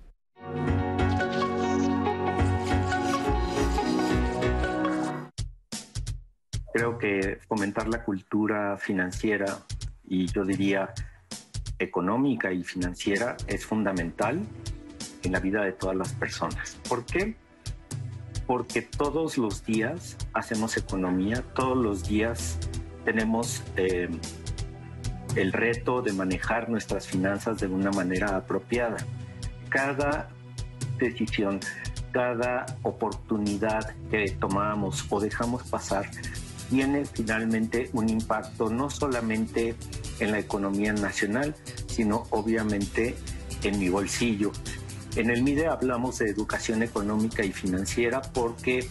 [6.74, 9.60] Creo que fomentar la cultura financiera
[10.08, 10.92] y yo diría
[11.78, 14.42] económica y financiera es fundamental
[15.22, 16.76] en la vida de todas las personas.
[16.88, 17.36] ¿Por qué?
[18.48, 22.58] Porque todos los días hacemos economía, todos los días
[23.04, 24.08] tenemos eh,
[25.36, 28.96] el reto de manejar nuestras finanzas de una manera apropiada.
[29.68, 30.28] Cada
[30.98, 31.60] decisión,
[32.10, 36.10] cada oportunidad que tomamos o dejamos pasar
[36.70, 39.74] tiene finalmente un impacto no solamente
[40.20, 41.54] en la economía nacional,
[41.86, 43.14] sino obviamente
[43.62, 44.52] en mi bolsillo.
[45.16, 48.88] En el MIDE hablamos de educación económica y financiera porque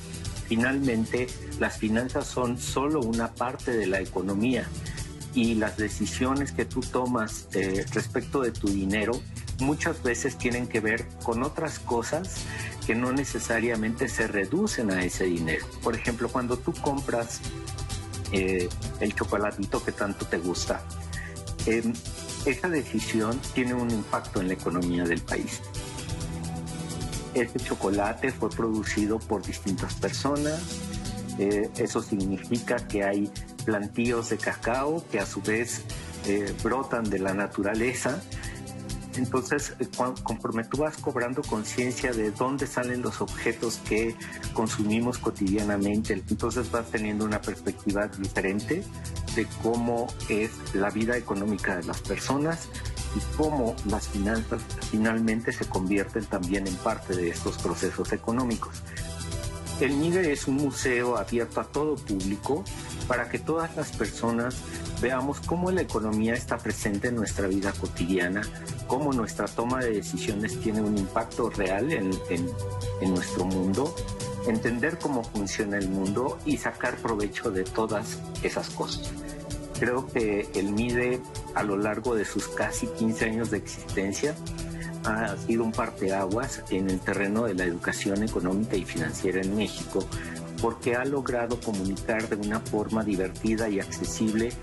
[0.47, 1.27] finalmente
[1.59, 4.67] las finanzas son solo una parte de la economía
[5.33, 9.19] y las decisiones que tú tomas eh, respecto de tu dinero
[9.59, 12.45] muchas veces tienen que ver con otras cosas
[12.85, 15.65] que no necesariamente se reducen a ese dinero.
[15.81, 17.39] Por ejemplo, cuando tú compras
[18.33, 18.67] eh,
[18.99, 20.81] el chocolatito que tanto te gusta,
[21.65, 21.93] em,
[22.45, 25.61] esa decisión tiene un impacto en la economía del país.
[27.33, 30.61] Este chocolate fue producido por distintas personas.
[31.39, 33.31] Eh, eso significa que hay
[33.65, 35.81] plantíos de cacao que a su vez
[36.25, 38.21] eh, brotan de la naturaleza.
[39.15, 39.87] Entonces, eh,
[40.23, 44.15] conforme tú vas cobrando conciencia de dónde salen los objetos que
[44.53, 48.83] consumimos cotidianamente, entonces vas teniendo una perspectiva diferente
[49.35, 52.67] de cómo es la vida económica de las personas
[53.15, 58.81] y cómo las finanzas finalmente se convierten también en parte de estos procesos económicos.
[59.79, 62.63] El MIDE es un museo abierto a todo público
[63.07, 64.55] para que todas las personas
[65.01, 68.41] veamos cómo la economía está presente en nuestra vida cotidiana,
[68.93, 73.95] cómo nuestra toma de decisiones tiene un impacto real en, en nuestro mundo,
[74.45, 79.11] entender cómo funciona el mundo y sacar provecho de todas esas cosas.
[79.79, 81.19] Creo que el MIDE
[81.55, 84.35] a lo largo de sus casi 15 años de existencia
[85.05, 90.05] ha sido un parteaguas en el terreno de la educación económica y financiera en México,
[90.61, 94.53] porque ha logrado comunicar de una forma divertida y accesible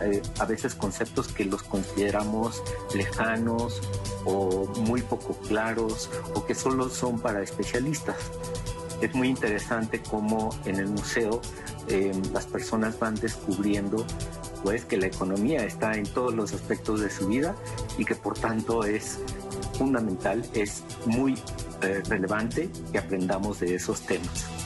[0.00, 2.62] eh, a veces conceptos que los consideramos
[2.94, 3.80] lejanos
[4.24, 8.16] o muy poco claros o que solo son para especialistas.
[9.00, 11.40] Es muy interesante cómo en el museo
[11.88, 14.04] eh, las personas van descubriendo
[14.62, 17.54] pues que la economía está en todos los aspectos de su vida
[17.98, 19.18] y que por tanto es
[19.76, 21.34] fundamental, es muy
[21.82, 24.65] eh, relevante que aprendamos de esos temas.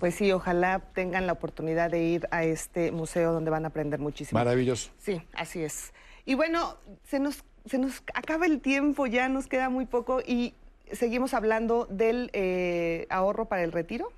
[0.00, 4.00] Pues sí, ojalá tengan la oportunidad de ir a este museo donde van a aprender
[4.00, 4.38] muchísimo.
[4.38, 4.90] Maravilloso.
[4.98, 5.92] Sí, así es.
[6.24, 10.54] Y bueno, se nos, se nos acaba el tiempo, ya nos queda muy poco y
[10.90, 14.10] seguimos hablando del eh, ahorro para el retiro.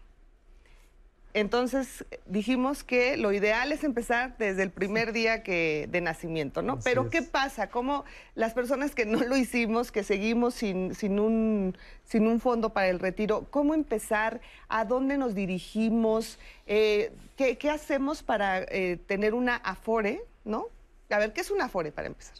[1.34, 6.78] Entonces dijimos que lo ideal es empezar desde el primer día que, de nacimiento, ¿no?
[6.80, 7.70] Pero ¿qué pasa?
[7.70, 8.04] ¿Cómo
[8.34, 12.88] las personas que no lo hicimos, que seguimos sin, sin, un, sin un fondo para
[12.88, 14.42] el retiro, cómo empezar?
[14.68, 16.38] ¿A dónde nos dirigimos?
[16.66, 20.66] Eh, ¿qué, hacemos para eh, tener una Afore, ¿no?
[21.08, 22.36] A ver, ¿qué es una Afore para empezar?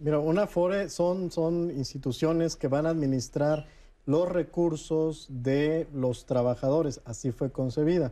[0.00, 3.66] Mira, una Afore son, son instituciones que van a administrar
[4.06, 7.00] los recursos de los trabajadores.
[7.04, 8.10] Así fue concebida.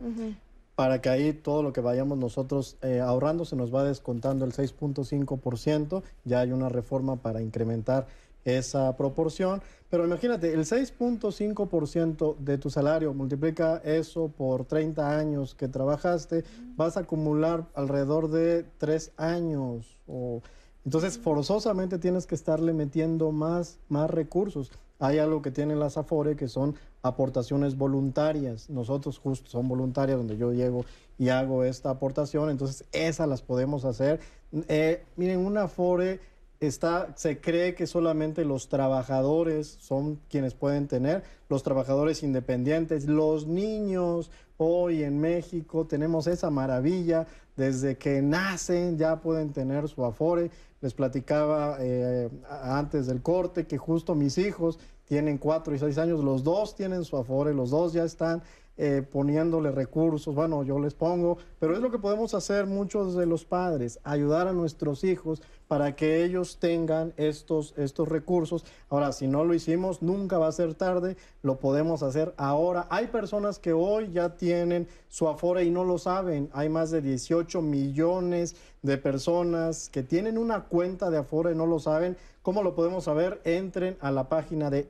[0.75, 4.53] Para que ahí todo lo que vayamos nosotros eh, ahorrando se nos va descontando el
[4.53, 6.01] 6.5%.
[6.25, 8.07] Ya hay una reforma para incrementar
[8.43, 9.61] esa proporción.
[9.89, 16.43] Pero imagínate, el 6.5% de tu salario, multiplica eso por 30 años que trabajaste,
[16.75, 19.97] vas a acumular alrededor de 3 años.
[20.07, 20.41] O,
[20.83, 24.71] entonces, forzosamente tienes que estarle metiendo más, más recursos.
[24.99, 28.69] Hay algo que tienen las AFORE que son aportaciones voluntarias.
[28.69, 30.85] Nosotros justo son voluntarias donde yo llego
[31.17, 34.19] y hago esta aportación, entonces esas las podemos hacer.
[34.67, 36.19] Eh, miren, una AFORE
[36.59, 43.47] está, se cree que solamente los trabajadores son quienes pueden tener, los trabajadores independientes, los
[43.47, 44.31] niños.
[44.57, 50.51] Hoy en México tenemos esa maravilla, desde que nacen ya pueden tener su afore.
[50.81, 56.23] Les platicaba eh, antes del corte que justo mis hijos tienen cuatro y seis años,
[56.23, 58.41] los dos tienen su afore, los dos ya están
[58.75, 63.27] eh, poniéndole recursos, bueno, yo les pongo, pero es lo que podemos hacer muchos de
[63.27, 68.65] los padres, ayudar a nuestros hijos para que ellos tengan estos, estos recursos.
[68.89, 72.87] Ahora, si no lo hicimos, nunca va a ser tarde, lo podemos hacer ahora.
[72.89, 76.49] Hay personas que hoy ya tienen su Afore y no lo saben.
[76.53, 81.67] Hay más de 18 millones de personas que tienen una cuenta de Afore y no
[81.67, 82.17] lo saben.
[82.41, 83.39] ¿Cómo lo podemos saber?
[83.45, 84.87] Entren a la página de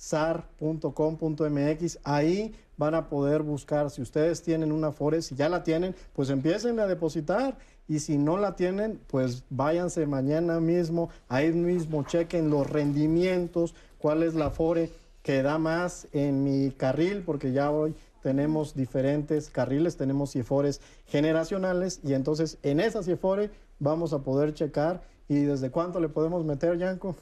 [0.00, 1.98] esar.com.mx.
[2.04, 6.30] Ahí van a poder buscar, si ustedes tienen una Afore, si ya la tienen, pues
[6.30, 12.48] empiecen a depositar y si no la tienen, pues váyanse mañana mismo, ahí mismo chequen
[12.48, 14.90] los rendimientos, cuál es la Afore
[15.22, 22.00] que da más en mi carril, porque ya hoy tenemos diferentes carriles, tenemos CIFORES generacionales
[22.02, 26.78] y entonces en esa CIFORE vamos a poder checar y desde cuánto le podemos meter,
[26.78, 27.16] Yanko.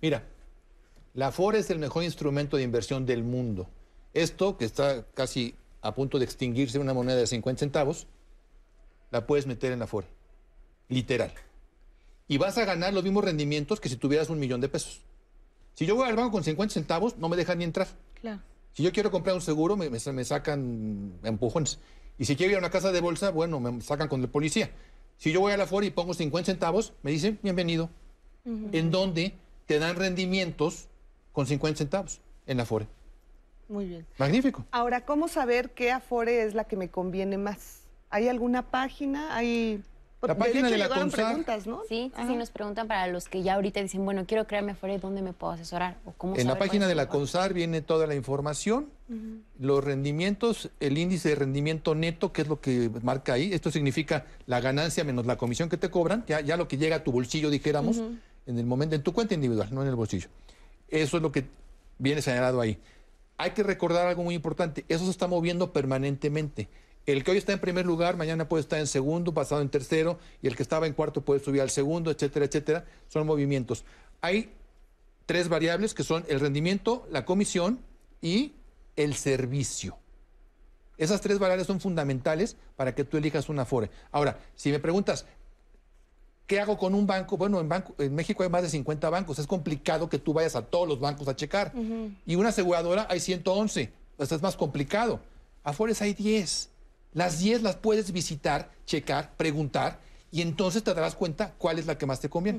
[0.00, 0.22] Mira,
[1.14, 3.68] la Afore es el mejor instrumento de inversión del mundo.
[4.14, 8.06] Esto, que está casi a punto de extinguirse una moneda de 50 centavos,
[9.10, 10.06] la puedes meter en la Afore.
[10.88, 11.32] Literal.
[12.28, 15.00] Y vas a ganar los mismos rendimientos que si tuvieras un millón de pesos.
[15.74, 17.88] Si yo voy al banco con 50 centavos, no me dejan ni entrar.
[18.20, 18.40] Claro.
[18.72, 21.80] Si yo quiero comprar un seguro, me, sacan empujones.
[22.18, 24.70] Y si quiero ir a una casa de bolsa, bueno, me sacan con el policía.
[25.16, 27.90] Si yo voy a la Afore y pongo 50 centavos, me dicen, bienvenido.
[28.44, 29.34] En donde
[29.66, 30.88] te dan rendimientos
[31.32, 32.86] con 50 centavos en la Afore.
[33.68, 34.06] Muy bien.
[34.18, 34.64] Magnífico.
[34.72, 37.82] Ahora, ¿cómo saber qué Afore es la que me conviene más?
[38.10, 39.36] ¿Hay alguna página?
[39.36, 39.82] ¿Hay
[40.22, 41.26] La página de, la CONSAR.
[41.26, 41.82] preguntas, ¿no?
[41.88, 42.26] Sí, sí, Ajá.
[42.26, 45.32] sí, nos preguntan para los que ya ahorita dicen, bueno, quiero crearme Afore, ¿dónde me
[45.32, 45.98] puedo asesorar?
[46.04, 47.08] ¿O cómo En la página de la?
[47.08, 48.88] CONSAR viene toda la información,
[49.58, 53.52] los rendimientos, el índice de rendimiento neto, que es lo que marca ahí.
[53.52, 56.96] Esto significa la ganancia menos la comisión que te cobran, ya, ya lo que llega
[56.96, 57.98] a tu bolsillo, dijéramos,
[58.46, 60.28] en el momento, en tu cuenta individual, no en el bolsillo.
[60.90, 61.46] Eso es lo que
[61.98, 62.78] viene señalado ahí.
[63.38, 66.68] Hay que recordar algo muy importante, eso se está moviendo permanentemente.
[67.06, 70.18] El que hoy está en primer lugar, mañana puede estar en segundo, pasado en tercero,
[70.42, 72.84] y el que estaba en cuarto puede subir al segundo, etcétera, etcétera.
[73.08, 73.84] Son movimientos.
[74.20, 74.52] Hay
[75.26, 77.80] tres variables que son el rendimiento, la comisión
[78.20, 78.52] y
[78.96, 79.96] el servicio.
[80.98, 83.90] Esas tres variables son fundamentales para que tú elijas una Afore.
[84.12, 85.24] Ahora, si me preguntas,
[86.50, 87.36] ¿qué hago con un banco?
[87.36, 89.38] Bueno, en, banco, en México hay más de 50 bancos.
[89.38, 91.72] Es complicado que tú vayas a todos los bancos a checar.
[92.26, 93.92] Y una aseguradora hay 111.
[94.16, 95.20] Pues es más complicado.
[95.62, 96.68] Afores hay 10.
[97.12, 100.00] Las 10 las puedes visitar, checar, preguntar
[100.32, 102.58] y entonces te darás cuenta cuál es la que más te conviene.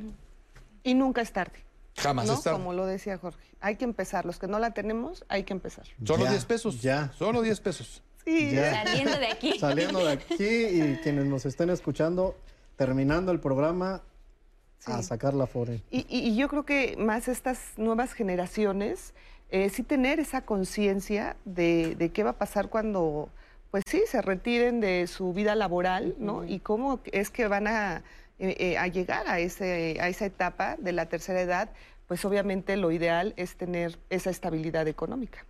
[0.83, 1.59] Y nunca es tarde.
[1.97, 2.35] Jamás ¿no?
[2.35, 2.59] es tarde.
[2.59, 3.43] Como lo decía Jorge.
[3.59, 4.25] Hay que empezar.
[4.25, 5.85] Los que no la tenemos, hay que empezar.
[6.05, 6.81] Solo Ya, 10 pesos.
[6.81, 7.11] ya.
[7.19, 8.01] Solo 10 pesos.
[8.23, 8.85] Sí, Ya.
[8.85, 9.59] Saliendo de aquí.
[9.59, 12.37] Saliendo de aquí y quienes nos estén escuchando,
[12.85, 14.01] terminando el programa,
[14.87, 15.83] a sacar la fore.
[15.91, 19.13] Y, y- y yo creo que más estas nuevas generaciones,
[19.51, 23.29] eh, sí tener esa conciencia de, de qué va a pasar cuando,
[23.69, 26.43] pues sí, se retiren de su vida laboral, ¿no?
[26.43, 27.97] Y cómo es que van a,
[28.39, 31.69] eh, eh, a llegar a, ese, a esa etapa de la tercera edad,
[32.07, 35.45] pues obviamente lo ideal es tener esa estabilidad económica.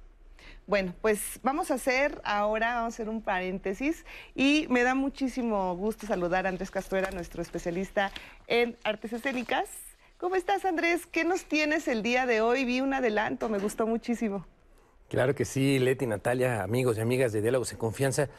[0.72, 5.76] Bueno, pues vamos a hacer ahora, vamos a hacer un paréntesis y me da muchísimo
[5.76, 8.10] gusto saludar a Andrés Castuera, nuestro especialista
[8.48, 9.68] en artes escénicas.
[10.18, 11.06] ¿Cómo estás, Andrés?
[11.08, 12.64] ¿Qué nos tienes el día de hoy?
[12.64, 14.46] Vi un adelanto, me gustó muchísimo.
[15.10, 18.30] Claro que sí, Leti, Natalia, amigos y amigas de Diálogos en Confianza.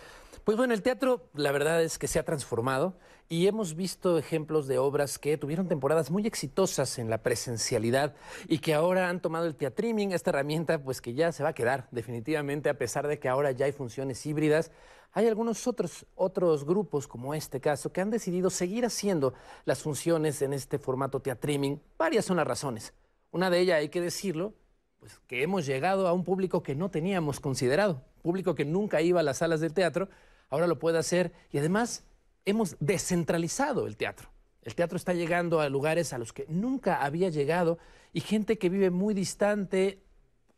[0.43, 2.95] Pues bueno, el teatro, la verdad es que se ha transformado
[3.33, 8.15] y hemos visto ejemplos de obras que tuvieron temporadas muy exitosas en la presencialidad
[8.47, 11.55] y que ahora han tomado el teatriming, esta herramienta, pues que ya se va a
[11.55, 14.71] quedar definitivamente, a pesar de que ahora ya hay funciones híbridas.
[15.13, 19.33] Hay algunos otros, otros grupos, como este caso, que han decidido seguir haciendo
[19.65, 21.81] las funciones en este formato teatriming.
[21.97, 22.93] Varias son las razones.
[23.31, 24.53] Una de ellas, hay que decirlo,
[24.99, 29.21] pues que hemos llegado a un público que no teníamos considerado, público que nunca iba
[29.21, 30.11] a las salas del teatro,
[30.51, 32.05] ahora lo puede hacer y además
[32.45, 34.29] hemos descentralizado el teatro.
[34.63, 37.79] El teatro está llegando a lugares a los que nunca había llegado
[38.13, 40.03] y gente que vive muy distante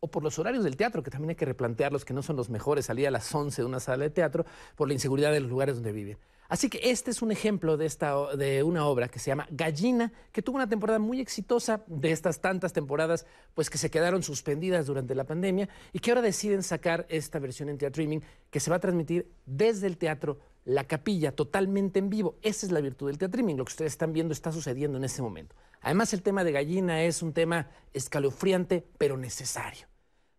[0.01, 2.51] o por los horarios del teatro, que también hay que replantearlos, que no son los
[2.51, 4.44] mejores, salir a las 11 de una sala de teatro
[4.77, 6.19] por la inseguridad de los lugares donde viven.
[6.47, 10.12] Así que este es un ejemplo de, esta, de una obra que se llama Gallina,
[10.31, 13.24] que tuvo una temporada muy exitosa de estas tantas temporadas,
[13.55, 17.70] pues que se quedaron suspendidas durante la pandemia y que ahora deciden sacar esta versión
[17.70, 22.39] en teatriming que se va a transmitir desde el teatro La Capilla, totalmente en vivo.
[22.41, 23.59] Esa es la virtud del teatriming.
[23.59, 25.55] Lo que ustedes están viendo está sucediendo en este momento.
[25.82, 29.86] Además, el tema de Gallina es un tema escalofriante, pero necesario.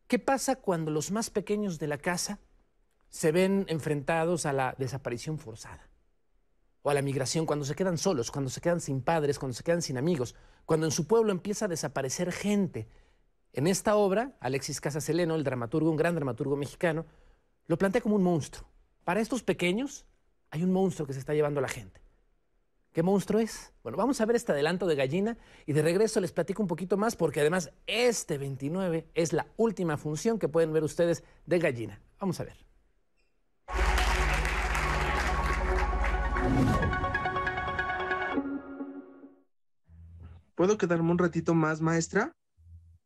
[0.08, 2.40] ¿Qué pasa cuando los más pequeños de la casa
[3.10, 5.88] se ven enfrentados a la desaparición forzada?
[6.82, 9.64] O a la migración, cuando se quedan solos, cuando se quedan sin padres, cuando se
[9.64, 10.34] quedan sin amigos,
[10.66, 12.88] cuando en su pueblo empieza a desaparecer gente.
[13.54, 17.06] En esta obra, Alexis Casaseleno, el dramaturgo, un gran dramaturgo mexicano,
[17.68, 18.68] lo plantea como un monstruo.
[19.04, 20.06] Para estos pequeños
[20.52, 22.02] hay un monstruo que se está llevando a la gente.
[22.92, 23.74] ¿Qué monstruo es?
[23.84, 26.96] Bueno, vamos a ver este adelanto de gallina y de regreso les platico un poquito
[26.96, 32.02] más porque además este 29 es la última función que pueden ver ustedes de gallina.
[32.20, 32.66] Vamos a ver.
[40.56, 42.32] ¿Puedo quedarme un ratito más, maestra?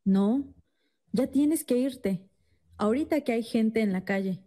[0.04, 0.44] No,
[1.10, 2.24] ya tienes que irte.
[2.76, 4.40] Ahorita que hay gente en la calle.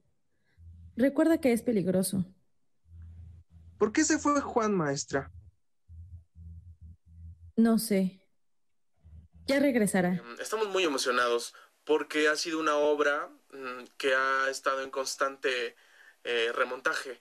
[0.96, 2.26] Recuerda que es peligroso.
[3.84, 5.30] ¿Por qué se fue Juan, maestra?
[7.58, 8.26] No sé.
[9.46, 10.14] Ya regresará.
[10.14, 11.54] Em, Estamos muy emocionados
[11.84, 15.76] porque ha sido una obra mm, que ha estado en constante
[16.24, 17.20] eh, remontaje.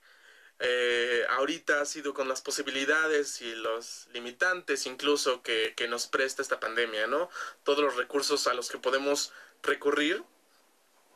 [0.61, 6.43] Eh, ahorita ha sido con las posibilidades y los limitantes incluso que, que nos presta
[6.43, 7.29] esta pandemia, ¿no?
[7.65, 9.33] Todos los recursos a los que podemos
[9.65, 10.23] recurrir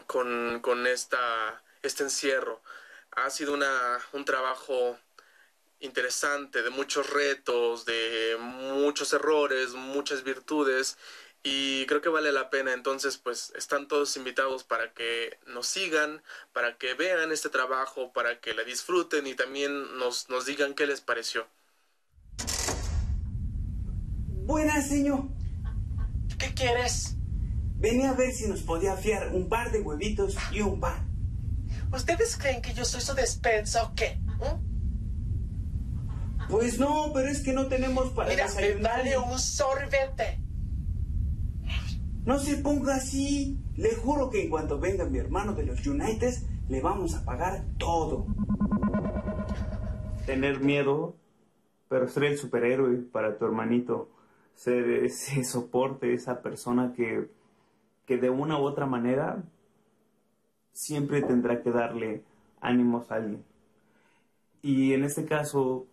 [0.08, 2.60] con, con esta, este encierro.
[3.12, 4.98] Ha sido una, un trabajo
[5.80, 10.96] interesante, de muchos retos, de muchos errores, muchas virtudes
[11.42, 12.72] y creo que vale la pena.
[12.72, 16.22] Entonces, pues están todos invitados para que nos sigan,
[16.52, 20.86] para que vean este trabajo, para que la disfruten y también nos, nos digan qué
[20.86, 21.46] les pareció.
[24.44, 25.24] Buenas, señor.
[26.38, 27.14] ¿Qué quieres?
[27.76, 31.06] Venía a ver si nos podía fiar un par de huevitos y un pan.
[31.92, 34.18] ¿Ustedes creen que yo soy su despensa o qué?
[34.38, 34.75] ¿Mm?
[36.48, 38.98] Pues no, pero es que no tenemos para Mira, me desayunar.
[38.98, 40.40] vale un sorbete.
[42.24, 43.58] No se ponga así.
[43.76, 47.64] Le juro que en cuanto venga mi hermano de los Uniteds, le vamos a pagar
[47.78, 48.26] todo.
[50.24, 51.16] Tener miedo,
[51.88, 54.08] pero ser el superhéroe para tu hermanito.
[54.54, 57.28] Ser ese soporte, esa persona que,
[58.06, 59.42] que de una u otra manera
[60.72, 62.22] siempre tendrá que darle
[62.60, 63.44] ánimos a alguien.
[64.62, 65.86] Y en este caso,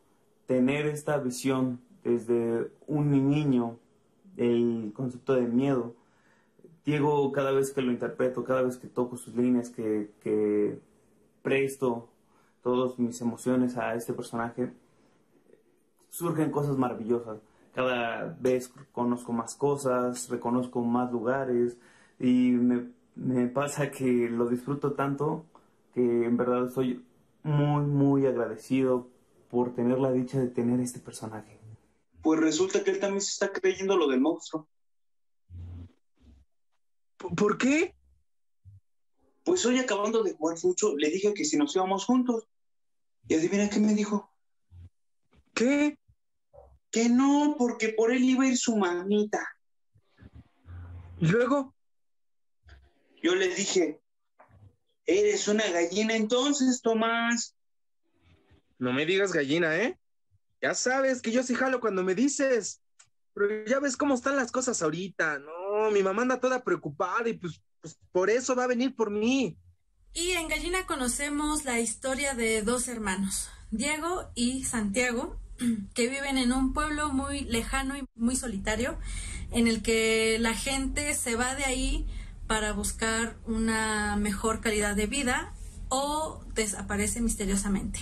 [0.45, 3.77] tener esta visión desde un niño,
[4.37, 5.95] el concepto de miedo,
[6.85, 10.79] Diego, cada vez que lo interpreto, cada vez que toco sus líneas, que, que
[11.41, 12.09] presto
[12.61, 14.73] todas mis emociones a este personaje,
[16.09, 17.39] surgen cosas maravillosas.
[17.73, 21.77] Cada vez conozco más cosas, reconozco más lugares
[22.19, 25.45] y me, me pasa que lo disfruto tanto
[25.93, 27.03] que en verdad estoy
[27.43, 29.07] muy, muy agradecido
[29.53, 31.59] por tener la dicha de tener este personaje.
[32.23, 34.67] Pues resulta que él también se está creyendo lo del monstruo.
[37.17, 37.95] ¿Por qué?
[39.43, 42.47] Pues hoy acabando de jugar mucho, le dije que si nos íbamos juntos.
[43.27, 44.33] Y adivina qué me dijo.
[45.53, 45.99] ¿Qué?
[46.89, 49.47] Que no, porque por él iba a ir su mamita.
[51.19, 51.75] ¿Y luego?
[53.21, 54.01] Yo le dije,
[55.05, 57.55] eres una gallina entonces, Tomás.
[58.79, 59.97] No me digas gallina, ¿eh?
[60.61, 62.81] Ya sabes que yo sí jalo cuando me dices.
[63.33, 65.39] Pero ya ves cómo están las cosas ahorita.
[65.39, 69.09] No, mi mamá anda toda preocupada y pues, pues por eso va a venir por
[69.09, 69.57] mí.
[70.13, 75.39] Y en Gallina conocemos la historia de dos hermanos, Diego y Santiago,
[75.95, 78.99] que viven en un pueblo muy lejano y muy solitario,
[79.51, 82.07] en el que la gente se va de ahí
[82.47, 85.53] para buscar una mejor calidad de vida
[85.89, 87.99] o desaparece misteriosamente.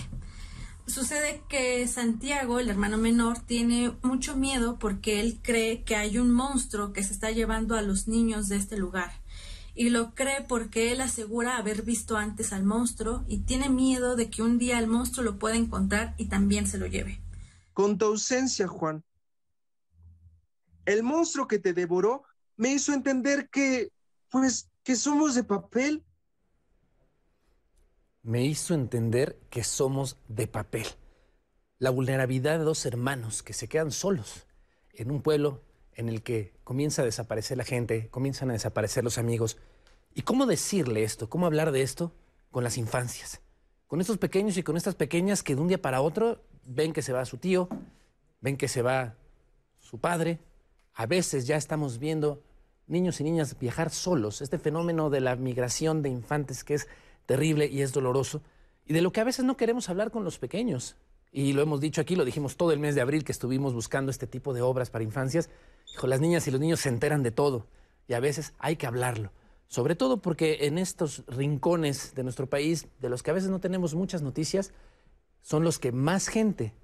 [0.92, 6.30] Sucede que Santiago, el hermano menor, tiene mucho miedo porque él cree que hay un
[6.30, 9.10] monstruo que se está llevando a los niños de este lugar.
[9.74, 14.28] Y lo cree porque él asegura haber visto antes al monstruo y tiene miedo de
[14.28, 17.22] que un día el monstruo lo pueda encontrar y también se lo lleve.
[17.72, 19.02] Con tu ausencia, Juan.
[20.84, 22.24] El monstruo que te devoró
[22.58, 23.90] me hizo entender que,
[24.28, 26.04] pues, que somos de papel.
[28.22, 30.86] Me hizo entender que somos de papel.
[31.78, 34.46] La vulnerabilidad de dos hermanos que se quedan solos
[34.94, 35.60] en un pueblo
[35.94, 39.58] en el que comienza a desaparecer la gente, comienzan a desaparecer los amigos.
[40.14, 41.28] ¿Y cómo decirle esto?
[41.28, 42.12] ¿Cómo hablar de esto
[42.52, 43.40] con las infancias?
[43.88, 47.02] Con estos pequeños y con estas pequeñas que de un día para otro ven que
[47.02, 47.68] se va su tío,
[48.40, 49.16] ven que se va
[49.80, 50.38] su padre.
[50.94, 52.40] A veces ya estamos viendo
[52.86, 56.88] niños y niñas viajar solos, este fenómeno de la migración de infantes que es
[57.26, 58.42] terrible y es doloroso,
[58.84, 60.96] y de lo que a veces no queremos hablar con los pequeños.
[61.30, 64.10] Y lo hemos dicho aquí, lo dijimos todo el mes de abril que estuvimos buscando
[64.10, 65.48] este tipo de obras para infancias.
[65.94, 67.66] Hijo, las niñas y los niños se enteran de todo
[68.06, 69.32] y a veces hay que hablarlo.
[69.66, 73.60] Sobre todo porque en estos rincones de nuestro país, de los que a veces no
[73.60, 74.72] tenemos muchas noticias,
[75.40, 76.74] son los que más gente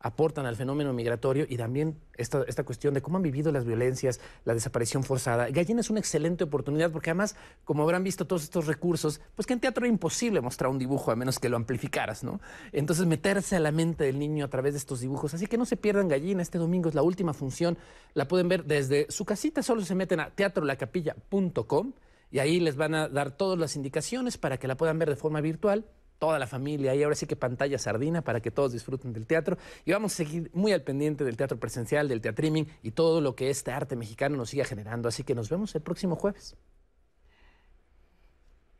[0.00, 4.20] aportan al fenómeno migratorio y también esta, esta cuestión de cómo han vivido las violencias,
[4.44, 5.48] la desaparición forzada.
[5.50, 7.34] Gallina es una excelente oportunidad porque además,
[7.64, 11.10] como habrán visto todos estos recursos, pues que en teatro era imposible mostrar un dibujo
[11.10, 12.40] a menos que lo amplificaras, ¿no?
[12.72, 15.34] Entonces meterse a la mente del niño a través de estos dibujos.
[15.34, 17.76] Así que no se pierdan Gallina, este domingo es la última función,
[18.14, 21.92] la pueden ver desde su casita, solo se meten a teatrolacapilla.com
[22.30, 25.16] y ahí les van a dar todas las indicaciones para que la puedan ver de
[25.16, 25.86] forma virtual
[26.18, 29.56] toda la familia y ahora sí que pantalla sardina para que todos disfruten del teatro
[29.84, 33.34] y vamos a seguir muy al pendiente del teatro presencial, del teatriming y todo lo
[33.34, 35.08] que este arte mexicano nos siga generando.
[35.08, 36.56] Así que nos vemos el próximo jueves.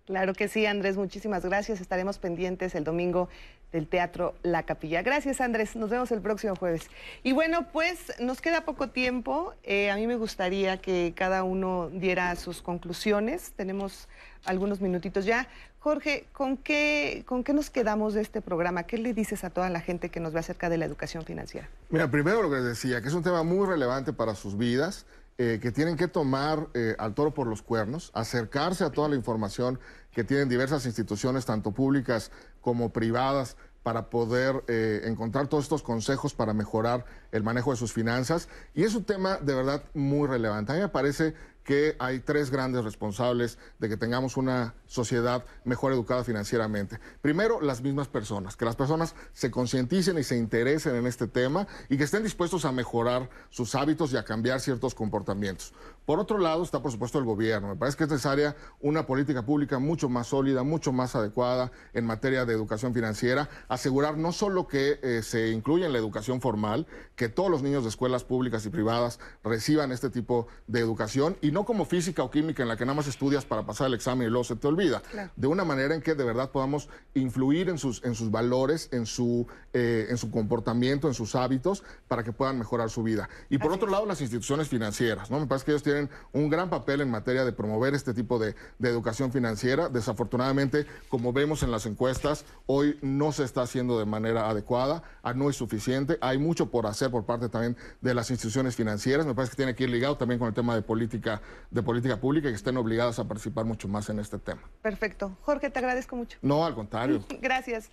[0.09, 1.83] Claro que sí, Andrés, muchísimas gracias.
[1.83, 3.29] Estaremos pendientes el domingo
[3.73, 5.03] del Teatro La Capilla.
[5.03, 5.77] Gracias, Andrés.
[5.77, 6.89] Nos vemos el próximo jueves.
[7.23, 9.53] Y bueno, pues nos queda poco tiempo.
[9.65, 13.53] Eh, a mí me gustaría que cada uno diera sus conclusiones.
[13.55, 14.09] Tenemos
[14.47, 15.47] algunos minutitos ya.
[15.79, 18.85] Jorge, ¿con qué, ¿con qué nos quedamos de este programa?
[18.85, 21.69] ¿Qué le dices a toda la gente que nos ve acerca de la educación financiera?
[21.91, 25.05] Mira, primero lo que les decía, que es un tema muy relevante para sus vidas,
[25.41, 29.15] eh, que tienen que tomar eh, al toro por los cuernos, acercarse a toda la
[29.15, 29.79] información
[30.11, 36.35] que tienen diversas instituciones, tanto públicas como privadas, para poder eh, encontrar todos estos consejos
[36.35, 38.49] para mejorar el manejo de sus finanzas.
[38.75, 40.73] Y es un tema de verdad muy relevante.
[40.73, 41.35] A mí me parece
[41.69, 46.99] que hay tres grandes responsables de que tengamos una sociedad mejor educada financieramente.
[47.21, 51.67] Primero, las mismas personas, que las personas se concienticen y se interesen en este tema
[51.91, 55.75] y que estén dispuestos a mejorar sus hábitos y a cambiar ciertos comportamientos.
[56.07, 57.69] Por otro lado, está por supuesto el gobierno.
[57.69, 62.07] Me parece que es necesaria una política pública mucho más sólida, mucho más adecuada en
[62.07, 66.87] materia de educación financiera, asegurar no solo que eh, se incluya en la educación formal,
[67.15, 71.51] que todos los niños de escuelas públicas y privadas reciban este tipo de educación y
[71.51, 74.27] no como física o química en la que nada más estudias para pasar el examen
[74.27, 75.03] y luego se te olvida.
[75.37, 79.07] De una manera en que de verdad podamos influir en sus, en sus valores, en
[79.07, 83.29] su, eh, en su comportamiento, en sus hábitos, para que puedan mejorar su vida.
[83.51, 85.41] Y por otro lado, las instituciones financieras, ¿no?
[85.41, 88.55] Me parece que ellos tienen un gran papel en materia de promover este tipo de,
[88.79, 89.89] de educación financiera.
[89.89, 95.35] Desafortunadamente, como vemos en las encuestas, hoy no se está haciendo de manera adecuada, ah,
[95.35, 99.27] no es suficiente, hay mucho por hacer por parte también de las instituciones financieras.
[99.27, 102.21] Me parece que tiene que ir ligado también con el tema de política, de política
[102.21, 104.63] pública y que estén obligadas a participar mucho más en este tema.
[104.83, 105.37] Perfecto.
[105.43, 106.39] Jorge, te agradezco mucho.
[106.43, 107.25] No, al contrario.
[107.41, 107.91] Gracias.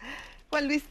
[0.49, 0.83] Juan Luis,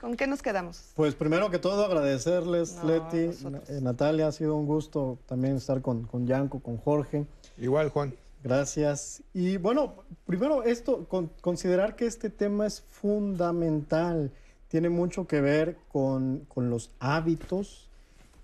[0.00, 0.92] ¿con qué nos quedamos?
[0.94, 3.30] Pues primero que todo agradecerles, Leti,
[3.68, 7.24] eh, Natalia, ha sido un gusto también estar con, con Yanko, con Jorge.
[7.58, 8.14] Igual, Juan.
[8.44, 9.22] Gracias.
[9.32, 9.94] Y bueno,
[10.26, 14.32] primero esto, con- considerar que este tema es fundamental,
[14.68, 17.88] tiene mucho que ver con, con los hábitos.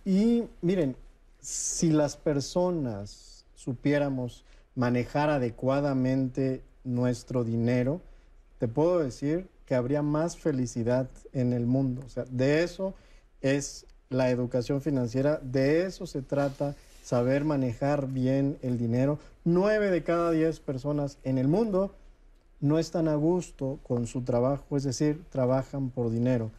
[0.04, 0.94] Y miren,
[1.40, 3.27] si las personas
[3.58, 4.44] supiéramos
[4.76, 8.00] manejar adecuadamente nuestro dinero,
[8.58, 12.02] te puedo decir que habría más felicidad en el mundo.
[12.06, 12.94] O sea, de eso
[13.40, 19.18] es la educación financiera, de eso se trata, saber manejar bien el dinero.
[19.44, 21.96] Nueve de cada diez personas en el mundo
[22.60, 26.52] no están a gusto con su trabajo, es decir, trabajan por dinero.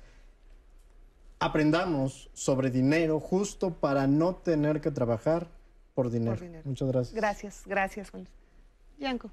[1.40, 5.48] Aprendamos sobre dinero justo para no tener que trabajar
[6.00, 6.38] por dinero.
[6.40, 6.62] dinero.
[6.64, 7.14] Muchas gracias.
[7.14, 8.26] Gracias, gracias, Juan.
[9.00, 9.30] Yanko.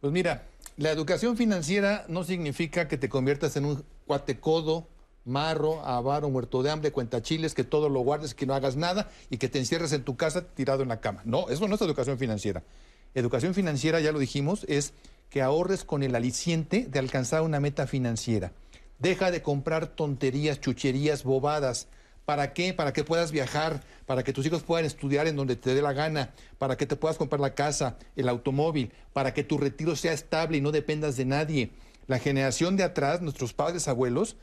[0.00, 0.46] Pues mira,
[0.78, 4.86] la educación financiera no significa que te conviertas en un cuatecodo,
[5.26, 9.36] marro, avaro, muerto de hambre, cuentachiles, que todo lo guardes, que no hagas nada y
[9.36, 11.20] que te encierres en tu casa tirado en la cama.
[11.26, 12.62] No, eso no es educación financiera.
[13.14, 14.94] Educación financiera, ya lo dijimos, es
[15.28, 18.52] que ahorres con el aliciente de alcanzar una meta financiera.
[18.98, 21.88] Deja de comprar tonterías, chucherías, bobadas.
[22.30, 22.72] ¿Para qué?
[22.72, 25.92] Para que puedas viajar, para que tus hijos puedan estudiar en donde te dé la
[25.92, 30.12] gana, para que te puedas comprar la casa, el automóvil, para que tu retiro sea
[30.12, 31.72] estable y no dependas de nadie.
[32.06, 34.36] La generación de atrás, nuestros padres, abuelos,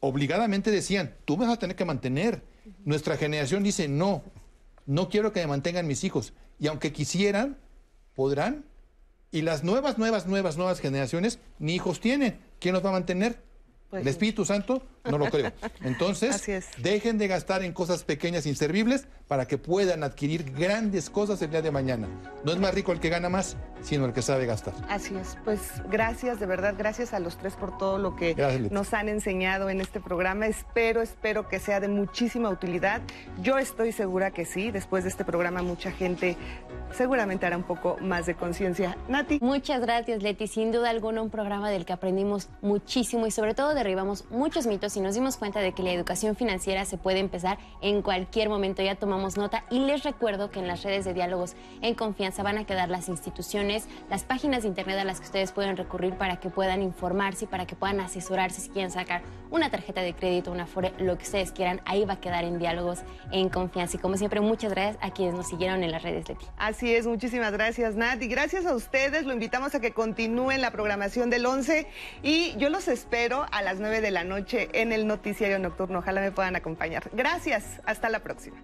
[0.00, 2.42] obligadamente decían, tú me vas a tener que mantener.
[2.84, 4.22] Nuestra generación dice, no,
[4.84, 6.34] no quiero que me mantengan mis hijos.
[6.60, 7.56] Y aunque quisieran,
[8.14, 8.66] podrán.
[9.30, 12.40] Y las nuevas, nuevas, nuevas, nuevas generaciones ni hijos tienen.
[12.60, 13.42] ¿Quién los va a mantener?
[13.94, 14.08] Pues ¿El.
[14.08, 14.82] Espíritu Santo?
[15.04, 15.52] No lo creo.
[15.84, 16.44] Entonces,
[16.78, 21.62] dejen de gastar en cosas pequeñas, inservibles, para que puedan adquirir grandes cosas el día
[21.62, 22.08] de mañana.
[22.42, 24.74] No es más rico el que gana más, sino el que sabe gastar.
[24.88, 28.72] Así es, pues gracias, de verdad, gracias a los tres por todo lo que Gracias,
[28.72, 30.48] nos han enseñado en este programa.
[30.48, 33.00] Espero, espero que sea de muchísima utilidad.
[33.42, 36.36] Yo estoy segura que sí, después de este programa mucha gente
[36.92, 38.96] seguramente hará un poco más de conciencia.
[39.08, 39.38] Nati.
[39.40, 40.46] Muchas gracias, Leti.
[40.46, 44.96] Sin duda alguna, un programa del que aprendimos muchísimo y sobre todo derribamos muchos mitos
[44.96, 48.82] y nos dimos cuenta de que la educación financiera se puede empezar en cualquier momento.
[48.82, 52.58] Ya tomamos nota y les recuerdo que en las redes de diálogos en confianza van
[52.58, 56.36] a quedar las instituciones, las páginas de internet a las que ustedes pueden recurrir para
[56.40, 60.50] que puedan informarse y para que puedan asesorarse si quieren sacar una tarjeta de crédito,
[60.50, 61.80] una Afore, lo que ustedes quieran.
[61.84, 63.96] Ahí va a quedar en diálogos en confianza.
[63.96, 66.46] Y como siempre, muchas gracias a quienes nos siguieron en las redes, Leti.
[66.74, 68.20] Así es, muchísimas gracias, Nat.
[68.20, 71.86] Y gracias a ustedes, lo invitamos a que continúen la programación del 11
[72.20, 76.00] y yo los espero a las 9 de la noche en el Noticiario Nocturno.
[76.00, 77.08] Ojalá me puedan acompañar.
[77.12, 78.56] Gracias, hasta la próxima.